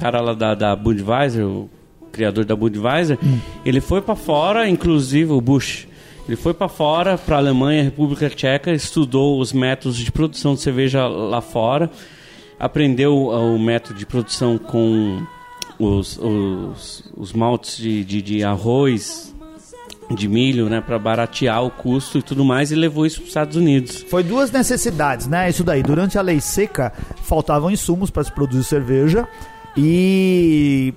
cara 0.00 0.20
lá 0.20 0.34
da, 0.34 0.54
da 0.54 0.76
Budweiser, 0.76 1.46
o 1.46 1.68
criador 2.12 2.44
da 2.44 2.56
Budweiser, 2.56 3.18
ele 3.64 3.80
foi 3.80 4.00
pra 4.00 4.16
fora, 4.16 4.68
inclusive 4.68 5.32
o 5.32 5.40
Bush, 5.40 5.86
Ele 6.26 6.36
foi 6.36 6.52
para 6.52 6.68
fora, 6.68 7.16
para 7.16 7.36
a 7.36 7.38
Alemanha, 7.38 7.82
República 7.84 8.28
Tcheca, 8.28 8.70
estudou 8.72 9.40
os 9.40 9.52
métodos 9.52 9.96
de 9.96 10.12
produção 10.12 10.54
de 10.54 10.60
cerveja 10.60 11.06
lá 11.06 11.40
fora, 11.40 11.90
aprendeu 12.58 13.14
uh, 13.14 13.54
o 13.54 13.58
método 13.58 13.98
de 13.98 14.06
produção 14.06 14.58
com 14.58 15.22
os, 15.78 16.18
os, 16.18 17.12
os 17.16 17.32
maltes 17.32 17.76
de, 17.76 18.04
de, 18.04 18.20
de 18.20 18.44
arroz, 18.44 19.34
de 20.10 20.26
milho, 20.26 20.68
né, 20.68 20.80
para 20.80 20.98
baratear 20.98 21.62
o 21.64 21.70
custo 21.70 22.18
e 22.18 22.22
tudo 22.22 22.44
mais, 22.44 22.72
e 22.72 22.74
levou 22.74 23.04
isso 23.06 23.16
para 23.16 23.24
os 23.24 23.28
Estados 23.28 23.56
Unidos. 23.56 24.04
Foi 24.08 24.22
duas 24.22 24.50
necessidades, 24.50 25.26
né? 25.26 25.50
Isso 25.50 25.62
daí. 25.62 25.82
Durante 25.82 26.18
a 26.18 26.22
lei 26.22 26.40
seca, 26.40 26.92
faltavam 27.22 27.70
insumos 27.70 28.10
para 28.10 28.24
se 28.24 28.32
produzir 28.32 28.64
cerveja 28.64 29.28
e 29.76 30.94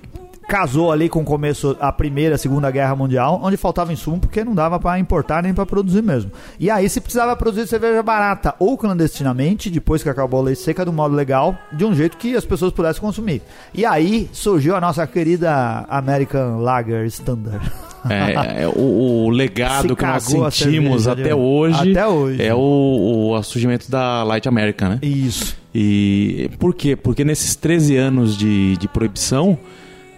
casou 0.48 0.92
ali 0.92 1.08
com 1.08 1.20
o 1.20 1.24
começo 1.24 1.76
a 1.80 1.92
primeira, 1.92 2.36
segunda 2.36 2.70
guerra 2.70 2.94
mundial, 2.94 3.40
onde 3.42 3.56
faltava 3.56 3.92
insumo 3.92 4.18
porque 4.18 4.44
não 4.44 4.54
dava 4.54 4.78
para 4.78 4.98
importar 4.98 5.42
nem 5.42 5.54
para 5.54 5.66
produzir 5.66 6.02
mesmo. 6.02 6.30
E 6.58 6.70
aí 6.70 6.88
se 6.88 7.00
precisava 7.00 7.34
produzir 7.36 7.66
cerveja 7.66 8.02
barata 8.02 8.54
ou 8.58 8.76
clandestinamente, 8.76 9.70
depois 9.70 10.02
que 10.02 10.08
acabou 10.08 10.40
a 10.40 10.44
lei 10.44 10.54
seca, 10.54 10.84
do 10.84 10.92
modo 10.92 11.14
legal, 11.14 11.56
de 11.72 11.84
um 11.84 11.94
jeito 11.94 12.16
que 12.16 12.36
as 12.36 12.44
pessoas 12.44 12.72
pudessem 12.72 13.00
consumir. 13.00 13.42
E 13.72 13.84
aí 13.84 14.28
surgiu 14.32 14.76
a 14.76 14.80
nossa 14.80 15.06
querida 15.06 15.86
American 15.88 16.58
Lager 16.60 17.04
Standard. 17.06 17.70
É, 18.10 18.62
é, 18.64 18.68
o, 18.68 19.26
o 19.26 19.30
legado 19.30 19.90
Se 19.90 19.94
que 19.94 20.04
nós 20.04 20.24
sentimos 20.24 21.04
cerveja, 21.04 21.28
até 21.28 21.34
hoje, 21.34 21.90
Até 21.92 22.06
hoje. 22.06 22.42
é 22.42 22.52
o, 22.52 23.30
o 23.30 23.42
surgimento 23.44 23.88
da 23.88 24.24
Light 24.24 24.48
American, 24.48 24.88
né? 24.90 24.98
Isso. 25.02 25.56
E 25.74 26.50
por 26.58 26.74
quê? 26.74 26.96
Porque 26.96 27.24
nesses 27.24 27.54
13 27.54 27.96
anos 27.96 28.36
de, 28.36 28.76
de 28.76 28.88
proibição, 28.88 29.56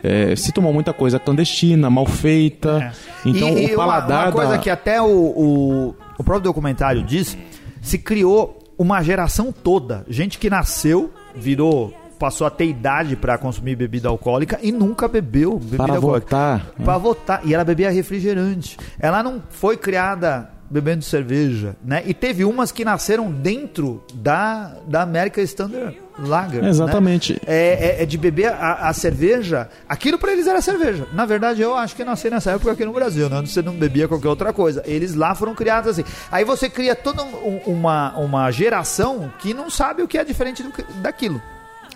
é, 0.05 0.37
se 0.37 0.53
tomou 0.53 0.73
muita 0.73 0.93
coisa 0.93 1.19
clandestina, 1.19 1.89
mal 1.91 2.05
feita. 2.07 2.93
Então 3.25 3.49
É. 3.49 3.53
E- 3.55 3.67
e 3.69 3.71
o 3.71 3.79
uma- 3.79 3.87
paladar 3.87 4.27
Uma, 4.27 4.33
coisa 4.33 4.53
da... 4.53 4.59
que 4.59 4.69
até 4.71 5.01
o, 5.01 5.07
o, 5.07 5.95
o 6.19 6.23
próprio 6.23 6.43
documentário 6.45 7.03
diz, 7.03 7.37
se 7.83 7.99
criou 7.99 8.59
uma 8.79 9.03
geração 9.03 9.51
toda. 9.53 10.05
Gente 10.09 10.39
que 10.39 10.51
nasceu, 10.51 11.11
virou, 11.35 11.93
passou 12.19 12.47
a 12.47 12.51
ter 12.51 12.67
idade 12.67 13.17
para 13.17 13.39
consumir 13.39 13.77
bebida 13.77 14.09
alcoólica 14.09 14.59
e 14.63 14.71
nunca 14.73 15.09
bebeu 15.09 15.59
bebida 15.59 15.85
Para 15.85 15.95
alcoólica. 15.97 16.27
votar. 16.27 16.67
Para 16.85 16.99
votar. 16.99 17.41
E 17.45 17.55
ela 17.55 17.65
bebia 17.65 17.91
refrigerante. 17.91 18.77
Ela 18.99 19.23
não 19.23 19.43
foi 19.51 19.77
criada 19.77 20.51
bebendo 20.75 21.05
cerveja, 21.05 21.77
né? 21.85 22.03
E 22.05 22.13
teve 22.13 22.45
umas 22.45 22.73
que 22.73 22.85
nasceram 22.85 23.31
dentro 23.31 24.03
da, 24.13 24.73
da 24.89 25.03
América 25.03 25.41
Standard 25.41 25.97
Lager. 26.19 26.63
né? 26.63 26.69
Exatamente. 26.69 27.41
É, 27.47 27.99
é- 28.01 28.03
é 28.03 28.07
de 28.07 28.19
beber 28.19 28.49
a, 28.53 28.89
a 28.89 28.93
cerveja. 28.93 29.69
Aquilo 29.89 30.19
pra 30.19 30.33
eles 30.33 30.49
era 30.49 30.61
cerveja. 30.61 31.07
Na 31.13 31.25
verdade, 31.25 31.63
eu 31.63 31.77
acho 31.77 31.95
que 31.95 32.03
nasci 32.05 32.29
nessa 32.29 32.51
época 32.51 32.73
aqui 32.73 32.85
no 32.85 32.93
Brasil, 32.93 33.31
né? 33.31 33.39
Onde 33.39 33.51
você 33.51 33.63
não 33.63 33.73
bebia 33.75 34.09
qualquer 34.09 34.29
outra 34.29 34.53
coisa. 34.53 34.83
Eles 34.85 35.15
lá 35.15 35.33
foram 35.37 35.55
criados 35.55 35.91
assim. 35.93 36.05
Aí 36.31 36.45
você 36.45 36.69
cria 36.69 36.97
toda 36.97 37.23
um- 37.23 37.61
uma, 37.67 38.13
uma 38.19 38.51
geração 38.51 39.33
que 39.39 39.55
não 39.55 39.71
sabe 39.71 40.03
o 40.03 40.09
que 40.09 40.19
é 40.19 40.25
diferente 40.25 40.61
do 40.63 40.73
daquilo. 41.01 41.41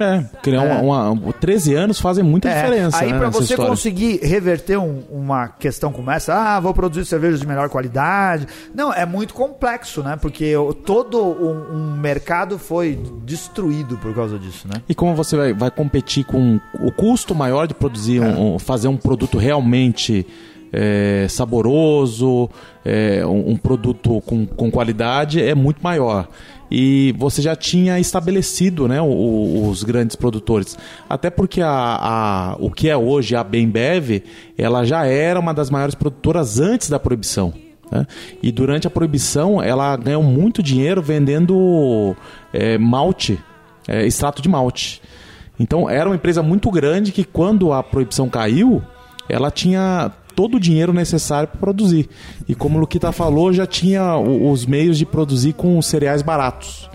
É, 0.01 0.25
criar 0.43 0.65
É. 0.65 0.81
Uma, 0.81 1.11
uma- 1.11 1.33
13 1.33 1.75
anos 1.75 2.01
fazem 2.01 2.23
muita 2.25 2.49
É, 2.49 2.55
diferença. 2.63 2.99
Aí 3.03 3.11
né, 3.13 3.19
pra 3.19 3.27
nessa 3.29 3.39
você 3.39 3.53
história. 3.55 3.71
conseguir 3.71 4.19
reverter 4.23 4.79
um- 4.79 5.03
uma 5.11 5.49
questão 5.49 5.91
como 5.93 6.11
essa, 6.11 6.35
ah, 6.35 6.61
vou 6.61 6.73
produzir 6.73 7.05
cervejas 7.05 7.41
de 7.41 7.47
melhor 7.47 7.69
qualidade. 7.69 8.47
Não, 8.75 8.93
é 8.93 9.05
muito 9.05 9.35
complexo, 9.35 10.03
né? 10.03 10.17
Porque 10.21 10.53
todo 10.85 11.21
um, 11.23 11.75
um 11.77 11.97
mercado 11.97 12.59
foi 12.59 12.99
destruído 13.25 13.97
por 13.99 14.15
causa 14.15 14.39
disso, 14.39 14.67
né? 14.69 14.81
E 14.89 14.95
como 14.95 15.15
você 15.15 15.37
vai, 15.37 15.53
vai 15.53 15.71
competir 15.71 16.25
com 16.25 16.61
o 16.81 16.93
custo 16.93 17.35
maior 17.35 17.67
de 17.67 17.75
produzir, 17.75 18.23
É. 18.23 18.27
um- 18.27 18.59
fazer 18.59 18.89
um 18.89 18.97
produto 18.97 19.39
realmente 19.39 20.27
é, 20.71 21.27
saboroso, 21.31 22.49
é, 22.85 23.25
um, 23.25 23.53
um 23.53 23.57
produto 23.57 24.21
com, 24.27 24.45
com 24.47 24.71
qualidade, 24.71 25.43
é 25.43 25.55
muito 25.55 25.81
maior. 25.83 26.29
E 26.71 27.15
você 27.19 27.41
já 27.41 27.57
tinha 27.57 27.99
estabelecido 27.99 28.87
né, 28.87 29.01
o- 29.01 29.69
os 29.69 29.83
grandes 29.83 30.15
produtores. 30.17 30.77
Até 31.09 31.31
porque 31.31 31.61
a, 31.63 31.71
a- 31.71 32.57
o 32.59 32.71
que 32.71 32.89
é 32.89 32.97
hoje 32.97 33.35
a 33.35 33.43
Bembev, 33.43 34.23
ela 34.57 34.85
já 34.85 35.07
era 35.07 35.41
uma 35.41 35.55
das 35.55 35.71
maiores 35.71 35.95
produtoras 35.95 36.59
antes 36.61 36.91
da 36.91 36.99
proibição. 36.99 37.53
né? 37.91 38.07
E 38.43 38.53
durante 38.53 38.87
a 38.87 38.91
proibição, 38.91 39.63
ela 39.63 39.97
ganhou 39.97 40.23
muito 40.23 40.63
dinheiro 40.63 41.01
vendendo 41.01 42.15
é, 42.53 42.77
malte, 42.77 43.39
é, 43.87 44.05
extrato 44.07 44.43
de 44.43 44.49
malte. 44.49 45.01
Então 45.59 45.89
era 45.89 46.09
uma 46.09 46.15
empresa 46.15 46.43
muito 46.43 46.71
grande 46.71 47.11
que 47.13 47.25
quando 47.25 47.73
a 47.73 47.83
proibição 47.83 48.29
caiu, 48.29 48.83
ela 49.29 49.51
tinha 49.51 50.13
todo 50.39 50.55
o 50.57 50.61
dinheiro 50.61 50.93
necessário 50.93 51.49
para 51.49 51.59
produzir. 51.59 52.09
E 52.47 52.55
como 52.55 52.77
o 52.77 52.81
Luquita 52.81 53.11
falou, 53.11 53.53
já 53.53 53.67
tinha 53.67 54.17
os 54.17 54.65
meios 54.65 54.97
de 54.97 55.05
produzir 55.05 55.53
com 55.53 55.83
cereais 55.83 56.23
baratos. 56.23 56.89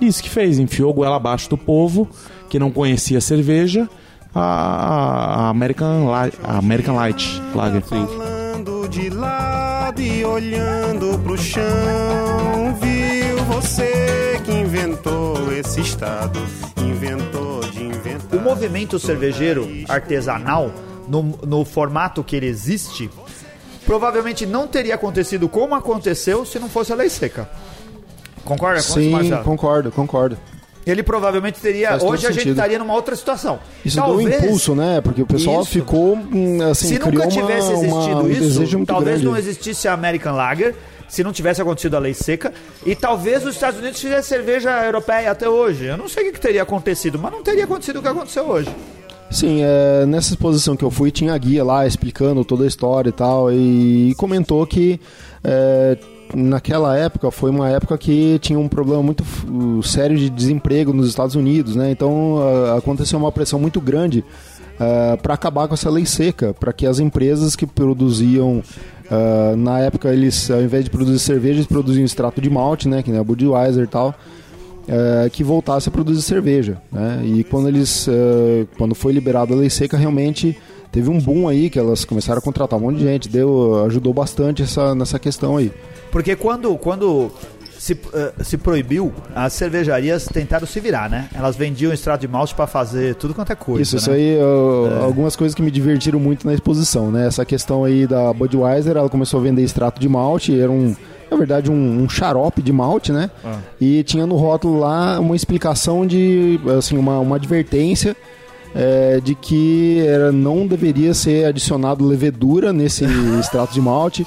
Isso 0.00 0.20
que 0.20 0.28
fez, 0.28 0.58
enfiou 0.58 0.92
goela 0.92 1.14
abaixo 1.14 1.48
do 1.48 1.56
povo 1.56 2.08
que 2.50 2.58
não 2.58 2.72
conhecia 2.72 3.20
cerveja, 3.20 3.88
a, 4.34 4.42
a 4.42 5.48
American, 5.48 6.06
Light, 6.06 6.36
a 6.42 6.58
American 6.58 6.96
Light 6.96 7.40
Lager. 7.54 7.82
Falando 7.82 8.88
de 8.88 9.10
lado 9.10 10.02
e 10.02 10.24
olhando 10.24 11.16
pro 11.20 11.38
chão, 11.38 11.62
viu 12.80 13.44
você 13.44 14.40
que 14.44 14.50
inventou 14.50 15.52
esse 15.52 15.82
estado, 15.82 16.40
inventou 16.76 17.60
de 17.60 17.84
inventar. 17.84 18.40
O 18.40 18.42
movimento 18.42 18.98
cervejeiro 18.98 19.68
artesanal, 19.88 20.72
no, 21.08 21.38
no 21.46 21.64
formato 21.64 22.22
que 22.22 22.36
ele 22.36 22.46
existe, 22.46 23.10
provavelmente 23.84 24.44
não 24.44 24.66
teria 24.66 24.94
acontecido 24.94 25.48
como 25.48 25.74
aconteceu 25.74 26.44
se 26.44 26.58
não 26.58 26.68
fosse 26.68 26.92
a 26.92 26.96
lei 26.96 27.08
seca. 27.08 27.48
Concorda 28.44 28.82
com 28.82 28.88
isso, 28.88 28.94
Sim, 28.94 29.10
Marcelo? 29.10 29.44
concordo, 29.44 29.90
concordo. 29.92 30.38
Ele 30.86 31.02
provavelmente 31.02 31.60
teria. 31.60 32.02
Hoje 32.02 32.26
a 32.26 32.30
gente 32.30 32.48
estaria 32.48 32.78
numa 32.78 32.94
outra 32.94 33.14
situação. 33.14 33.58
Isso 33.84 34.00
deu 34.00 34.14
um 34.14 34.20
impulso, 34.20 34.74
né? 34.74 35.02
Porque 35.02 35.20
o 35.20 35.26
pessoal 35.26 35.60
Isso. 35.60 35.70
ficou, 35.70 36.16
hum, 36.16 36.62
assim, 36.70 36.88
se 36.88 36.98
nunca 36.98 37.28
tivesse 37.28 37.68
uma, 37.68 37.82
existido 37.82 38.20
uma, 38.20 38.22
um 38.22 38.30
isso, 38.30 38.86
talvez 38.86 39.16
grande. 39.16 39.24
não 39.26 39.36
existisse 39.36 39.86
a 39.86 39.92
American 39.92 40.34
Lager, 40.34 40.74
se 41.06 41.22
não 41.22 41.30
tivesse 41.30 41.60
acontecido 41.60 41.94
a 41.94 41.98
lei 41.98 42.14
seca, 42.14 42.54
e 42.86 42.94
talvez 42.94 43.44
os 43.44 43.54
Estados 43.54 43.80
Unidos 43.80 44.00
fizessem 44.00 44.38
cerveja 44.38 44.82
europeia 44.82 45.30
até 45.30 45.46
hoje. 45.46 45.84
Eu 45.84 45.98
não 45.98 46.08
sei 46.08 46.30
o 46.30 46.32
que 46.32 46.40
teria 46.40 46.62
acontecido, 46.62 47.18
mas 47.18 47.32
não 47.32 47.42
teria 47.42 47.64
acontecido 47.64 47.98
o 47.98 48.02
que 48.02 48.08
aconteceu 48.08 48.44
hoje. 48.44 48.74
Sim, 49.30 49.60
é, 49.62 50.06
nessa 50.06 50.30
exposição 50.30 50.74
que 50.74 50.84
eu 50.84 50.90
fui 50.90 51.10
tinha 51.10 51.34
a 51.34 51.38
guia 51.38 51.62
lá 51.62 51.86
explicando 51.86 52.44
toda 52.44 52.64
a 52.64 52.66
história 52.66 53.10
e 53.10 53.12
tal, 53.12 53.52
e 53.52 54.14
comentou 54.16 54.66
que 54.66 54.98
é, 55.44 55.98
naquela 56.34 56.96
época 56.96 57.30
foi 57.30 57.50
uma 57.50 57.68
época 57.68 57.96
que 57.98 58.38
tinha 58.40 58.58
um 58.58 58.68
problema 58.68 59.02
muito 59.02 59.22
uh, 59.22 59.82
sério 59.82 60.16
de 60.16 60.30
desemprego 60.30 60.92
nos 60.92 61.08
Estados 61.08 61.34
Unidos, 61.34 61.76
né? 61.76 61.90
Então 61.90 62.38
ah, 62.38 62.78
aconteceu 62.78 63.18
uma 63.18 63.32
pressão 63.32 63.58
muito 63.58 63.80
grande 63.80 64.24
para 65.22 65.34
acabar 65.34 65.66
com 65.66 65.74
essa 65.74 65.90
lei 65.90 66.06
seca, 66.06 66.54
para 66.54 66.72
que 66.72 66.86
as 66.86 67.00
empresas 67.00 67.56
que 67.56 67.66
produziam 67.66 68.62
ah, 69.10 69.54
na 69.56 69.80
época 69.80 70.12
eles 70.12 70.50
ao 70.50 70.62
invés 70.62 70.84
de 70.84 70.90
produzir 70.90 71.18
cerveja 71.18 71.54
eles 71.54 71.66
produziam 71.66 72.04
extrato 72.04 72.40
de 72.40 72.50
malte, 72.50 72.88
né? 72.88 73.02
Que 73.02 73.10
nem 73.10 73.20
a 73.20 73.24
Budweiser 73.24 73.84
e 73.84 73.88
tal 73.88 74.14
é, 74.88 75.28
que 75.30 75.44
voltasse 75.44 75.88
a 75.88 75.92
produzir 75.92 76.22
cerveja. 76.22 76.80
Né? 76.90 77.22
E 77.24 77.44
quando 77.44 77.68
eles, 77.68 78.08
é, 78.08 78.66
quando 78.76 78.94
foi 78.94 79.12
liberada 79.12 79.54
a 79.54 79.56
lei 79.56 79.70
seca, 79.70 79.96
realmente 79.96 80.56
teve 80.90 81.10
um 81.10 81.20
boom 81.20 81.46
aí 81.46 81.68
que 81.68 81.78
elas 81.78 82.04
começaram 82.04 82.38
a 82.38 82.42
contratar 82.42 82.78
um 82.78 82.82
monte 82.82 82.98
de 82.98 83.04
gente, 83.04 83.28
deu, 83.28 83.84
ajudou 83.86 84.14
bastante 84.14 84.62
essa, 84.62 84.94
nessa 84.94 85.18
questão 85.18 85.58
aí. 85.58 85.70
Porque 86.10 86.34
quando, 86.34 86.76
quando 86.78 87.30
se, 87.78 87.98
eh, 88.12 88.32
se 88.42 88.56
proibiu, 88.56 89.12
as 89.34 89.52
cervejarias 89.52 90.26
tentaram 90.26 90.66
se 90.66 90.80
virar, 90.80 91.08
né? 91.08 91.28
Elas 91.34 91.54
vendiam 91.54 91.92
extrato 91.92 92.22
de 92.22 92.28
malte 92.28 92.54
para 92.54 92.66
fazer 92.66 93.14
tudo 93.14 93.34
quanto 93.34 93.52
é 93.52 93.54
coisa. 93.54 93.82
isso, 93.82 93.96
isso 93.96 94.10
né? 94.10 94.16
aí, 94.16 94.38
ó, 94.40 95.04
algumas 95.04 95.36
coisas 95.36 95.54
que 95.54 95.62
me 95.62 95.70
divertiram 95.70 96.18
muito 96.18 96.46
na 96.46 96.54
exposição, 96.54 97.10
né? 97.10 97.26
Essa 97.26 97.44
questão 97.44 97.84
aí 97.84 98.06
da 98.06 98.32
Budweiser, 98.32 98.96
ela 98.96 99.08
começou 99.08 99.38
a 99.38 99.42
vender 99.42 99.62
extrato 99.62 100.00
de 100.00 100.08
malte, 100.08 100.58
era 100.58 100.70
um, 100.70 100.96
na 101.30 101.36
verdade, 101.36 101.70
um, 101.70 102.02
um 102.02 102.08
xarope 102.08 102.62
de 102.62 102.72
malte, 102.72 103.12
né? 103.12 103.30
Ah. 103.44 103.58
E 103.80 104.02
tinha 104.02 104.26
no 104.26 104.36
rótulo 104.36 104.80
lá 104.80 105.18
uma 105.20 105.36
explicação 105.36 106.06
de, 106.06 106.58
assim, 106.76 106.96
uma, 106.96 107.18
uma 107.18 107.36
advertência 107.36 108.16
é, 108.78 109.20
de 109.20 109.34
que 109.34 110.04
era, 110.06 110.30
não 110.30 110.64
deveria 110.64 111.12
ser 111.12 111.46
adicionado 111.46 112.06
levedura 112.06 112.72
nesse 112.72 113.04
extrato 113.40 113.74
de 113.74 113.80
malte 113.80 114.24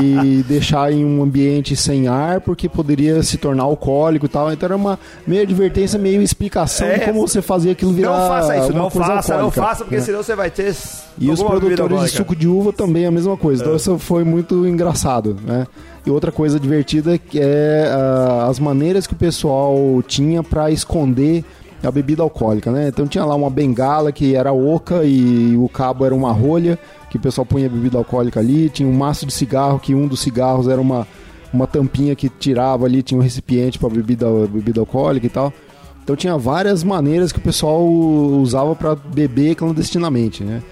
e 0.00 0.44
deixar 0.44 0.92
em 0.92 1.04
um 1.04 1.20
ambiente 1.20 1.74
sem 1.74 2.06
ar, 2.06 2.40
porque 2.40 2.68
poderia 2.68 3.20
se 3.24 3.36
tornar 3.36 3.64
alcoólico 3.64 4.26
e 4.26 4.28
tal. 4.28 4.52
Então 4.52 4.68
era 4.68 4.76
uma 4.76 4.96
meio 5.26 5.42
advertência, 5.42 5.98
meio 5.98 6.22
explicação 6.22 6.86
de 6.86 6.94
É, 6.94 6.98
como 7.00 7.26
você 7.26 7.42
fazia 7.42 7.72
aquilo 7.72 7.92
virar 7.92 8.16
Não 8.16 8.28
faça 8.28 8.56
isso, 8.58 8.72
não 8.72 8.90
faça, 8.90 9.36
não 9.38 9.50
faça, 9.50 9.84
porque 9.84 9.96
né? 9.96 10.02
senão 10.02 10.22
você 10.22 10.36
vai 10.36 10.50
ter. 10.52 10.72
E 11.18 11.28
os 11.28 11.42
produtores 11.42 12.02
de 12.02 12.08
suco 12.10 12.36
de 12.36 12.46
uva 12.46 12.72
também 12.72 13.06
a 13.06 13.10
mesma 13.10 13.36
coisa. 13.36 13.62
Então 13.64 13.74
isso 13.74 13.98
foi 13.98 14.22
muito 14.22 14.68
engraçado, 14.68 15.36
né? 15.44 15.66
E 16.06 16.10
outra 16.10 16.32
coisa 16.32 16.58
divertida 16.58 17.20
é 17.34 17.90
ah, 17.92 18.46
as 18.48 18.58
maneiras 18.58 19.06
que 19.06 19.12
o 19.12 19.16
pessoal 19.16 19.76
tinha 20.06 20.42
para 20.42 20.70
esconder 20.70 21.44
a 21.86 21.90
bebida 21.90 22.22
alcoólica, 22.22 22.70
né? 22.70 22.88
Então 22.88 23.06
tinha 23.06 23.24
lá 23.24 23.34
uma 23.34 23.50
bengala 23.50 24.12
que 24.12 24.34
era 24.34 24.52
oca 24.52 25.04
e 25.04 25.56
o 25.56 25.68
cabo 25.68 26.04
era 26.04 26.14
uma 26.14 26.32
rolha, 26.32 26.78
que 27.08 27.16
o 27.16 27.20
pessoal 27.20 27.46
punha 27.46 27.68
bebida 27.68 27.98
alcoólica 27.98 28.40
ali, 28.40 28.68
tinha 28.68 28.88
um 28.88 28.92
maço 28.92 29.24
de 29.26 29.32
cigarro, 29.32 29.78
que 29.78 29.94
um 29.94 30.06
dos 30.06 30.20
cigarros 30.20 30.68
era 30.68 30.80
uma, 30.80 31.06
uma 31.52 31.66
tampinha 31.66 32.14
que 32.14 32.28
tirava 32.28 32.86
ali, 32.86 33.02
tinha 33.02 33.18
um 33.18 33.22
recipiente 33.22 33.78
para 33.78 33.88
bebida, 33.88 34.26
bebida 34.48 34.80
alcoólica 34.80 35.26
e 35.26 35.30
tal. 35.30 35.52
Então 36.02 36.16
tinha 36.16 36.36
várias 36.36 36.82
maneiras 36.82 37.32
que 37.32 37.38
o 37.38 37.42
pessoal 37.42 37.82
usava 37.86 38.74
para 38.74 38.94
beber 38.94 39.54
clandestinamente, 39.54 40.42
né? 40.42 40.62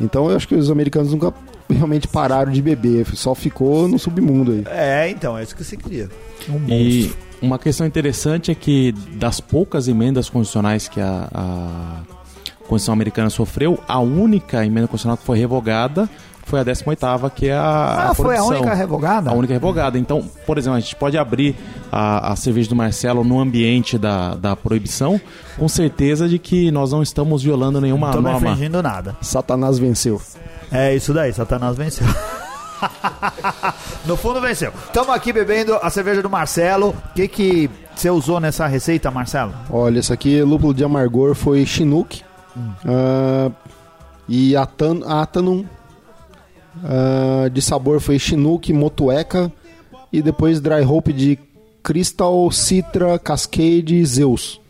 Então 0.00 0.30
eu 0.30 0.36
acho 0.36 0.48
que 0.48 0.54
os 0.54 0.70
americanos 0.70 1.12
nunca 1.12 1.32
realmente 1.70 2.06
pararam 2.08 2.52
de 2.52 2.60
beber, 2.60 3.06
só 3.14 3.34
ficou 3.34 3.88
no 3.88 3.98
submundo 3.98 4.52
aí. 4.52 4.64
É, 4.66 5.08
então, 5.08 5.36
é 5.36 5.42
isso 5.42 5.54
que 5.54 5.64
você 5.64 5.76
queria. 5.76 6.08
Um 6.48 6.60
E 6.68 7.02
monstro. 7.02 7.23
Uma 7.42 7.58
questão 7.58 7.86
interessante 7.86 8.50
é 8.50 8.54
que 8.54 8.92
das 9.12 9.40
poucas 9.40 9.88
emendas 9.88 10.28
constitucionais 10.28 10.88
que 10.88 11.00
a, 11.00 11.28
a 11.34 12.00
Constituição 12.60 12.94
americana 12.94 13.28
sofreu, 13.30 13.78
a 13.86 13.98
única 14.00 14.64
emenda 14.64 14.86
constitucional 14.88 15.16
que 15.18 15.24
foi 15.24 15.38
revogada 15.38 16.08
foi 16.46 16.60
a 16.60 16.64
18ª, 16.64 17.30
que 17.30 17.48
é 17.48 17.54
a, 17.54 18.10
Ah, 18.10 18.14
foi 18.14 18.36
a 18.36 18.44
única 18.44 18.74
revogada? 18.74 19.30
A 19.30 19.32
única 19.32 19.52
revogada. 19.54 19.98
Então, 19.98 20.22
por 20.46 20.58
exemplo, 20.58 20.76
a 20.76 20.80
gente 20.80 20.94
pode 20.96 21.16
abrir 21.16 21.56
a, 21.90 22.32
a 22.32 22.36
cerveja 22.36 22.68
do 22.68 22.76
Marcelo 22.76 23.24
no 23.24 23.40
ambiente 23.40 23.96
da, 23.98 24.34
da 24.34 24.54
proibição, 24.54 25.18
com 25.58 25.66
certeza 25.68 26.28
de 26.28 26.38
que 26.38 26.70
nós 26.70 26.92
não 26.92 27.02
estamos 27.02 27.42
violando 27.42 27.80
nenhuma 27.80 28.08
Não 28.08 28.14
tô 28.14 28.20
me 28.22 28.30
norma. 28.30 28.50
infringindo 28.50 28.82
nada. 28.82 29.16
Satanás 29.22 29.78
venceu. 29.78 30.20
É 30.70 30.94
isso 30.94 31.12
daí, 31.14 31.32
Satanás 31.32 31.76
venceu. 31.76 32.06
no 34.06 34.16
fundo 34.16 34.40
venceu. 34.40 34.72
Estamos 34.86 35.10
aqui 35.10 35.32
bebendo 35.32 35.74
a 35.80 35.90
cerveja 35.90 36.22
do 36.22 36.30
Marcelo. 36.30 36.90
O 36.90 37.14
que 37.14 37.28
que 37.28 37.70
você 37.94 38.10
usou 38.10 38.40
nessa 38.40 38.66
receita, 38.66 39.10
Marcelo? 39.10 39.54
Olha, 39.70 39.98
esse 39.98 40.12
aqui, 40.12 40.42
lúpulo 40.42 40.74
de 40.74 40.84
amargor, 40.84 41.34
foi 41.34 41.64
Chinook. 41.64 42.22
Ah, 42.84 43.50
e 44.28 44.56
Atan, 44.56 45.00
Atanum. 45.06 45.64
Ah, 46.82 47.48
de 47.48 47.62
sabor 47.62 48.00
foi 48.00 48.18
Chinook, 48.18 48.72
Motueca. 48.72 49.52
E 50.12 50.22
depois 50.22 50.60
Dry 50.60 50.84
Hope 50.84 51.12
de 51.12 51.38
Crystal, 51.82 52.50
Citra, 52.50 53.18
Cascade 53.18 53.96
e 53.96 54.04
Zeus. 54.04 54.60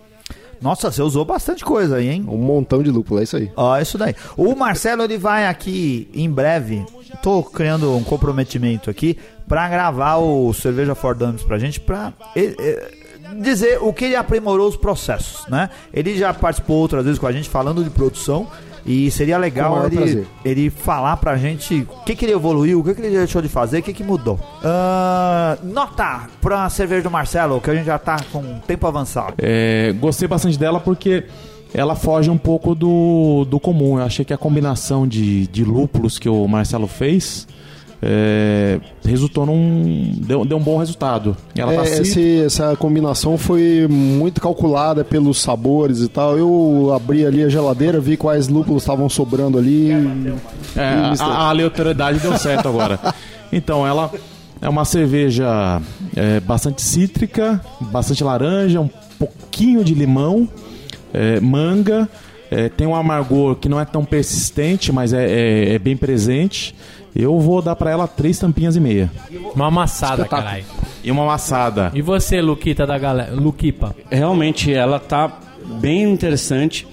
Nossa, 0.60 0.90
você 0.90 1.02
usou 1.02 1.24
bastante 1.24 1.64
coisa 1.64 1.96
aí, 1.96 2.08
hein? 2.08 2.24
Um 2.28 2.36
montão 2.36 2.82
de 2.82 2.90
lúpulo, 2.90 3.20
é 3.20 3.24
isso 3.24 3.36
aí. 3.36 3.50
Ó, 3.56 3.78
isso 3.78 3.98
daí. 3.98 4.14
O 4.36 4.54
Marcelo 4.54 5.02
ele 5.02 5.18
vai 5.18 5.46
aqui 5.46 6.08
em 6.14 6.30
breve. 6.30 6.84
Tô 7.22 7.42
criando 7.42 7.94
um 7.94 8.02
comprometimento 8.02 8.90
aqui 8.90 9.16
pra 9.46 9.68
gravar 9.68 10.16
o 10.16 10.52
Cerveja 10.52 10.94
for 10.94 11.14
Dummies 11.14 11.42
pra 11.42 11.58
gente 11.58 11.80
pra 11.80 12.12
eh, 12.34 12.92
dizer 13.40 13.78
o 13.80 13.92
que 13.92 14.06
ele 14.06 14.16
aprimorou 14.16 14.68
os 14.68 14.76
processos, 14.76 15.46
né? 15.48 15.70
Ele 15.92 16.16
já 16.16 16.32
participou 16.34 16.76
outras 16.76 17.04
vezes 17.04 17.18
com 17.18 17.26
a 17.26 17.32
gente 17.32 17.48
falando 17.48 17.84
de 17.84 17.90
produção 17.90 18.48
e 18.86 19.10
seria 19.10 19.38
legal 19.38 19.86
ele, 19.86 19.96
prazer. 19.96 20.26
ele 20.44 20.70
falar 20.70 21.16
pra 21.16 21.36
gente 21.36 21.86
o 21.90 22.04
que, 22.04 22.14
que 22.14 22.24
ele 22.24 22.32
evoluiu, 22.32 22.80
o 22.80 22.84
que, 22.84 22.94
que 22.94 23.00
ele 23.00 23.16
deixou 23.16 23.40
de 23.40 23.48
fazer, 23.48 23.78
o 23.78 23.82
que, 23.82 23.92
que 23.92 24.04
mudou. 24.04 24.38
Ah, 24.62 25.56
nota 25.62 26.28
pra 26.40 26.68
cerveja 26.68 27.02
do 27.02 27.10
Marcelo, 27.10 27.60
que 27.60 27.70
a 27.70 27.74
gente 27.74 27.86
já 27.86 27.98
tá 27.98 28.16
com 28.30 28.58
tempo 28.60 28.86
avançado. 28.86 29.34
É, 29.38 29.94
gostei 29.98 30.28
bastante 30.28 30.58
dela 30.58 30.80
porque 30.80 31.24
ela 31.72 31.96
foge 31.96 32.30
um 32.30 32.38
pouco 32.38 32.74
do, 32.74 33.46
do 33.48 33.58
comum. 33.58 33.98
Eu 33.98 34.04
achei 34.04 34.24
que 34.24 34.32
a 34.32 34.38
combinação 34.38 35.08
de, 35.08 35.46
de 35.48 35.64
lúpulos 35.64 36.18
que 36.18 36.28
o 36.28 36.46
Marcelo 36.46 36.86
fez 36.86 37.48
é, 38.06 38.78
resultou 39.02 39.46
num. 39.46 40.12
Deu, 40.18 40.44
deu 40.44 40.58
um 40.58 40.60
bom 40.60 40.76
resultado. 40.76 41.34
Ela 41.56 41.72
É, 41.72 41.76
tá 41.76 41.84
cítrica, 41.86 42.02
esse- 42.02 42.42
essa 42.44 42.76
combinação 42.76 43.38
foi 43.38 43.86
muito 43.88 44.42
calculada 44.42 45.02
pelos 45.02 45.40
sabores 45.40 46.00
e 46.00 46.08
tal. 46.08 46.36
Eu 46.36 46.92
abri 46.94 47.24
ali 47.24 47.42
a 47.42 47.48
geladeira, 47.48 47.98
vi 48.00 48.16
quais 48.18 48.46
lúpulos 48.48 48.82
estavam 48.82 49.08
sobrando 49.08 49.56
ali. 49.56 49.90
É, 50.76 51.14
a, 51.18 51.24
a 51.24 51.48
aleatoriedade 51.48 52.18
deu 52.18 52.36
certo 52.36 52.68
agora. 52.68 52.98
Então, 53.50 53.86
ela 53.86 54.10
é 54.60 54.68
uma 54.68 54.84
cerveja 54.84 55.80
é, 56.14 56.40
bastante 56.40 56.82
cítrica, 56.82 57.58
bastante 57.80 58.22
laranja, 58.22 58.80
um 58.80 58.90
pouquinho 59.18 59.82
de 59.82 59.94
limão, 59.94 60.46
é, 61.12 61.40
manga. 61.40 62.06
é, 62.50 62.68
tem 62.68 62.86
um 62.86 62.94
amargor 62.94 63.56
que 63.56 63.68
não 63.68 63.80
é 63.80 63.84
tão 63.84 64.04
persistente, 64.04 64.92
mas 64.92 65.12
é, 65.12 65.24
é- 65.24 65.74
é 65.74 65.78
bem 65.78 65.96
presente. 65.96 66.74
Eu 67.14 67.38
vou 67.38 67.62
dar 67.62 67.76
pra 67.76 67.90
ela 67.90 68.08
três 68.08 68.38
tampinhas 68.38 68.74
e 68.76 68.80
meia. 68.80 69.10
Uma 69.54 69.68
amassada, 69.68 70.24
caralho. 70.24 70.64
E 71.02 71.10
uma 71.10 71.22
amassada. 71.22 71.92
E 71.94 72.02
você, 72.02 72.40
Luquita 72.40 72.86
da 72.86 72.98
galera? 72.98 73.32
Luquipa. 73.34 73.94
Realmente 74.10 74.72
ela 74.72 74.98
tá 74.98 75.40
bem 75.80 76.02
interessante. 76.04 76.86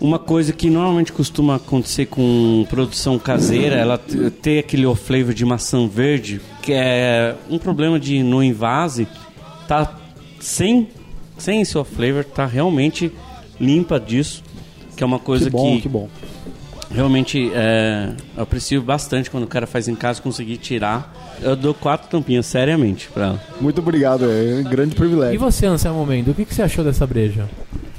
Uma 0.00 0.18
coisa 0.18 0.52
que 0.52 0.68
normalmente 0.68 1.12
costuma 1.12 1.56
acontecer 1.56 2.06
com 2.06 2.66
produção 2.68 3.18
caseira, 3.18 3.76
ela 3.76 3.96
ter 3.96 4.58
aquele 4.58 4.84
off 4.86 5.02
flavor 5.02 5.32
de 5.32 5.44
maçã 5.44 5.86
verde, 5.86 6.40
que 6.62 6.72
é 6.72 7.34
um 7.48 7.58
problema 7.58 7.98
de 7.98 8.22
no 8.22 8.42
invase, 8.42 9.06
tá 9.66 9.94
sem 10.40 10.88
sem 11.38 11.62
esse 11.62 11.76
off 11.76 11.94
flavor, 11.94 12.24
tá 12.24 12.46
realmente 12.46 13.10
limpa 13.58 13.98
disso, 13.98 14.42
que 14.96 15.02
é 15.02 15.06
uma 15.06 15.18
coisa 15.18 15.46
Que 15.46 15.50
bom, 15.50 15.76
que, 15.76 15.82
que 15.82 15.88
bom. 15.88 16.08
Realmente 16.94 17.50
é, 17.54 18.10
eu 18.36 18.42
aprecio 18.42 18.80
bastante 18.82 19.30
quando 19.30 19.44
o 19.44 19.48
cara 19.48 19.66
faz 19.66 19.88
em 19.88 19.94
casa 19.94 20.22
conseguir 20.22 20.56
tirar. 20.58 21.12
Eu 21.42 21.56
dou 21.56 21.74
quatro 21.74 22.08
tampinhas 22.08 22.46
seriamente 22.46 23.08
pra 23.08 23.24
ela. 23.26 23.42
Muito 23.60 23.80
obrigado, 23.80 24.24
é 24.24 24.60
um 24.60 24.64
grande 24.64 24.94
E 24.94 24.96
privilégio. 24.96 25.40
você, 25.40 25.66
Anselmo 25.66 26.06
Mendo, 26.06 26.30
o 26.30 26.34
que, 26.34 26.44
que 26.44 26.54
você 26.54 26.62
achou 26.62 26.84
dessa 26.84 27.06
breja? 27.06 27.48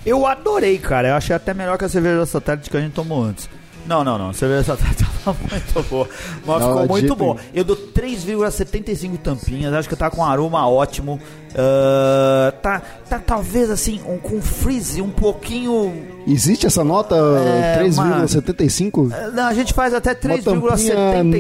Eu 0.06 0.26
adorei, 0.26 0.78
cara. 0.78 1.10
Eu 1.10 1.16
achei 1.16 1.36
até 1.36 1.54
melhor 1.54 1.78
que 1.78 1.86
a 1.86 1.90
cerveja 1.90 2.18
da 2.18 2.26
satélite 2.26 2.70
que 2.70 2.78
a 2.78 2.82
gente 2.82 2.94
tomou 2.94 3.24
antes. 3.24 3.50
Não, 3.88 4.04
não, 4.04 4.18
não. 4.18 4.30
A 4.30 4.34
cerveja 4.34 4.64
da 4.64 4.78
satélite 4.78 5.04
tava 5.24 5.38
muito 5.52 5.90
boa. 5.90 6.10
Mas 6.46 6.62
Não, 6.62 6.72
ficou 6.72 6.88
muito 6.88 7.16
boa. 7.16 7.38
Eu 7.54 7.64
dou 7.64 7.76
3,75 7.76 9.18
tampinhas. 9.18 9.74
Acho 9.74 9.90
que 9.90 9.96
tá 9.96 10.10
com 10.10 10.22
um 10.22 10.26
aroma 10.26 10.68
ótimo. 10.68 11.20
Ah, 11.56 12.52
tá, 12.62 12.82
tá 13.10 13.20
talvez 13.20 13.70
assim, 13.70 14.00
um, 14.08 14.18
com 14.18 14.42
freeze 14.42 15.02
um 15.02 15.10
pouquinho. 15.10 16.15
Existe 16.28 16.66
essa 16.66 16.84
nota 16.84 17.16
É, 17.16 17.80
3,75? 17.84 19.12
Ah, 19.14 19.30
Não, 19.32 19.46
a 19.48 19.54
gente 19.54 19.74
faz 19.74 19.94
até 19.94 20.14
tampinha 20.16 20.42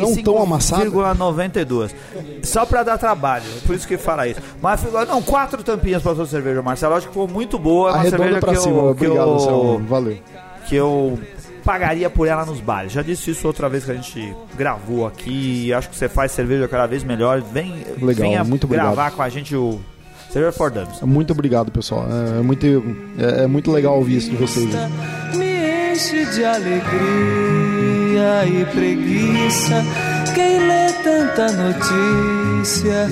não 0.03 0.15
tão 0.23 0.41
amassada? 0.41 0.86
3,75,92. 0.86 1.91
Só 2.43 2.65
pra 2.65 2.83
dar 2.83 2.97
trabalho. 2.97 3.45
Por 3.65 3.75
isso 3.75 3.88
que 3.88 3.97
fala 3.97 4.27
isso. 4.27 4.39
Mas 4.61 4.81
não, 5.07 5.21
quatro 5.21 5.63
tampinhas 5.63 6.01
pra 6.03 6.13
sua 6.15 6.25
cerveja, 6.27 6.61
Marcelo. 6.61 6.95
Acho 6.95 7.07
que 7.07 7.13
ficou 7.13 7.27
muito 7.27 7.57
boa. 7.57 7.89
É 7.89 7.93
uma 7.93 7.99
Arredonda 7.99 8.17
cerveja 8.23 8.39
pra 8.41 8.53
que 8.53 8.59
cima. 8.59 8.75
eu, 8.75 8.95
que 8.95 9.05
Obrigado, 9.07 9.27
eu. 9.49 9.81
Valeu. 9.88 10.17
que 10.67 10.75
eu 10.75 11.19
pagaria 11.63 12.09
por 12.09 12.27
ela 12.27 12.45
nos 12.45 12.59
bares. 12.59 12.91
Já 12.91 13.01
disse 13.01 13.31
isso 13.31 13.47
outra 13.47 13.67
vez 13.67 13.86
que 13.86 13.91
a 13.91 13.95
gente 13.95 14.36
gravou 14.55 15.07
aqui. 15.07 15.73
Acho 15.73 15.89
que 15.89 15.95
você 15.95 16.07
faz 16.07 16.31
cerveja 16.31 16.67
cada 16.67 16.86
vez 16.86 17.03
melhor. 17.03 17.41
Vem, 17.41 17.73
Legal, 17.99 18.29
venha 18.29 18.43
muito 18.43 18.65
obrigado. 18.65 18.86
gravar 18.93 19.11
com 19.11 19.21
a 19.23 19.29
gente 19.29 19.55
o 19.55 19.79
Cerveja 20.30 20.51
for 20.51 20.69
Dummies. 20.71 21.01
Muito 21.01 21.32
obrigado, 21.32 21.71
pessoal. 21.71 22.05
É, 22.09 22.39
é 22.39 22.41
muito, 22.41 22.65
é, 23.17 23.43
é 23.43 23.47
muito 23.47 23.71
legal 23.71 23.97
ouvir 23.97 24.17
isso 24.17 24.30
de 24.30 24.36
vocês. 24.38 24.69
né? 24.73 24.89
me 25.36 25.93
enche 25.93 26.26
de 26.26 26.43
alegria 26.43 26.86
e 28.47 28.65
preguiça. 28.65 29.84
Quem 30.34 30.59
lê 30.67 30.91
tanta 31.03 31.51
notícia, 31.53 33.07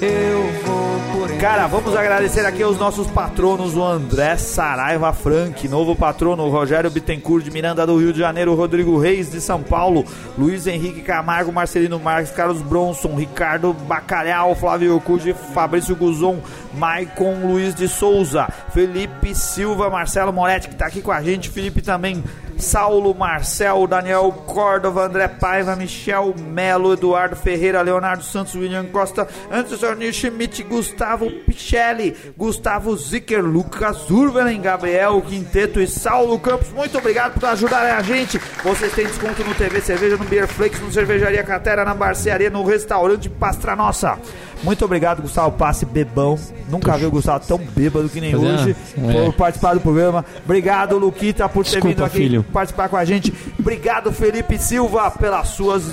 eu 0.00 0.42
vou 0.64 0.84
por 1.12 1.38
Cara, 1.38 1.66
vamos 1.66 1.94
agradecer 1.94 2.46
aqui 2.46 2.62
aos 2.62 2.78
nossos 2.78 3.06
patronos, 3.08 3.76
o 3.76 3.84
André 3.84 4.36
Saraiva 4.36 5.12
Frank, 5.12 5.68
novo 5.68 5.94
patrono, 5.94 6.48
Rogério 6.48 6.90
Bittencourt 6.90 7.44
de 7.44 7.50
Miranda 7.50 7.86
do 7.86 7.98
Rio 7.98 8.12
de 8.12 8.18
Janeiro, 8.18 8.54
Rodrigo 8.54 8.98
Reis 8.98 9.30
de 9.30 9.40
São 9.40 9.62
Paulo, 9.62 10.04
Luiz 10.38 10.66
Henrique 10.66 11.02
Camargo, 11.02 11.52
Marcelino 11.52 11.98
Marques, 11.98 12.32
Carlos 12.32 12.62
Bronson, 12.62 13.14
Ricardo 13.14 13.72
Bacalhau, 13.72 14.54
Flávio 14.54 14.98
Cude, 15.00 15.34
Fabrício 15.52 15.94
Guzon, 15.94 16.38
Maicon 16.74 17.46
Luiz 17.46 17.74
de 17.74 17.88
Souza, 17.88 18.48
Felipe 18.72 19.34
Silva, 19.34 19.90
Marcelo 19.90 20.32
Moretti 20.32 20.68
que 20.68 20.76
tá 20.76 20.86
aqui 20.86 21.02
com 21.02 21.12
a 21.12 21.22
gente, 21.22 21.50
Felipe 21.50 21.82
também, 21.82 22.24
Saulo 22.58 23.14
Marcel, 23.14 23.86
Daniel 23.86 24.32
Córdova, 24.46 25.06
André 25.06 25.28
Paiva, 25.28 25.76
Michel 25.76 26.34
Melo, 26.36 26.92
Eduardo 26.92 27.36
Ferreira, 27.36 27.82
Leonardo 27.82 28.22
Santos, 28.22 28.54
William 28.54 28.86
Costa, 28.86 29.26
Anderson 29.50 30.12
Schmidt, 30.12 30.62
Gustavo 30.62 31.30
Pichelli, 31.30 32.16
Gustavo 32.36 32.96
Zicker, 32.96 33.42
Lucas 33.42 34.10
Urvelen, 34.10 34.60
Gabriel 34.60 35.20
Quinteto 35.22 35.80
e 35.80 35.86
Saulo 35.86 36.38
Campos. 36.38 36.70
Muito 36.70 36.98
obrigado 36.98 37.38
por 37.38 37.48
ajudarem 37.48 37.92
a 37.92 38.02
gente. 38.02 38.38
Vocês 38.62 38.92
têm 38.92 39.06
desconto 39.06 39.44
no 39.44 39.54
TV 39.54 39.80
Cerveja, 39.80 40.16
no 40.16 40.24
Beer 40.24 40.48
Flakes, 40.48 40.80
no 40.80 40.92
Cervejaria 40.92 41.42
Catera, 41.42 41.84
na 41.84 41.94
Barcearia, 41.94 42.50
no 42.50 42.64
restaurante 42.64 43.28
Pastra 43.28 43.76
Nossa. 43.76 44.18
Muito 44.64 44.84
obrigado, 44.84 45.22
Gustavo 45.22 45.52
Passe, 45.52 45.84
bebão. 45.84 46.38
Nunca 46.68 46.96
vi 46.96 47.04
o 47.06 47.10
Gustavo 47.10 47.44
tão 47.46 47.58
bêbado 47.58 48.08
que 48.08 48.20
nem 48.20 48.32
Pois 48.32 48.42
hoje. 48.42 48.76
é. 48.96 49.24
Por 49.26 49.34
participar 49.34 49.74
do 49.74 49.80
programa. 49.80 50.24
Obrigado, 50.44 50.96
Luquita, 50.98 51.48
por 51.48 51.64
ter 51.64 51.72
Desculpa, 51.72 51.88
vindo 51.94 52.04
aqui 52.04 52.16
filho. 52.16 52.42
participar 52.52 52.88
com 52.88 52.96
a 52.96 53.04
gente. 53.04 53.32
Obrigado, 53.58 54.10
Felipe 54.12 54.58
Silva, 54.58 55.10
pelas 55.10 55.48
suas 55.48 55.84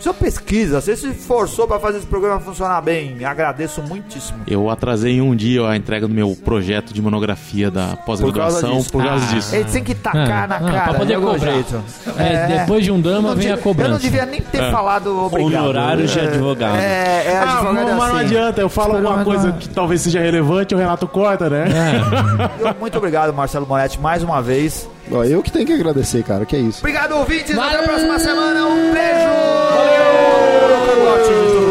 Senhor 0.00 0.14
pesquisa, 0.14 0.80
você 0.80 0.96
se 0.96 1.08
esforçou 1.08 1.66
pra 1.66 1.78
fazer 1.80 1.98
esse 1.98 2.06
programa 2.06 2.38
funcionar 2.40 2.80
bem. 2.80 3.24
Agradeço 3.24 3.82
muitíssimo. 3.82 4.38
Eu 4.46 4.70
atrasei 4.70 5.20
um 5.20 5.34
dia 5.34 5.66
a 5.68 5.76
entrega 5.76 6.06
do 6.06 6.14
meu 6.14 6.36
projeto 6.44 6.94
de 6.94 7.02
monografia 7.02 7.70
da 7.70 7.96
pós-graduação 7.96 8.82
por 8.84 9.02
causa 9.04 9.24
Ah. 9.28 9.34
disso. 9.34 9.54
Ele 9.56 9.64
tem 9.64 9.82
que 9.82 9.94
tacar 9.94 10.44
Ah, 10.44 10.46
na 10.46 10.56
ah, 10.56 10.60
cara, 10.60 10.82
pra 10.84 10.94
poder 10.94 11.06
de 11.06 11.14
algum 11.14 11.32
cobrar. 11.32 11.52
jeito. 11.52 11.82
É, 12.16 12.58
depois 12.58 12.84
de 12.84 12.92
um 12.92 13.00
drama 13.00 13.30
não 13.30 13.36
vem 13.36 13.50
a 13.50 13.56
cobrança. 13.58 13.88
Eu 13.90 13.92
não 13.94 13.98
devia 14.00 14.24
nem 14.24 14.40
ter 14.40 14.70
falado 14.70 15.18
obrigado. 15.26 15.62
Honorários 15.64 16.12
de 16.12 16.18
É, 16.20 16.22
advogado. 16.28 16.76
É, 16.76 17.24
é 17.26 17.36
Ah, 17.38 17.58
advogado 17.58 17.74
mas 17.74 17.96
não 17.96 18.04
assim. 18.04 18.26
adianta, 18.26 18.60
eu 18.60 18.68
falo 18.68 18.94
alguma 18.96 19.16
mas 19.16 19.24
coisa 19.24 19.48
não- 19.48 19.58
que 19.58 19.68
talvez 19.68 20.00
seja 20.02 20.20
relevante, 20.20 20.74
o 20.74 20.78
Renato 20.78 21.08
corta, 21.08 21.50
né? 21.50 21.64
É. 21.68 22.68
Eu- 22.68 22.74
Muito 22.78 22.96
obrigado, 22.98 23.34
Marcelo 23.34 23.66
Moretti, 23.66 24.00
mais 24.00 24.22
uma 24.22 24.40
vez. 24.40 24.88
Ó, 25.10 25.24
eu 25.24 25.42
que 25.42 25.50
tenho 25.50 25.66
que 25.66 25.72
agradecer, 25.72 26.22
cara, 26.22 26.44
que 26.44 26.56
é 26.56 26.60
isso. 26.60 26.80
Obrigado, 26.80 27.12
ouvintes. 27.16 27.56
Até 27.56 27.76
a 27.76 27.82
próxima 27.82 28.18
semana. 28.18 28.66
Um 28.66 28.92
beijo. 28.92 29.28
Valeu. 29.74 31.67